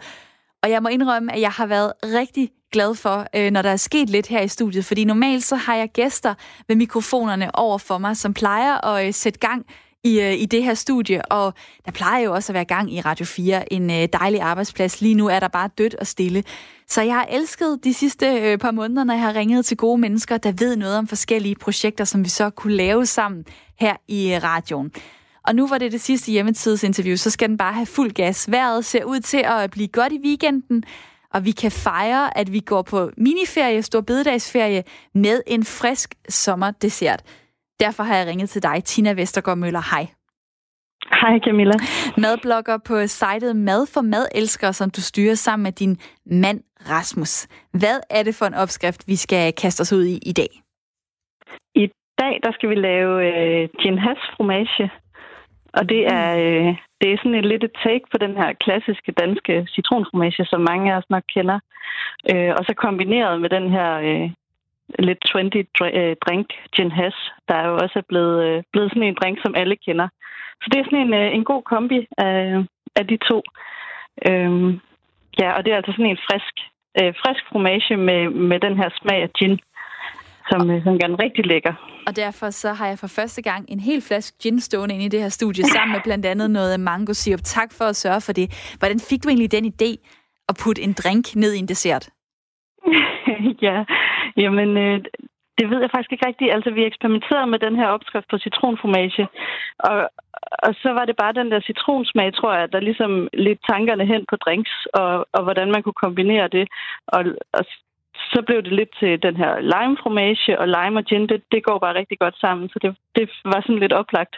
Og 0.63 0.71
jeg 0.71 0.83
må 0.83 0.89
indrømme, 0.89 1.33
at 1.33 1.41
jeg 1.41 1.51
har 1.51 1.67
været 1.67 1.93
rigtig 2.05 2.51
glad 2.75 2.95
for, 2.95 3.27
øh, 3.37 3.51
når 3.51 3.63
der 3.63 3.71
er 3.71 3.77
sket 3.77 4.11
lidt 4.11 4.27
her 4.27 4.41
i 4.41 4.49
studiet, 4.49 4.85
fordi 4.85 5.05
normalt 5.05 5.45
så 5.45 5.57
har 5.57 5.75
jeg 5.75 5.89
gæster 5.89 6.35
med 6.69 6.77
mikrofonerne 6.77 7.55
over 7.55 7.79
for 7.79 7.99
mig, 7.99 8.17
som 8.17 8.35
plejer 8.35 8.87
at 8.87 9.07
øh, 9.07 9.15
sætte 9.15 9.39
gang 9.39 9.67
i, 10.05 10.21
øh, 10.21 10.33
i 10.33 10.47
det 10.47 10.65
her 10.65 10.75
studie, 10.75 11.33
og 11.33 11.55
der 11.85 11.93
plejer 11.93 12.23
jo 12.25 12.33
også 12.33 12.53
at 12.53 12.55
være 12.55 12.65
gang 12.65 12.93
i 12.93 13.01
Radio 13.01 13.27
4, 13.27 13.73
en 13.73 13.91
øh, 13.91 14.09
dejlig 14.13 14.41
arbejdsplads. 14.41 15.01
Lige 15.01 15.15
nu 15.15 15.27
er 15.27 15.41
der 15.41 15.49
bare 15.49 15.69
dødt 15.79 15.95
og 15.95 16.07
stille. 16.07 16.45
Så 16.89 17.03
jeg 17.03 17.15
har 17.15 17.27
elsket 17.31 17.79
de 17.85 17.95
sidste 17.95 18.27
øh, 18.27 18.59
par 18.59 18.71
måneder, 18.71 19.05
når 19.05 19.15
jeg 19.15 19.23
har 19.23 19.35
ringet 19.35 19.67
til 19.67 19.77
gode 19.77 20.01
mennesker, 20.01 20.39
der 20.39 20.53
ved 20.53 20.77
noget 20.77 20.99
om 20.99 21.07
forskellige 21.07 21.55
projekter, 21.55 22.05
som 22.05 22.25
vi 22.25 22.29
så 22.29 22.51
kunne 22.51 22.75
lave 22.75 23.07
sammen 23.07 23.45
her 23.79 23.97
i 24.09 24.35
øh, 24.35 24.43
radioen. 24.43 24.93
Og 25.47 25.55
nu 25.55 25.67
var 25.67 25.79
det 25.79 25.93
det 25.93 26.01
sidste 26.01 26.33
hjemmetidsinterview, 26.33 27.17
så 27.17 27.31
skal 27.31 27.49
den 27.49 27.57
bare 27.57 27.73
have 27.73 27.87
fuld 27.87 28.11
gas. 28.11 28.51
Vejret 28.51 28.85
ser 28.85 29.05
ud 29.05 29.21
til 29.21 29.43
at 29.45 29.71
blive 29.71 29.89
godt 29.89 30.13
i 30.13 30.19
weekenden 30.25 30.85
og 31.35 31.45
vi 31.45 31.51
kan 31.51 31.71
fejre, 31.71 32.39
at 32.39 32.53
vi 32.53 32.61
går 32.61 32.83
på 32.83 33.11
miniferie, 33.17 33.83
stor 33.83 34.01
bededagsferie, 34.01 34.83
med 35.15 35.43
en 35.47 35.65
frisk 35.65 36.15
sommerdessert. 36.29 37.21
Derfor 37.81 38.03
har 38.03 38.17
jeg 38.17 38.27
ringet 38.27 38.49
til 38.51 38.63
dig, 38.63 38.85
Tina 38.85 39.13
Vestergaard 39.13 39.59
Møller. 39.59 39.85
Hej. 39.95 40.07
Hej 41.21 41.39
Camilla. 41.45 41.77
Madblogger 42.19 42.79
på 42.89 43.07
sitet 43.07 43.57
Mad 43.57 43.87
for 43.95 44.01
Madelskere, 44.01 44.73
som 44.73 44.91
du 44.91 45.01
styrer 45.01 45.35
sammen 45.35 45.63
med 45.63 45.73
din 45.73 45.97
mand 46.27 46.61
Rasmus. 46.91 47.49
Hvad 47.81 47.99
er 48.11 48.23
det 48.23 48.35
for 48.35 48.47
en 48.47 48.55
opskrift, 48.55 49.09
vi 49.09 49.17
skal 49.17 49.53
kaste 49.53 49.81
os 49.81 49.93
ud 49.93 50.05
i 50.05 50.19
i 50.31 50.33
dag? 50.33 50.53
I 51.75 51.87
dag 52.21 52.35
der 52.43 52.53
skal 52.53 52.69
vi 52.69 52.75
lave 52.75 53.13
øh, 53.29 53.69
gin 53.81 53.99
has 53.99 54.21
fromage. 54.37 54.91
Og 55.79 55.89
det 55.89 56.03
er, 56.07 56.29
øh, 56.45 56.77
det 57.01 57.13
er 57.13 57.17
sådan 57.17 57.35
et 57.35 57.47
lidt 57.47 57.65
et 57.65 57.77
take 57.85 58.07
på 58.13 58.19
den 58.19 58.37
her 58.37 58.53
klassiske 58.53 59.13
danske 59.13 59.67
citronfromage, 59.75 60.45
som 60.45 60.61
mange 60.71 60.93
af 60.93 60.97
os 60.97 61.11
nok 61.11 61.23
kender. 61.35 61.59
Øh, 62.31 62.53
og 62.59 62.65
så 62.65 62.75
kombineret 62.77 63.41
med 63.41 63.51
den 63.51 63.71
her 63.71 63.91
øh, 64.09 64.31
lidt 64.99 65.19
trendy 65.27 65.61
øh, 65.83 66.17
drink, 66.25 66.49
gin 66.75 66.91
has, 66.91 67.17
der 67.49 67.55
er 67.55 67.67
jo 67.69 67.75
også 67.75 68.03
blevet, 68.09 68.45
øh, 68.47 68.63
blevet 68.73 68.91
sådan 68.91 69.03
en 69.03 69.19
drink, 69.23 69.39
som 69.43 69.55
alle 69.55 69.77
kender. 69.77 70.09
Så 70.63 70.67
det 70.71 70.79
er 70.79 70.85
sådan 70.85 71.07
en, 71.07 71.15
øh, 71.15 71.35
en 71.35 71.45
god 71.45 71.63
kombi 71.63 72.07
af, 72.19 72.65
af 72.97 73.07
de 73.07 73.17
to. 73.17 73.43
Øhm, 74.29 74.81
ja, 75.41 75.49
og 75.57 75.65
det 75.65 75.73
er 75.73 75.77
altså 75.77 75.93
sådan 75.93 76.13
en 76.13 76.25
frisk, 76.29 76.55
øh, 77.01 77.15
frisk 77.23 77.43
fromage 77.49 77.97
med, 77.97 78.23
med 78.31 78.61
den 78.61 78.77
her 78.77 78.89
smag 79.01 79.23
af 79.23 79.31
gin, 79.39 79.61
som, 80.51 80.61
som 80.85 80.99
gør 80.99 81.07
den 81.07 81.19
rigtig 81.25 81.47
lækker. 81.47 81.75
Og 82.07 82.17
derfor 82.17 82.51
så 82.51 82.73
har 82.73 82.87
jeg 82.87 82.99
for 82.99 83.07
første 83.07 83.43
gang 83.43 83.65
en 83.69 83.81
helt 83.81 84.05
flaske 84.05 84.39
gin 84.43 84.61
stående 84.61 84.95
inde 84.95 85.07
i 85.07 85.09
det 85.09 85.21
her 85.21 85.29
studie, 85.29 85.65
sammen 85.65 85.93
med 85.93 86.01
blandt 86.05 86.27
andet 86.27 86.51
noget 86.51 86.81
mango 86.81 87.13
syrup. 87.13 87.43
Tak 87.45 87.71
for 87.79 87.85
at 87.85 87.97
sørge 87.97 88.21
for 88.21 88.33
det. 88.33 88.77
Hvordan 88.79 89.01
fik 89.09 89.23
du 89.23 89.29
egentlig 89.29 89.53
den 89.53 89.67
idé 89.73 89.91
at 90.49 90.55
putte 90.65 90.83
en 90.83 90.93
drink 90.93 91.37
ned 91.37 91.53
i 91.55 91.59
en 91.59 91.69
dessert? 91.69 92.09
ja, 93.67 93.85
jamen 94.37 94.77
øh, 94.77 95.01
det 95.59 95.71
ved 95.71 95.81
jeg 95.81 95.91
faktisk 95.95 96.13
ikke 96.13 96.27
rigtigt. 96.27 96.55
Altså, 96.55 96.71
vi 96.71 96.85
eksperimenterede 96.85 97.47
med 97.47 97.59
den 97.59 97.77
her 97.77 97.89
opskrift 97.97 98.29
på 98.31 98.39
citronformage, 98.39 99.29
og, 99.79 99.99
og 100.67 100.73
så 100.83 100.91
var 100.99 101.05
det 101.05 101.17
bare 101.17 101.39
den 101.41 101.51
der 101.51 101.61
citronsmag, 101.61 102.35
tror 102.35 102.55
jeg, 102.55 102.73
der 102.73 102.81
ligesom 102.81 103.29
lidt 103.33 103.61
tankerne 103.71 104.07
hen 104.07 104.23
på 104.31 104.37
drinks, 104.37 104.75
og, 104.95 105.27
og 105.33 105.43
hvordan 105.43 105.69
man 105.71 105.83
kunne 105.83 106.03
kombinere 106.05 106.49
det. 106.49 106.69
Og, 107.07 107.21
og 107.53 107.65
så 108.33 108.43
blev 108.47 108.63
det 108.63 108.73
lidt 108.73 108.93
til 109.01 109.23
den 109.23 109.37
her 109.37 109.53
lime 109.61 109.97
fromage, 110.03 110.59
og 110.61 110.67
lime 110.77 110.99
og 111.01 111.05
gin, 111.05 111.27
det, 111.29 111.43
det 111.53 111.65
går 111.65 111.79
bare 111.79 111.95
rigtig 111.95 112.19
godt 112.19 112.37
sammen, 112.45 112.69
så 112.69 112.79
det, 112.83 112.97
det 113.17 113.31
var 113.45 113.61
sådan 113.61 113.83
lidt 113.85 113.93
oplagt 113.93 114.37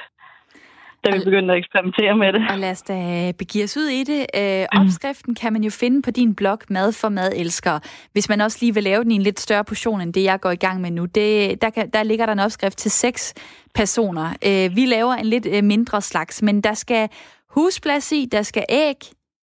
da 1.06 1.16
vi 1.16 1.24
begyndte 1.24 1.54
at 1.54 1.58
eksperimentere 1.58 2.16
med 2.16 2.32
det. 2.32 2.42
Og 2.50 2.58
lad 2.58 2.70
os 2.70 2.82
da 2.82 3.32
begive 3.38 3.64
os 3.64 3.76
ud 3.76 3.86
i 3.86 4.04
det. 4.04 4.26
Øh, 4.36 4.66
mm. 4.72 4.80
Opskriften 4.80 5.34
kan 5.34 5.52
man 5.52 5.64
jo 5.64 5.70
finde 5.70 6.02
på 6.02 6.10
din 6.10 6.34
blog 6.34 6.58
Mad 6.68 6.92
for 6.92 7.08
Madelskere. 7.08 7.80
Hvis 8.12 8.28
man 8.28 8.40
også 8.40 8.58
lige 8.60 8.74
vil 8.74 8.82
lave 8.82 9.04
den 9.04 9.10
i 9.10 9.14
en 9.14 9.22
lidt 9.22 9.40
større 9.40 9.64
portion, 9.64 10.00
end 10.00 10.14
det 10.14 10.22
jeg 10.22 10.40
går 10.40 10.50
i 10.50 10.56
gang 10.56 10.80
med 10.80 10.90
nu. 10.90 11.04
Det, 11.04 11.62
der, 11.62 11.70
kan, 11.70 11.90
der 11.90 12.02
ligger 12.02 12.26
der 12.26 12.32
en 12.32 12.38
opskrift 12.38 12.78
til 12.78 12.90
seks 12.90 13.34
personer. 13.74 14.26
Øh, 14.46 14.76
vi 14.76 14.86
laver 14.86 15.14
en 15.14 15.26
lidt 15.26 15.46
øh, 15.46 15.64
mindre 15.64 16.02
slags, 16.02 16.42
men 16.42 16.60
der 16.60 16.74
skal 16.74 17.08
husblas 17.50 18.12
i, 18.12 18.28
der 18.32 18.42
skal 18.42 18.64
æg, 18.68 18.96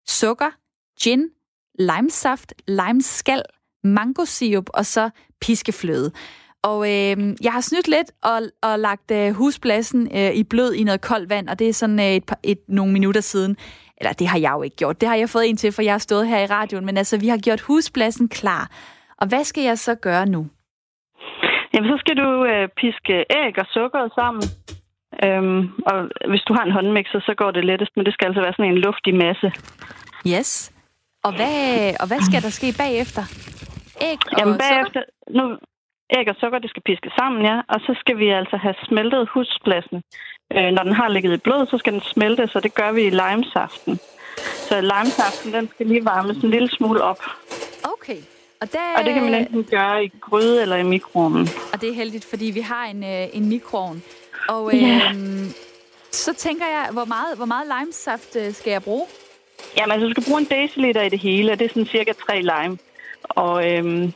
sukker, 0.08 0.52
gin, 1.02 1.30
limesaft, 1.80 2.54
limeskal, 2.68 3.44
mangosirup 3.84 4.70
og 4.74 4.86
så 4.86 5.10
piskefløde. 5.42 6.12
Og 6.64 6.80
øh, 6.94 7.18
jeg 7.44 7.52
har 7.52 7.62
snydt 7.62 7.88
lidt 7.88 8.12
og, 8.24 8.40
og 8.64 8.80
lagt 8.80 9.12
øh, 9.12 9.32
husblassen 9.32 10.02
øh, 10.18 10.32
i 10.34 10.44
blød 10.44 10.74
i 10.74 10.84
noget 10.84 11.02
koldt 11.02 11.30
vand, 11.30 11.50
og 11.50 11.60
det 11.60 11.70
er 11.70 11.74
sådan 11.74 12.00
øh, 12.00 12.06
et, 12.06 12.26
par, 12.26 12.40
et, 12.44 12.60
nogle 12.68 12.94
minutter 12.94 13.22
siden. 13.22 13.58
Eller 13.98 14.14
det 14.14 14.28
har 14.28 14.40
jeg 14.40 14.52
jo 14.58 14.62
ikke 14.62 14.76
gjort. 14.76 15.02
Det 15.02 15.10
har 15.10 15.16
jeg 15.16 15.30
fået 15.30 15.50
en 15.50 15.58
til, 15.58 15.72
for 15.72 15.82
jeg 15.82 15.94
har 15.94 16.06
stået 16.10 16.28
her 16.28 16.40
i 16.40 16.46
radioen. 16.46 16.86
Men 16.86 16.98
altså, 16.98 17.20
vi 17.20 17.28
har 17.28 17.38
gjort 17.38 17.62
husblassen 17.62 18.30
klar. 18.30 18.72
Og 19.18 19.28
hvad 19.28 19.44
skal 19.44 19.64
jeg 19.64 19.78
så 19.78 19.96
gøre 19.96 20.26
nu? 20.26 20.48
Jamen, 21.74 21.90
så 21.90 21.98
skal 22.00 22.16
du 22.18 22.46
øh, 22.46 22.70
piske 22.78 23.16
æg 23.40 23.54
og 23.64 23.66
sukker 23.78 24.10
sammen. 24.20 24.44
Øhm, 25.26 25.60
og 25.90 25.98
hvis 26.30 26.44
du 26.48 26.54
har 26.54 26.64
en 26.66 26.72
håndmixer, 26.72 27.20
så 27.20 27.34
går 27.38 27.52
det 27.52 27.66
lettest, 27.66 27.92
men 27.96 28.06
det 28.06 28.14
skal 28.14 28.28
altså 28.28 28.42
være 28.42 28.54
sådan 28.58 28.72
en 28.72 28.78
luftig 28.78 29.16
masse. 29.16 29.48
Yes. 30.34 30.74
Og 31.24 31.32
hvad, 31.36 31.56
og 32.02 32.08
hvad 32.08 32.22
skal 32.28 32.42
der 32.42 32.50
ske 32.50 32.70
bagefter? 32.84 33.24
Æg 34.10 34.20
og 34.32 34.40
Jamen, 34.40 34.58
bagefter, 34.58 35.02
sukker? 35.02 35.38
nu, 35.38 35.58
æg 36.18 36.28
og 36.30 36.36
sukker, 36.42 36.60
det 36.60 36.70
skal 36.70 36.84
piske 36.90 37.10
sammen, 37.20 37.42
ja. 37.50 37.58
Og 37.74 37.80
så 37.86 37.92
skal 38.02 38.18
vi 38.18 38.28
altså 38.30 38.58
have 38.58 38.76
smeltet 38.88 39.30
huspladsen. 39.34 40.00
Øh, 40.56 40.70
når 40.76 40.84
den 40.84 40.94
har 40.94 41.08
ligget 41.10 41.34
i 41.34 41.38
blod, 41.38 41.68
så 41.72 41.78
skal 41.78 41.94
den 41.94 42.02
smelte, 42.02 42.48
så 42.48 42.60
det 42.60 42.74
gør 42.74 42.92
vi 42.92 43.02
i 43.02 43.10
limesaften. 43.10 44.00
Så 44.68 44.82
limesaften, 44.82 45.54
den 45.54 45.70
skal 45.74 45.86
lige 45.86 46.06
varmes 46.06 46.38
en 46.38 46.50
lille 46.50 46.70
smule 46.70 47.02
op. 47.02 47.22
Okay. 47.84 48.18
Og, 48.62 48.74
der... 48.74 48.80
og 48.98 49.06
det 49.06 49.14
kan 49.14 49.24
man 49.24 49.34
enten 49.34 49.64
gøre 49.64 50.06
i 50.06 50.12
gryde 50.22 50.62
eller 50.62 50.76
i 50.76 50.84
mikroovnen. 50.84 51.48
Og 51.74 51.82
det 51.82 51.90
er 51.90 51.94
heldigt, 51.94 52.26
fordi 52.26 52.46
vi 52.46 52.60
har 52.60 52.86
en, 52.86 53.04
øh, 53.04 53.28
en 53.34 53.50
mikroovn. 53.50 54.04
Og 54.50 54.76
øh, 54.76 54.82
yeah. 54.82 55.16
så 56.12 56.34
tænker 56.34 56.66
jeg, 56.66 56.90
hvor 56.92 57.06
meget, 57.06 57.38
hvor 57.38 57.46
meget 57.46 57.68
limesaft 57.80 58.36
øh, 58.36 58.54
skal 58.54 58.72
jeg 58.72 58.84
bruge? 58.84 59.06
Jamen, 59.78 59.92
altså, 59.92 60.08
du 60.08 60.12
skal 60.12 60.24
bruge 60.28 60.42
en 60.42 60.48
deciliter 60.52 61.02
i 61.02 61.10
det 61.10 61.20
hele, 61.20 61.52
og 61.52 61.60
det 61.60 61.66
er 61.66 61.70
sådan 61.70 61.86
cirka 61.86 62.14
tre 62.28 62.42
lime. 62.42 62.78
Og 63.30 63.72
øhm, 63.72 64.14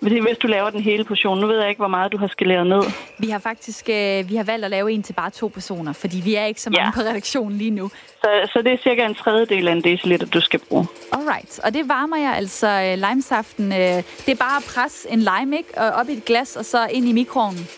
hvis 0.00 0.38
du 0.38 0.46
laver 0.46 0.70
den 0.70 0.80
hele 0.80 1.04
portion. 1.04 1.40
Nu 1.40 1.46
ved 1.46 1.58
jeg 1.58 1.68
ikke, 1.68 1.78
hvor 1.78 1.88
meget 1.88 2.12
du 2.12 2.18
har 2.18 2.26
skaleret 2.26 2.66
ned. 2.66 2.82
Vi 3.18 3.28
har 3.28 3.38
faktisk 3.38 3.88
øh, 3.88 4.30
vi 4.30 4.36
har 4.36 4.44
valgt 4.44 4.64
at 4.64 4.70
lave 4.70 4.92
en 4.92 5.02
til 5.02 5.12
bare 5.12 5.30
to 5.30 5.48
personer, 5.48 5.92
fordi 5.92 6.20
vi 6.24 6.34
er 6.34 6.44
ikke 6.44 6.60
så 6.60 6.70
mange 6.70 6.84
ja. 6.84 6.90
på 6.90 7.00
redaktionen 7.00 7.58
lige 7.58 7.70
nu. 7.70 7.90
Så, 8.20 8.28
så 8.52 8.62
det 8.62 8.72
er 8.72 8.76
cirka 8.82 9.06
en 9.06 9.14
tredjedel 9.14 9.68
af 9.68 9.72
en 9.72 9.84
deciliter, 9.84 10.26
du 10.26 10.40
skal 10.40 10.60
bruge. 10.68 10.86
Alright, 11.12 11.60
og 11.64 11.74
det 11.74 11.88
varmer 11.88 12.16
jeg 12.16 12.32
altså 12.36 12.68
øh, 12.68 13.08
limesaften. 13.08 13.72
Øh, 13.72 13.78
det 14.26 14.28
er 14.28 14.36
bare 14.36 14.56
at 14.56 14.72
presse 14.74 15.10
en 15.10 15.18
lime 15.18 15.56
ikke? 15.56 15.70
Og 15.76 15.90
op 15.90 16.08
i 16.08 16.12
et 16.12 16.24
glas, 16.24 16.56
og 16.56 16.64
så 16.64 16.86
ind 16.90 17.08
i 17.08 17.12
mikroovnen. 17.12 17.68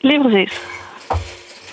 Lige 0.00 0.22
præcis. 0.22 0.60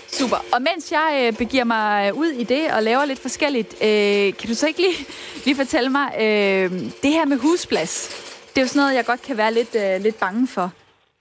Super. 0.08 0.38
Og 0.54 0.62
mens 0.62 0.92
jeg 0.92 1.24
øh, 1.24 1.38
begiver 1.38 1.64
mig 1.64 2.14
ud 2.14 2.28
i 2.28 2.44
det 2.44 2.72
og 2.76 2.84
laver 2.84 3.06
lidt 3.06 3.20
forskelligt, 3.20 3.74
øh, 3.84 4.34
kan 4.34 4.48
du 4.50 4.56
så 4.56 4.68
ikke 4.68 4.80
lige, 4.80 5.06
lige 5.46 5.56
fortælle 5.56 5.90
mig, 5.90 6.08
øh, 6.16 6.72
det 7.04 7.12
her 7.12 7.26
med 7.26 7.38
husplads, 7.38 8.31
det 8.52 8.58
er 8.58 8.62
jo 8.62 8.68
sådan 8.68 8.80
noget, 8.80 8.96
jeg 8.96 9.06
godt 9.06 9.22
kan 9.22 9.38
være 9.38 9.54
lidt, 9.54 9.76
øh, 9.76 10.02
lidt 10.02 10.20
bange 10.20 10.48
for. 10.48 10.72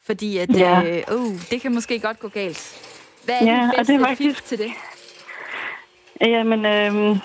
Fordi 0.07 0.39
at, 0.39 0.59
ja. 0.59 0.83
øh, 0.83 1.03
uh, 1.16 1.35
det 1.51 1.61
kan 1.61 1.74
måske 1.74 1.99
godt 1.99 2.20
gå 2.20 2.28
galt. 2.28 2.76
Hvad 3.24 3.35
er 3.41 3.45
ja, 3.45 3.62
det 3.62 3.72
bedste 3.76 3.93
det 3.93 4.01
er 4.01 4.07
faktisk... 4.07 4.45
til 4.45 4.59
det? 4.59 4.72
Jamen, 6.20 6.66
øh, 6.66 7.16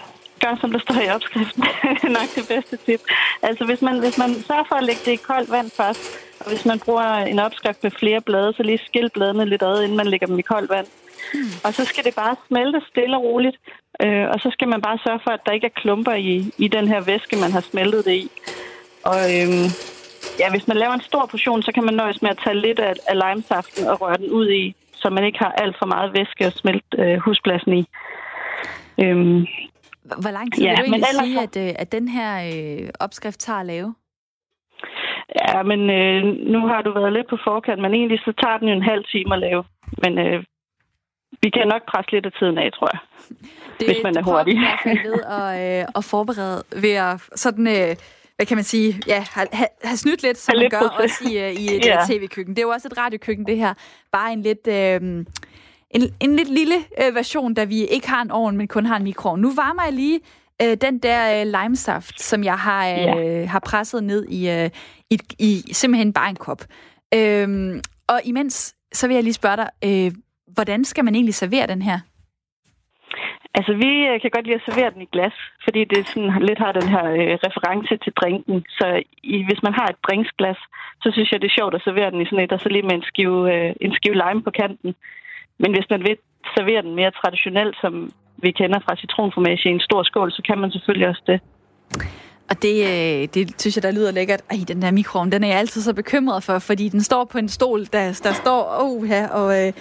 gør 0.42 0.58
som 0.62 0.72
der 0.72 0.80
står 0.80 1.02
i 1.02 1.10
opskriften. 1.10 1.64
nok 2.20 2.30
det 2.36 2.46
bedste 2.48 2.78
tip. 2.86 3.02
Altså, 3.42 3.66
hvis 3.66 3.82
man, 3.82 4.00
hvis 4.00 4.18
man 4.18 4.30
sørger 4.48 4.64
for 4.68 4.76
at 4.76 4.84
lægge 4.84 5.02
det 5.06 5.12
i 5.12 5.16
koldt 5.16 5.52
vand 5.52 5.72
først, 5.72 6.02
og 6.40 6.48
hvis 6.50 6.66
man 6.66 6.80
bruger 6.80 7.10
en 7.32 7.40
opskrift 7.40 7.84
med 7.84 7.92
flere 7.92 8.22
blade, 8.22 8.54
så 8.54 8.64
lige 8.64 8.80
skil 8.86 9.10
bladene 9.14 9.46
lidt 9.46 9.64
ad, 9.64 9.84
inden 9.84 9.98
man 9.98 10.08
lægger 10.08 10.28
dem 10.28 10.40
i 10.40 10.42
koldt 10.42 10.70
vand. 10.70 10.88
Hmm. 11.34 11.52
Og 11.64 11.74
så 11.74 11.86
skal 11.86 12.04
det 12.04 12.16
bare 12.16 12.36
smelte 12.48 12.82
stille 12.90 13.18
og 13.18 13.24
roligt. 13.24 13.58
Øh, 14.02 14.28
og 14.34 14.40
så 14.40 14.50
skal 14.52 14.68
man 14.68 14.82
bare 14.82 14.98
sørge 15.06 15.20
for, 15.24 15.32
at 15.32 15.40
der 15.46 15.52
ikke 15.52 15.68
er 15.68 15.82
klumper 15.82 16.14
i, 16.14 16.52
i 16.58 16.68
den 16.68 16.88
her 16.88 17.02
væske, 17.02 17.36
man 17.36 17.52
har 17.52 17.62
smeltet 17.62 18.06
det 18.06 18.12
i. 18.12 18.32
Og 19.04 19.20
øhm, 19.36 19.68
Ja, 20.40 20.50
hvis 20.52 20.68
man 20.68 20.78
laver 20.78 20.94
en 20.94 21.02
stor 21.02 21.26
portion, 21.26 21.62
så 21.62 21.72
kan 21.72 21.84
man 21.86 21.94
nøjes 21.94 22.22
med 22.22 22.30
at 22.30 22.40
tage 22.44 22.62
lidt 22.66 22.80
af, 22.80 22.94
af 23.08 23.16
limesaften 23.24 23.88
og 23.88 24.02
røre 24.02 24.18
den 24.18 24.30
ud 24.32 24.50
i, 24.50 24.76
så 24.94 25.10
man 25.10 25.24
ikke 25.24 25.40
har 25.40 25.52
alt 25.52 25.76
for 25.80 25.86
meget 25.86 26.14
væske 26.14 26.46
at 26.46 26.54
smelte 26.54 26.98
øh, 26.98 27.18
huspladsen 27.18 27.74
i. 27.74 27.84
Øhm, 29.04 29.46
Hvor 30.24 30.32
lang 30.32 30.54
tid 30.54 30.64
ja, 30.64 30.70
vil 30.70 30.78
du 30.78 30.84
egentlig 30.84 31.04
ellers... 31.12 31.26
sige, 31.26 31.42
at, 31.42 31.70
øh, 31.70 31.74
at 31.80 31.92
den 31.92 32.08
her 32.08 32.32
øh, 32.54 32.90
opskrift 33.00 33.40
tager 33.40 33.60
at 33.60 33.66
lave? 33.66 33.96
Ja, 35.42 35.64
men 35.64 35.90
øh, 35.90 36.24
nu 36.54 36.68
har 36.68 36.82
du 36.82 36.94
været 36.94 37.14
lidt 37.14 37.30
på 37.30 37.38
forkant, 37.44 37.82
men 37.82 37.94
egentlig 37.94 38.20
så 38.20 38.34
tager 38.44 38.58
den 38.58 38.68
jo 38.68 38.74
en 38.74 38.90
halv 38.92 39.04
time 39.06 39.34
at 39.36 39.40
lave. 39.40 39.64
Men 40.04 40.18
øh, 40.26 40.44
vi 41.42 41.50
kan 41.50 41.68
nok 41.68 41.84
presse 41.92 42.12
lidt 42.12 42.26
af 42.26 42.32
tiden 42.40 42.58
af, 42.58 42.72
tror 42.72 42.90
jeg. 42.94 43.00
Det, 43.80 43.88
hvis 43.88 44.04
man 44.04 44.18
er 44.18 44.24
hurtig. 44.24 44.56
Det 44.84 44.92
er 44.92 45.10
ved 45.10 45.22
at, 45.40 45.82
øh, 45.82 45.88
at 45.96 46.04
forberede 46.04 46.64
ved 46.84 46.96
at 47.10 47.22
sådan... 47.36 47.68
Øh, 47.68 47.96
hvad 48.36 48.46
kan 48.46 48.58
man 48.58 48.64
sige, 48.64 49.02
ja, 49.08 49.26
har, 49.32 49.48
har, 49.54 49.68
har 49.84 49.96
snydt 49.96 50.24
lidt, 50.24 50.38
som 50.38 50.56
man 50.58 50.70
gør 50.70 50.80
også 50.80 51.16
i, 51.24 51.38
uh, 51.38 51.62
i 51.62 51.66
et 51.76 51.86
ja. 51.86 52.06
tv-køkken. 52.08 52.56
Det 52.56 52.62
er 52.62 52.66
jo 52.66 52.70
også 52.70 52.88
et 52.88 52.98
radiokøkken, 52.98 53.46
det 53.46 53.58
her. 53.58 53.74
Bare 54.12 54.34
en 54.34 54.42
lidt... 54.42 54.68
Øh, 54.68 55.26
en, 55.92 56.14
en 56.20 56.36
lidt 56.36 56.50
lille 56.50 56.76
øh, 57.02 57.16
version, 57.16 57.54
da 57.54 57.64
vi 57.64 57.86
ikke 57.86 58.10
har 58.10 58.22
en 58.22 58.32
ovn, 58.32 58.58
men 58.58 58.68
kun 58.68 58.86
har 58.86 58.98
en 58.98 59.04
mikro. 59.04 59.36
Nu 59.36 59.54
varmer 59.56 59.84
jeg 59.84 59.94
lige 59.94 60.20
øh, 60.62 60.78
den 60.82 61.00
der 61.00 61.42
øh, 61.42 61.62
limesaft, 61.62 62.22
som 62.22 62.44
jeg 62.44 62.58
har, 62.58 62.88
øh, 62.88 62.98
ja. 62.98 63.46
har 63.46 63.60
presset 63.60 64.04
ned 64.04 64.26
i, 64.26 64.50
øh, 64.50 64.70
i, 65.10 65.20
i 65.40 65.74
simpelthen 65.74 66.14
bare 66.14 66.30
en 66.30 66.36
kop. 66.36 66.66
Øh, 67.14 67.82
og 68.08 68.22
imens, 68.24 68.76
så 68.94 69.08
vil 69.08 69.14
jeg 69.14 69.24
lige 69.24 69.34
spørge 69.34 69.58
dig, 69.58 69.70
øh, 69.84 70.12
hvordan 70.48 70.86
skal 70.86 71.06
man 71.06 71.16
egentlig 71.16 71.36
servere 71.36 71.68
den 71.68 71.82
her? 71.82 72.00
Altså, 73.58 73.74
vi 73.84 73.92
øh, 74.10 74.16
kan 74.22 74.32
godt 74.34 74.46
lide 74.48 74.60
at 74.60 74.68
servere 74.68 74.94
den 74.94 75.02
i 75.06 75.12
glas, 75.14 75.38
fordi 75.66 75.82
det 75.92 76.08
sådan 76.08 76.46
lidt 76.50 76.60
har 76.66 76.72
den 76.80 76.88
her 76.96 77.06
øh, 77.20 77.34
reference 77.48 77.94
til 78.04 78.14
drinken. 78.20 78.56
Så 78.78 78.88
i, 79.36 79.38
hvis 79.48 79.62
man 79.66 79.74
har 79.80 79.88
et 79.90 80.04
drinksglas, 80.08 80.60
så 81.04 81.08
synes 81.14 81.32
jeg, 81.32 81.42
det 81.42 81.50
er 81.50 81.60
sjovt 81.60 81.76
at 81.76 81.86
servere 81.88 82.12
den 82.12 82.22
i 82.22 82.26
sådan 82.26 82.44
et, 82.44 82.56
og 82.56 82.60
så 82.60 82.70
lige 82.70 82.88
med 82.90 82.96
en 83.00 83.10
skive, 83.12 83.40
øh, 83.54 83.72
en 83.86 83.94
skive 83.98 84.18
lime 84.24 84.42
på 84.48 84.52
kanten. 84.62 84.92
Men 85.62 85.70
hvis 85.76 85.90
man 85.94 86.02
vil 86.08 86.18
servere 86.56 86.82
den 86.88 86.96
mere 87.00 87.12
traditionelt, 87.22 87.76
som 87.84 87.94
vi 88.44 88.52
kender 88.60 88.80
fra 88.86 88.96
citronformage 89.02 89.70
i 89.70 89.76
en 89.78 89.86
stor 89.88 90.04
skål, 90.04 90.32
så 90.32 90.42
kan 90.48 90.58
man 90.58 90.72
selvfølgelig 90.72 91.08
også 91.08 91.24
det. 91.32 91.40
Og 92.50 92.56
det, 92.62 92.76
øh, 92.92 93.28
det 93.34 93.62
synes 93.62 93.76
jeg, 93.76 93.84
der 93.84 93.92
lyder 93.92 94.12
lækkert. 94.12 94.42
Ej, 94.52 94.58
den 94.68 94.82
der 94.82 94.92
mikroovn, 94.92 95.32
den 95.32 95.44
er 95.44 95.48
jeg 95.48 95.58
altid 95.58 95.82
så 95.82 95.94
bekymret 95.94 96.44
for, 96.44 96.60
fordi 96.60 96.90
den 96.90 97.02
står 97.02 97.24
på 97.26 97.38
en 97.38 97.50
stol, 97.50 97.86
der, 97.86 98.20
der 98.24 98.34
står, 98.34 98.60
oh 98.80 99.10
ja, 99.10 99.28
og, 99.28 99.68
øh, 99.68 99.68
og 99.68 99.74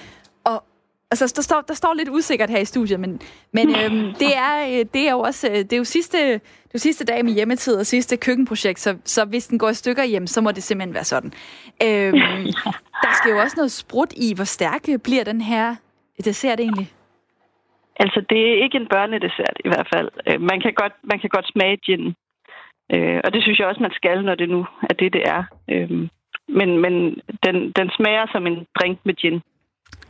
Altså, 1.11 1.33
der 1.37 1.43
står, 1.43 1.61
der 1.69 1.75
står 1.75 1.95
lidt 1.95 2.09
usikkert 2.09 2.51
her 2.51 2.59
i 2.59 2.65
studiet, 2.65 3.01
men, 3.01 3.21
men 3.53 3.69
øhm, 3.81 4.15
det, 4.15 4.37
er, 4.37 4.55
øh, 4.67 4.85
det 4.95 5.09
er 5.09 5.13
jo 5.13 5.21
også 5.21 5.49
det 5.49 5.73
er 5.73 5.77
jo 5.77 5.85
sidste, 5.85 6.19
det 6.19 6.75
er 6.75 6.75
jo 6.75 6.79
sidste 6.79 7.05
dag 7.05 7.25
med 7.25 7.33
hjemmetid 7.33 7.77
og 7.77 7.87
sidste 7.87 8.17
køkkenprojekt, 8.17 8.81
så, 8.81 8.97
så 9.05 9.25
hvis 9.25 9.47
den 9.47 9.59
går 9.59 9.69
i 9.69 9.75
stykker 9.75 10.05
hjem, 10.05 10.27
så 10.27 10.41
må 10.41 10.51
det 10.51 10.63
simpelthen 10.63 10.95
være 10.95 11.05
sådan. 11.05 11.33
Øhm, 11.83 12.47
der 13.05 13.13
skal 13.13 13.31
jo 13.31 13.39
også 13.39 13.57
noget 13.57 13.73
sprut 13.73 14.13
i. 14.17 14.35
Hvor 14.35 14.45
stærk 14.45 14.83
bliver 15.05 15.25
den 15.25 15.41
her 15.41 15.75
dessert 16.25 16.61
egentlig? 16.61 16.93
Altså, 17.97 18.25
det 18.31 18.41
er 18.49 18.63
ikke 18.65 18.77
en 18.77 18.89
børnedessert 18.89 19.57
i 19.65 19.69
hvert 19.69 19.89
fald. 19.95 20.09
Øh, 20.29 20.41
man 20.41 20.61
kan 20.61 20.73
godt, 20.75 20.93
man 21.03 21.19
kan 21.21 21.31
godt 21.31 21.51
smage 21.53 21.77
gin. 21.77 22.15
Øh, 22.95 23.21
og 23.25 23.33
det 23.35 23.43
synes 23.43 23.59
jeg 23.59 23.67
også, 23.67 23.83
man 23.83 23.95
skal, 23.95 24.25
når 24.25 24.35
det 24.35 24.49
nu 24.49 24.67
er 24.91 24.95
det, 24.95 25.13
det 25.13 25.23
er. 25.37 25.43
Øh, 25.71 25.91
men 26.49 26.79
men 26.85 26.95
den, 27.45 27.57
den 27.79 27.89
smager 27.97 28.27
som 28.33 28.47
en 28.47 28.67
drink 28.79 28.99
med 29.05 29.15
gin. 29.15 29.41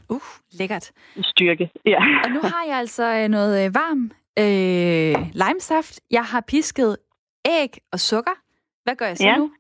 Uh, 0.09 0.29
lækkert. 0.59 0.93
Styrke, 1.23 1.71
ja. 1.87 2.01
Og 2.25 2.31
nu 2.31 2.41
har 2.41 2.65
jeg 2.69 2.79
altså 2.79 3.05
øh, 3.19 3.29
noget 3.29 3.67
øh, 3.67 3.75
varm 3.75 4.03
øh, 4.39 5.15
limesaft. 5.43 6.01
Jeg 6.11 6.25
har 6.25 6.41
pisket 6.49 6.97
æg 7.49 7.71
og 7.93 8.01
sukker. 8.01 8.37
Hvad 8.85 8.97
gør 8.97 9.07
jeg 9.07 9.17
så 9.17 9.25
ja. 9.25 9.37
nu? 9.37 9.51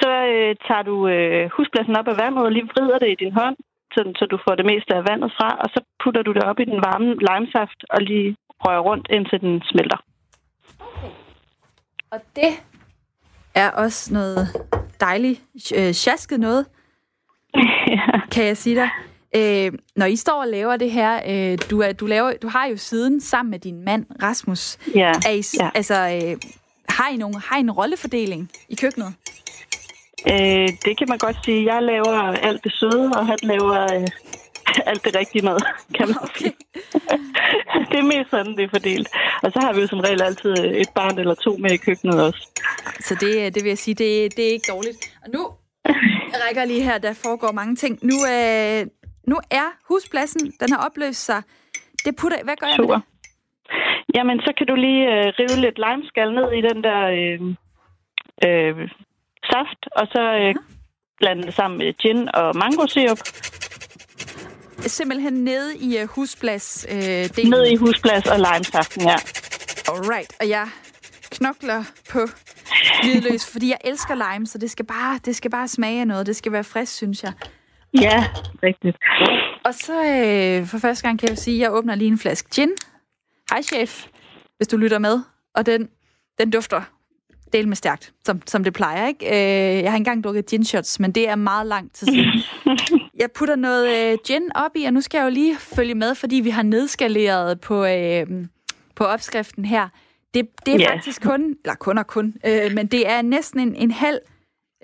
Så 0.00 0.10
øh, 0.34 0.56
tager 0.66 0.82
du 0.90 1.08
øh, 1.08 1.50
huspladsen 1.56 1.96
op 1.96 2.08
af 2.08 2.16
vandet 2.22 2.44
og 2.44 2.52
lige 2.52 2.68
vrider 2.72 2.98
det 2.98 3.10
i 3.10 3.20
din 3.24 3.32
hånd, 3.32 3.56
så, 3.92 4.00
så 4.18 4.24
du 4.32 4.38
får 4.44 4.54
det 4.54 4.66
meste 4.72 4.92
af 4.94 5.04
vandet 5.10 5.30
fra, 5.36 5.48
og 5.62 5.68
så 5.74 5.80
putter 6.02 6.22
du 6.22 6.32
det 6.32 6.42
op 6.42 6.58
i 6.60 6.64
den 6.64 6.80
varme 6.86 7.08
limesaft 7.28 7.80
og 7.90 8.00
lige 8.02 8.36
rører 8.64 8.82
rundt, 8.88 9.06
indtil 9.10 9.40
den 9.40 9.62
smelter. 9.70 9.98
Okay. 10.80 11.12
Og 12.12 12.20
det 12.36 12.52
er 13.54 13.70
også 13.70 14.14
noget 14.14 14.46
dejligt 15.00 15.72
øh, 15.78 15.92
sjasket 15.92 16.40
noget, 16.40 16.66
ja. 17.96 18.06
kan 18.32 18.44
jeg 18.46 18.56
sige 18.56 18.76
dig. 18.76 18.90
Øh, 19.36 19.72
når 19.96 20.06
I 20.06 20.16
står 20.16 20.40
og 20.40 20.48
laver 20.48 20.76
det 20.76 20.90
her, 20.90 21.20
øh, 21.26 21.58
du, 21.70 21.80
er, 21.80 21.92
du, 21.92 22.06
laver, 22.06 22.32
du 22.42 22.48
har 22.48 22.66
jo 22.66 22.76
siden 22.76 23.20
sammen 23.20 23.50
med 23.50 23.58
din 23.58 23.84
mand, 23.84 24.06
Rasmus. 24.22 24.78
Ja. 24.94 25.12
Er 25.26 25.30
I, 25.30 25.42
ja. 25.60 25.70
Altså, 25.74 25.94
øh, 25.94 26.36
har, 26.88 27.08
I 27.08 27.16
nogen, 27.16 27.34
har 27.34 27.56
I 27.56 27.60
en 27.60 27.70
rollefordeling 27.70 28.50
i 28.68 28.74
køkkenet? 28.74 29.14
Øh, 30.30 30.68
det 30.84 30.98
kan 30.98 31.08
man 31.08 31.18
godt 31.18 31.36
sige. 31.44 31.74
Jeg 31.74 31.82
laver 31.82 32.16
alt 32.18 32.64
det 32.64 32.72
søde, 32.72 33.12
og 33.16 33.26
han 33.26 33.38
laver 33.42 33.82
øh, 33.94 34.06
alt 34.90 35.04
det 35.04 35.16
rigtige 35.16 35.44
mad, 35.44 35.58
kan 35.96 36.08
man 36.08 36.16
okay. 36.22 36.38
sige. 36.38 36.56
det 37.90 37.98
er 37.98 38.16
mest 38.16 38.30
sådan, 38.30 38.56
det 38.56 38.64
er 38.64 38.68
fordelt. 38.70 39.08
Og 39.42 39.52
så 39.52 39.60
har 39.60 39.72
vi 39.72 39.80
jo 39.80 39.86
som 39.86 40.00
regel 40.00 40.22
altid 40.22 40.50
et 40.52 40.88
barn 40.94 41.18
eller 41.18 41.34
to 41.34 41.56
med 41.56 41.70
i 41.70 41.76
køkkenet 41.76 42.22
også. 42.22 42.48
Så 43.00 43.14
det, 43.14 43.54
det 43.54 43.64
vil 43.64 43.68
jeg 43.68 43.78
sige, 43.78 43.94
det, 43.94 44.36
det 44.36 44.48
er 44.48 44.52
ikke 44.52 44.72
dårligt. 44.72 44.96
Og 45.24 45.30
nu 45.32 45.48
jeg 46.32 46.40
rækker 46.46 46.64
lige 46.64 46.82
her, 46.82 46.98
der 46.98 47.12
foregår 47.12 47.52
mange 47.52 47.76
ting. 47.76 47.98
Nu, 48.02 48.14
øh, 48.14 48.86
nu 49.28 49.36
er 49.50 49.68
huspladsen, 49.88 50.52
den 50.60 50.68
har 50.72 50.80
opløst 50.86 51.24
sig. 51.24 51.42
Det 52.04 52.16
putter, 52.20 52.44
hvad 52.44 52.56
gør 52.60 52.66
jeg 52.66 52.76
Super. 52.76 52.96
med 52.96 52.96
det? 52.96 53.18
Jamen, 54.14 54.38
så 54.40 54.52
kan 54.58 54.66
du 54.66 54.74
lige 54.74 55.04
øh, 55.14 55.26
rive 55.38 55.56
lidt 55.64 55.78
limeskal 55.84 56.30
ned 56.38 56.48
i 56.58 56.60
den 56.68 56.78
der 56.86 57.00
øh, 57.18 57.40
øh, 58.46 58.90
saft, 59.50 59.82
og 59.98 60.06
så 60.14 60.22
øh, 60.40 60.54
blande 61.18 61.42
det 61.42 61.54
sammen 61.54 61.78
med 61.78 61.92
gin 62.02 62.28
og 62.34 62.56
mangosirup. 62.56 63.20
Simpelthen 64.98 65.32
nede 65.32 65.76
i 65.78 66.02
uh, 66.02 66.08
husplads 66.08 66.86
øh, 66.90 66.96
delen. 67.36 67.50
Nede 67.50 67.72
i 67.72 67.76
husplads 67.76 68.26
og 68.26 68.38
limesaften, 68.38 69.02
ja. 69.02 69.16
Alright, 69.92 70.32
og 70.40 70.48
jeg 70.48 70.66
knokler 71.30 71.84
på 72.12 72.18
lydløs, 73.04 73.52
fordi 73.52 73.68
jeg 73.68 73.78
elsker 73.84 74.14
lime, 74.14 74.46
så 74.46 74.58
det 74.58 74.70
skal 74.70 74.84
bare, 74.84 75.20
det 75.24 75.36
skal 75.36 75.50
bare 75.50 75.68
smage 75.68 76.00
af 76.00 76.06
noget. 76.06 76.26
Det 76.26 76.36
skal 76.36 76.52
være 76.52 76.64
frisk, 76.64 76.92
synes 76.92 77.22
jeg. 77.22 77.32
Ja, 78.00 78.24
rigtigt. 78.62 78.96
Og 79.64 79.74
så 79.74 79.92
øh, 79.92 80.66
for 80.66 80.78
første 80.78 81.02
gang 81.06 81.18
kan 81.18 81.28
jeg 81.28 81.38
sige, 81.38 81.54
at 81.56 81.60
jeg 81.60 81.72
åbner 81.72 81.94
lige 81.94 82.08
en 82.08 82.18
flaske 82.18 82.48
gin. 82.54 82.70
Hej 83.50 83.62
chef, 83.62 84.06
hvis 84.56 84.68
du 84.68 84.76
lytter 84.76 84.98
med. 84.98 85.20
Og 85.54 85.66
den, 85.66 85.88
den 86.38 86.50
dufter 86.50 86.82
del 87.52 87.68
med 87.68 87.76
stærkt, 87.76 88.12
som, 88.24 88.42
som 88.46 88.64
det 88.64 88.72
plejer, 88.72 89.06
ikke? 89.06 89.26
Øh, 89.26 89.82
jeg 89.82 89.90
har 89.90 89.96
engang 89.96 90.24
drukket 90.24 90.46
gin 90.46 90.64
shots, 90.64 91.00
men 91.00 91.12
det 91.12 91.28
er 91.28 91.34
meget 91.36 91.66
lang 91.66 91.92
tid 91.92 92.06
siden. 92.06 92.42
Jeg 93.20 93.30
putter 93.34 93.56
noget 93.56 94.12
øh, 94.12 94.18
gin 94.26 94.50
op 94.54 94.70
i, 94.76 94.84
og 94.84 94.92
nu 94.92 95.00
skal 95.00 95.18
jeg 95.18 95.24
jo 95.24 95.30
lige 95.30 95.56
følge 95.56 95.94
med, 95.94 96.14
fordi 96.14 96.36
vi 96.36 96.50
har 96.50 96.62
nedskaleret 96.62 97.60
på, 97.60 97.84
øh, 97.84 98.26
på 98.96 99.04
opskriften 99.04 99.64
her. 99.64 99.88
Det, 100.34 100.48
det 100.66 100.74
er 100.74 100.80
yeah. 100.80 100.92
faktisk 100.92 101.22
kun, 101.22 101.56
eller 101.64 101.74
kun 101.74 101.98
og 101.98 102.06
kun, 102.06 102.34
øh, 102.46 102.72
men 102.74 102.86
det 102.86 103.10
er 103.10 103.22
næsten 103.22 103.60
en, 103.60 103.74
en 103.74 103.90
halv, 103.90 104.18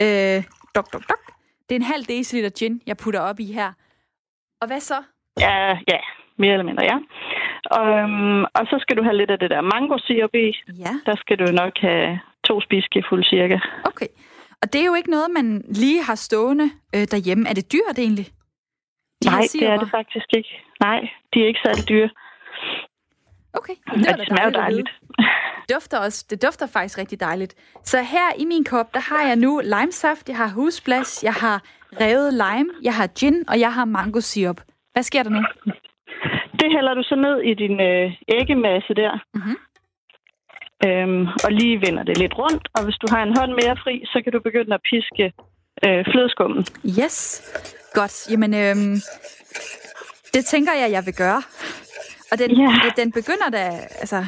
øh, 0.02 0.42
dok, 0.74 0.92
dok, 0.92 1.08
dok. 1.08 1.33
Det 1.68 1.72
er 1.74 1.80
en 1.80 1.92
halv 1.94 2.04
deciliter 2.04 2.50
gin, 2.58 2.80
jeg 2.86 2.96
putter 2.96 3.20
op 3.20 3.40
i 3.40 3.52
her. 3.52 3.72
Og 4.60 4.66
hvad 4.66 4.80
så? 4.80 4.98
Ja, 5.40 5.68
ja, 5.92 6.00
mere 6.38 6.52
eller 6.52 6.64
mindre, 6.64 6.84
ja. 6.92 6.98
Og, 7.76 7.86
øhm, 7.98 8.42
og 8.56 8.62
så 8.70 8.76
skal 8.80 8.96
du 8.96 9.02
have 9.02 9.16
lidt 9.16 9.30
af 9.30 9.38
det 9.38 9.50
der 9.50 9.60
mango 9.60 9.98
sirup 9.98 10.34
i. 10.34 10.48
Ja. 10.84 10.92
Der 11.06 11.16
skal 11.16 11.36
du 11.38 11.46
nok 11.62 11.72
have 11.80 12.20
to 12.48 12.60
spiseskefulde 12.60 13.24
cirka. 13.28 13.58
Okay. 13.84 14.06
Og 14.62 14.72
det 14.72 14.80
er 14.80 14.84
jo 14.84 14.94
ikke 14.94 15.10
noget, 15.10 15.30
man 15.30 15.64
lige 15.68 16.02
har 16.02 16.14
stående 16.14 16.66
øh, 16.94 17.06
derhjemme. 17.14 17.48
Er 17.50 17.54
det 17.54 17.72
dyrt 17.72 17.98
egentlig? 17.98 18.26
De 19.22 19.28
Nej, 19.28 19.40
det 19.52 19.66
er 19.72 19.76
det 19.76 19.90
faktisk 19.90 20.28
ikke. 20.38 20.52
Nej, 20.80 21.00
de 21.34 21.42
er 21.42 21.46
ikke 21.46 21.60
særlig 21.66 21.88
dyre. 21.88 22.10
Okay. 23.54 23.74
Det, 23.94 24.06
ja, 24.06 24.12
det 24.12 24.26
smager 24.26 24.50
dejligt. 24.50 24.56
dejligt. 24.56 24.88
Det 25.68 25.74
dufter, 25.74 25.98
også, 25.98 26.26
det 26.30 26.42
dufter 26.42 26.66
faktisk 26.66 26.98
rigtig 26.98 27.20
dejligt. 27.20 27.54
Så 27.84 28.02
her 28.02 28.28
i 28.38 28.44
min 28.44 28.64
kop, 28.64 28.94
der 28.94 29.00
har 29.00 29.26
jeg 29.28 29.36
nu 29.36 29.60
limesaft, 29.64 30.28
jeg 30.28 30.36
har 30.36 30.48
husblas, 30.48 31.24
jeg 31.24 31.32
har 31.32 31.62
revet 32.00 32.32
lime, 32.32 32.70
jeg 32.82 32.94
har 32.94 33.06
gin, 33.06 33.44
og 33.48 33.60
jeg 33.60 33.74
har 33.74 33.84
mango 33.84 34.20
syrup. 34.20 34.60
Hvad 34.92 35.02
sker 35.02 35.22
der 35.22 35.30
nu? 35.30 35.42
Det 36.60 36.68
hælder 36.76 36.94
du 36.94 37.02
så 37.02 37.16
ned 37.26 37.36
i 37.50 37.54
din 37.54 37.80
øh, 37.80 38.12
æggemasse 38.38 38.94
der. 38.94 39.12
Mm-hmm. 39.34 39.56
Øhm, 40.86 41.26
og 41.44 41.50
lige 41.52 41.80
vender 41.86 42.02
det 42.02 42.18
lidt 42.18 42.38
rundt. 42.38 42.68
Og 42.76 42.84
hvis 42.84 42.98
du 43.02 43.06
har 43.10 43.22
en 43.22 43.36
hånd 43.38 43.52
mere 43.52 43.76
fri, 43.84 44.04
så 44.12 44.20
kan 44.24 44.32
du 44.32 44.40
begynde 44.40 44.74
at 44.74 44.80
piske 44.90 45.32
øh, 45.86 46.04
flødeskummen. 46.12 46.66
Yes. 47.00 47.16
Godt. 47.94 48.30
Jamen, 48.30 48.54
øhm, 48.54 48.96
det 50.34 50.44
tænker 50.44 50.72
jeg, 50.82 50.90
jeg 50.90 51.06
vil 51.06 51.14
gøre. 51.14 51.42
Og 52.32 52.38
den, 52.38 52.50
yeah. 52.50 52.96
den 52.96 53.12
begynder 53.12 53.50
da... 53.52 53.80
Altså, 53.98 54.26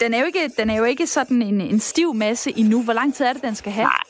den 0.00 0.14
er 0.14 0.18
jo 0.18 0.24
ikke, 0.24 0.50
den 0.58 0.70
er 0.70 0.76
jo 0.76 0.84
ikke 0.84 1.06
sådan 1.06 1.42
en, 1.42 1.60
en 1.60 1.80
stiv 1.80 2.14
masse 2.14 2.58
endnu. 2.58 2.82
Hvor 2.82 2.92
lang 2.92 3.14
tid 3.14 3.26
er 3.26 3.32
det, 3.32 3.42
den 3.42 3.54
skal 3.54 3.72
have? 3.72 3.84
Nej. 3.84 4.02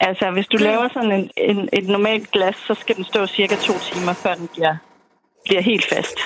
Altså, 0.00 0.30
hvis 0.30 0.46
du 0.46 0.56
laver 0.56 0.88
sådan 0.88 1.12
en, 1.12 1.30
en, 1.36 1.68
et 1.72 1.88
normalt 1.88 2.30
glas, 2.30 2.56
så 2.66 2.74
skal 2.74 2.96
den 2.96 3.04
stå 3.04 3.26
cirka 3.26 3.54
to 3.56 3.72
timer, 3.78 4.12
før 4.12 4.34
den 4.34 4.48
bliver, 4.48 4.76
bliver 5.44 5.60
helt 5.60 5.84
fast. 5.84 6.18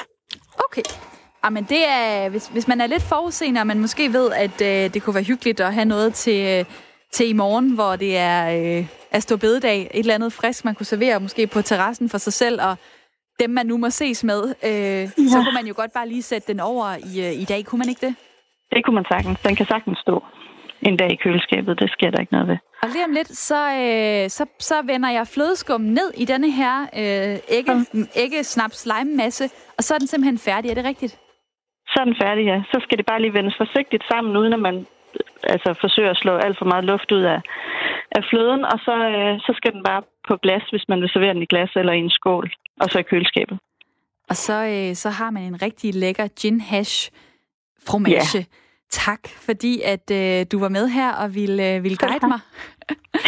Okay. 0.64 0.82
Jamen, 1.44 1.64
ah, 1.64 1.68
det 1.68 1.88
er, 1.88 2.28
hvis, 2.28 2.46
hvis 2.46 2.68
man 2.68 2.80
er 2.80 2.86
lidt 2.86 3.02
forudseende, 3.02 3.60
og 3.60 3.66
man 3.66 3.78
måske 3.78 4.12
ved, 4.12 4.32
at 4.32 4.60
øh, 4.60 4.94
det 4.94 5.02
kunne 5.02 5.14
være 5.14 5.24
hyggeligt 5.24 5.60
at 5.60 5.74
have 5.74 5.84
noget 5.84 6.14
til, 6.14 6.46
øh, 6.46 6.64
til 7.12 7.28
i 7.28 7.32
morgen, 7.32 7.70
hvor 7.70 7.96
det 7.96 8.16
er, 8.16 8.48
øh, 8.78 8.86
er 9.10 9.20
stå 9.20 9.36
bededag, 9.36 9.90
et 9.94 9.98
eller 9.98 10.14
andet 10.14 10.32
frisk, 10.32 10.64
man 10.64 10.74
kunne 10.74 10.86
servere 10.86 11.20
måske 11.20 11.46
på 11.46 11.62
terrassen 11.62 12.08
for 12.08 12.18
sig 12.18 12.32
selv, 12.32 12.62
og 12.62 12.76
dem, 13.40 13.50
man 13.50 13.66
nu 13.66 13.76
må 13.76 13.90
ses 13.90 14.24
med, 14.24 14.42
øh, 14.64 14.70
ja. 14.70 15.08
så 15.32 15.36
kunne 15.44 15.58
man 15.60 15.66
jo 15.66 15.74
godt 15.76 15.92
bare 15.92 16.08
lige 16.08 16.22
sætte 16.22 16.52
den 16.52 16.60
over 16.60 16.86
i, 17.12 17.12
øh, 17.26 17.42
i 17.42 17.44
dag. 17.44 17.64
Kunne 17.64 17.78
man 17.78 17.88
ikke 17.88 18.06
det? 18.06 18.14
Det 18.72 18.84
kunne 18.84 18.94
man 18.94 19.04
sagtens. 19.12 19.40
Den 19.40 19.56
kan 19.56 19.66
sagtens 19.66 19.98
stå 19.98 20.24
en 20.82 20.96
dag 20.96 21.12
i 21.12 21.16
køleskabet. 21.16 21.80
Det 21.80 21.90
sker 21.90 22.10
der 22.10 22.20
ikke 22.20 22.32
noget 22.32 22.48
ved. 22.48 22.58
Og 22.82 22.88
lige 22.88 23.04
om 23.04 23.12
lidt, 23.12 23.28
så, 23.28 23.60
øh, 23.82 24.30
så, 24.36 24.44
så 24.58 24.74
vender 24.82 25.10
jeg 25.10 25.26
flødeskum 25.26 25.80
ned 25.80 26.10
i 26.16 26.24
denne 26.24 26.50
her 26.50 26.74
øh, 26.82 27.56
ægge, 27.58 27.72
ja. 27.94 28.22
æggesnaps 28.24 28.86
lime 28.92 29.16
masse, 29.16 29.44
og 29.78 29.82
så 29.84 29.94
er 29.94 29.98
den 29.98 30.06
simpelthen 30.06 30.38
færdig. 30.38 30.70
Er 30.70 30.74
det 30.74 30.84
rigtigt? 30.84 31.18
Så 31.92 31.96
er 32.00 32.04
den 32.04 32.16
færdig, 32.22 32.44
ja. 32.44 32.62
Så 32.72 32.78
skal 32.84 32.98
det 32.98 33.06
bare 33.06 33.20
lige 33.20 33.34
vendes 33.34 33.56
forsigtigt 33.56 34.04
sammen, 34.10 34.36
uden 34.36 34.52
at 34.52 34.60
man 34.60 34.86
altså, 35.42 35.74
forsøger 35.80 36.10
at 36.10 36.16
slå 36.16 36.32
alt 36.36 36.58
for 36.58 36.64
meget 36.64 36.84
luft 36.84 37.12
ud 37.12 37.22
af, 37.22 37.40
af 38.16 38.22
fløden. 38.30 38.62
Og 38.72 38.78
så, 38.86 38.94
øh, 39.14 39.40
så 39.46 39.52
skal 39.56 39.72
den 39.72 39.82
bare 39.82 40.02
på 40.28 40.36
glas, 40.36 40.64
hvis 40.72 40.84
man 40.88 41.00
vil 41.00 41.10
servere 41.12 41.34
den 41.34 41.42
i 41.42 41.50
glas 41.52 41.70
eller 41.76 41.92
i 41.92 41.98
en 41.98 42.10
skål, 42.10 42.52
og 42.80 42.86
så 42.90 42.98
i 42.98 43.02
køleskabet. 43.10 43.58
Og 44.30 44.36
så, 44.36 44.56
øh, 44.74 44.94
så 44.94 45.10
har 45.10 45.30
man 45.30 45.42
en 45.42 45.62
rigtig 45.62 45.94
lækker 45.94 46.28
gin 46.40 46.60
hash 46.60 47.10
fromage. 47.86 48.38
Ja. 48.38 48.44
Tak, 48.90 49.28
fordi 49.28 49.80
at 49.84 50.10
øh, 50.10 50.46
du 50.52 50.58
var 50.58 50.68
med 50.68 50.88
her 50.88 51.12
og 51.12 51.34
ville, 51.34 51.74
øh, 51.74 51.82
ville 51.82 51.96
guide 51.96 52.26
mig. 52.28 52.40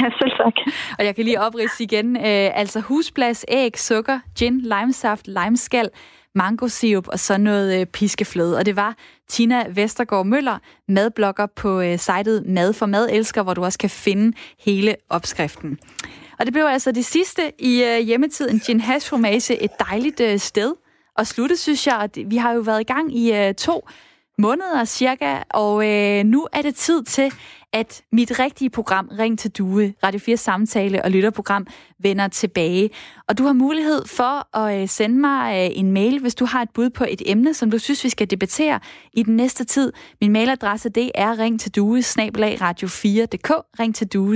ja, 0.00 0.10
selv 0.20 0.32
tak. 0.36 0.54
og 0.98 1.04
jeg 1.04 1.14
kan 1.16 1.24
lige 1.24 1.40
oprise 1.40 1.84
igen. 1.84 2.16
Øh, 2.16 2.50
altså 2.62 2.80
husplads, 2.80 3.44
æg, 3.48 3.78
sukker, 3.78 4.20
gin, 4.38 4.60
limesaft, 4.60 5.28
limeskal, 5.28 5.90
mangosirup 6.34 7.08
og 7.08 7.18
så 7.18 7.38
noget 7.38 7.80
øh, 7.80 7.86
piskefløde. 7.86 8.56
Og 8.56 8.66
det 8.66 8.76
var 8.76 8.96
Tina 9.28 9.64
Vestergaard 9.68 10.26
Møller, 10.26 10.58
madblogger 10.88 11.46
på 11.46 11.80
øh, 11.80 11.98
sitet 11.98 12.46
Mad 12.46 12.72
for 12.72 12.86
Madelsker, 12.86 13.42
hvor 13.42 13.54
du 13.54 13.64
også 13.64 13.78
kan 13.78 13.90
finde 13.90 14.36
hele 14.58 14.96
opskriften. 15.08 15.78
Og 16.38 16.46
det 16.46 16.52
blev 16.52 16.64
altså 16.64 16.92
det 16.92 17.04
sidste 17.04 17.52
i 17.58 17.82
øh, 17.84 17.98
hjemmetiden 17.98 18.60
Gin 18.60 18.80
Hash 18.80 19.10
Fromage, 19.10 19.62
et 19.62 19.70
dejligt 19.78 20.20
øh, 20.20 20.38
sted 20.38 20.74
at 21.18 21.26
slutte, 21.26 21.56
synes 21.56 21.86
jeg. 21.86 22.08
Vi 22.26 22.36
har 22.36 22.52
jo 22.52 22.60
været 22.60 22.80
i 22.80 22.84
gang 22.84 23.16
i 23.16 23.32
øh, 23.32 23.54
to 23.54 23.88
måneder 24.38 24.84
cirka, 24.84 25.38
og 25.50 25.88
øh, 25.88 26.24
nu 26.24 26.46
er 26.52 26.62
det 26.62 26.74
tid 26.74 27.02
til, 27.02 27.32
at 27.72 28.02
mit 28.12 28.38
rigtige 28.38 28.70
program, 28.70 29.10
Ring 29.18 29.38
til 29.38 29.50
Due, 29.50 29.94
Radio 30.04 30.20
4 30.20 30.36
samtale 30.36 31.04
og 31.04 31.10
lytterprogram, 31.10 31.66
vender 31.98 32.28
tilbage. 32.28 32.90
Og 33.28 33.38
du 33.38 33.44
har 33.44 33.52
mulighed 33.52 34.06
for 34.06 34.56
at 34.56 34.82
øh, 34.82 34.88
sende 34.88 35.20
mig 35.20 35.70
øh, 35.70 35.78
en 35.78 35.92
mail, 35.92 36.20
hvis 36.20 36.34
du 36.34 36.44
har 36.44 36.62
et 36.62 36.70
bud 36.70 36.90
på 36.90 37.04
et 37.08 37.22
emne, 37.26 37.54
som 37.54 37.70
du 37.70 37.78
synes, 37.78 38.04
vi 38.04 38.08
skal 38.08 38.30
debattere 38.30 38.80
i 39.12 39.22
den 39.22 39.36
næste 39.36 39.64
tid. 39.64 39.92
Min 40.20 40.32
mailadresse, 40.32 40.88
det 40.88 41.10
er 41.14 41.38
ring 41.38 41.60
til 41.60 41.74
due, 41.74 41.98
radio4.dk, 41.98 43.52
ring 43.80 43.94
til 43.94 44.06
due, 44.06 44.34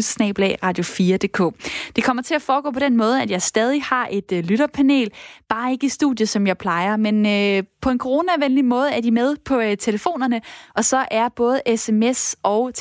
radio4.dk. 0.64 1.54
Det 1.96 2.04
kommer 2.04 2.22
til 2.22 2.34
at 2.34 2.42
foregå 2.42 2.70
på 2.70 2.78
den 2.78 2.96
måde, 2.96 3.22
at 3.22 3.30
jeg 3.30 3.42
stadig 3.42 3.82
har 3.82 4.08
et 4.10 4.32
øh, 4.32 4.44
lytterpanel, 4.44 5.10
bare 5.48 5.72
ikke 5.72 5.86
i 5.86 5.88
studiet, 5.88 6.28
som 6.28 6.46
jeg 6.46 6.58
plejer, 6.58 6.96
men 6.96 7.26
øh, 7.26 7.64
på 7.80 7.90
en 7.90 7.98
coronavenlig 7.98 8.64
måde 8.64 8.90
er 8.90 9.00
de 9.00 9.10
med 9.10 9.36
på 9.44 9.60
øh, 9.60 9.76
telefonerne, 9.76 10.40
og 10.74 10.84
så 10.84 11.04
er 11.10 11.28
både 11.28 11.60
sms 11.76 12.36
og 12.42 12.74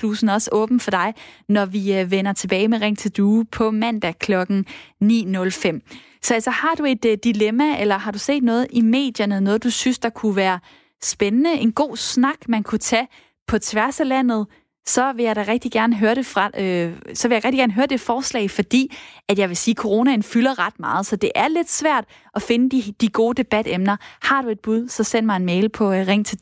slusen 0.00 0.28
også 0.28 0.50
åben 0.52 0.80
for 0.80 0.90
dig, 0.90 1.14
når 1.48 1.66
vi 1.66 1.98
øh, 1.98 2.10
vender 2.10 2.32
tilbage 2.32 2.68
med 2.68 2.80
Ring 2.80 2.98
til 2.98 3.10
Due 3.10 3.44
på 3.44 3.70
mandag 3.70 4.18
kl. 4.18 4.32
9.05. 4.34 5.80
Så 6.22 6.34
altså, 6.34 6.50
har 6.50 6.74
du 6.78 6.84
et 6.84 7.04
øh, 7.04 7.18
dilemma, 7.24 7.80
eller 7.80 7.98
har 7.98 8.10
du 8.10 8.18
set 8.18 8.42
noget 8.42 8.66
i 8.70 8.80
medierne, 8.80 9.40
noget 9.40 9.64
du 9.64 9.70
synes, 9.70 9.98
der 9.98 10.10
kunne 10.10 10.36
være 10.36 10.58
spændende, 11.02 11.52
en 11.52 11.72
god 11.72 11.96
snak, 11.96 12.48
man 12.48 12.62
kunne 12.62 12.78
tage 12.78 13.08
på 13.46 13.58
tværs 13.58 14.00
af 14.00 14.08
landet, 14.08 14.46
så 14.86 15.12
vil 15.12 15.24
jeg 15.24 15.36
da 15.36 15.44
rigtig 15.48 15.72
gerne 15.72 15.96
høre 15.96 16.14
det 16.14 16.26
fra, 16.26 16.50
øh, 16.60 16.92
så 17.14 17.28
vil 17.28 17.34
jeg 17.34 17.44
rigtig 17.44 17.58
gerne 17.58 17.72
høre 17.72 17.86
det 17.86 18.00
forslag, 18.00 18.50
fordi 18.50 18.96
at 19.28 19.38
jeg 19.38 19.48
vil 19.48 19.56
sige, 19.56 19.72
at 19.72 19.76
coronaen 19.76 20.22
fylder 20.22 20.66
ret 20.66 20.80
meget, 20.80 21.06
så 21.06 21.16
det 21.16 21.30
er 21.34 21.48
lidt 21.48 21.70
svært 21.70 22.04
at 22.34 22.42
finde 22.42 22.76
de, 22.76 22.94
de 23.00 23.08
gode 23.08 23.34
debatemner. 23.34 23.96
Har 24.22 24.42
du 24.42 24.48
et 24.48 24.60
bud, 24.60 24.88
så 24.88 25.04
send 25.04 25.26
mig 25.26 25.36
en 25.36 25.46
mail 25.46 25.68
på 25.68 25.92
øh, 25.92 26.06
ring 26.06 26.26
til 26.26 26.38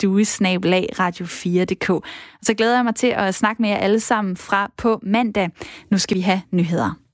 radio4.dk. 1.00 1.90
Og 1.90 2.02
så 2.42 2.54
glæder 2.54 2.74
jeg 2.74 2.84
mig 2.84 2.94
til 2.94 3.06
at 3.06 3.34
snakke 3.34 3.62
med 3.62 3.70
jer 3.70 3.76
alle 3.76 4.00
sammen 4.00 4.36
fra 4.36 4.70
på 4.76 5.00
mandag. 5.02 5.50
Nu 5.90 5.98
skal 5.98 6.16
vi 6.16 6.20
have 6.20 6.40
nyheder. 6.50 7.07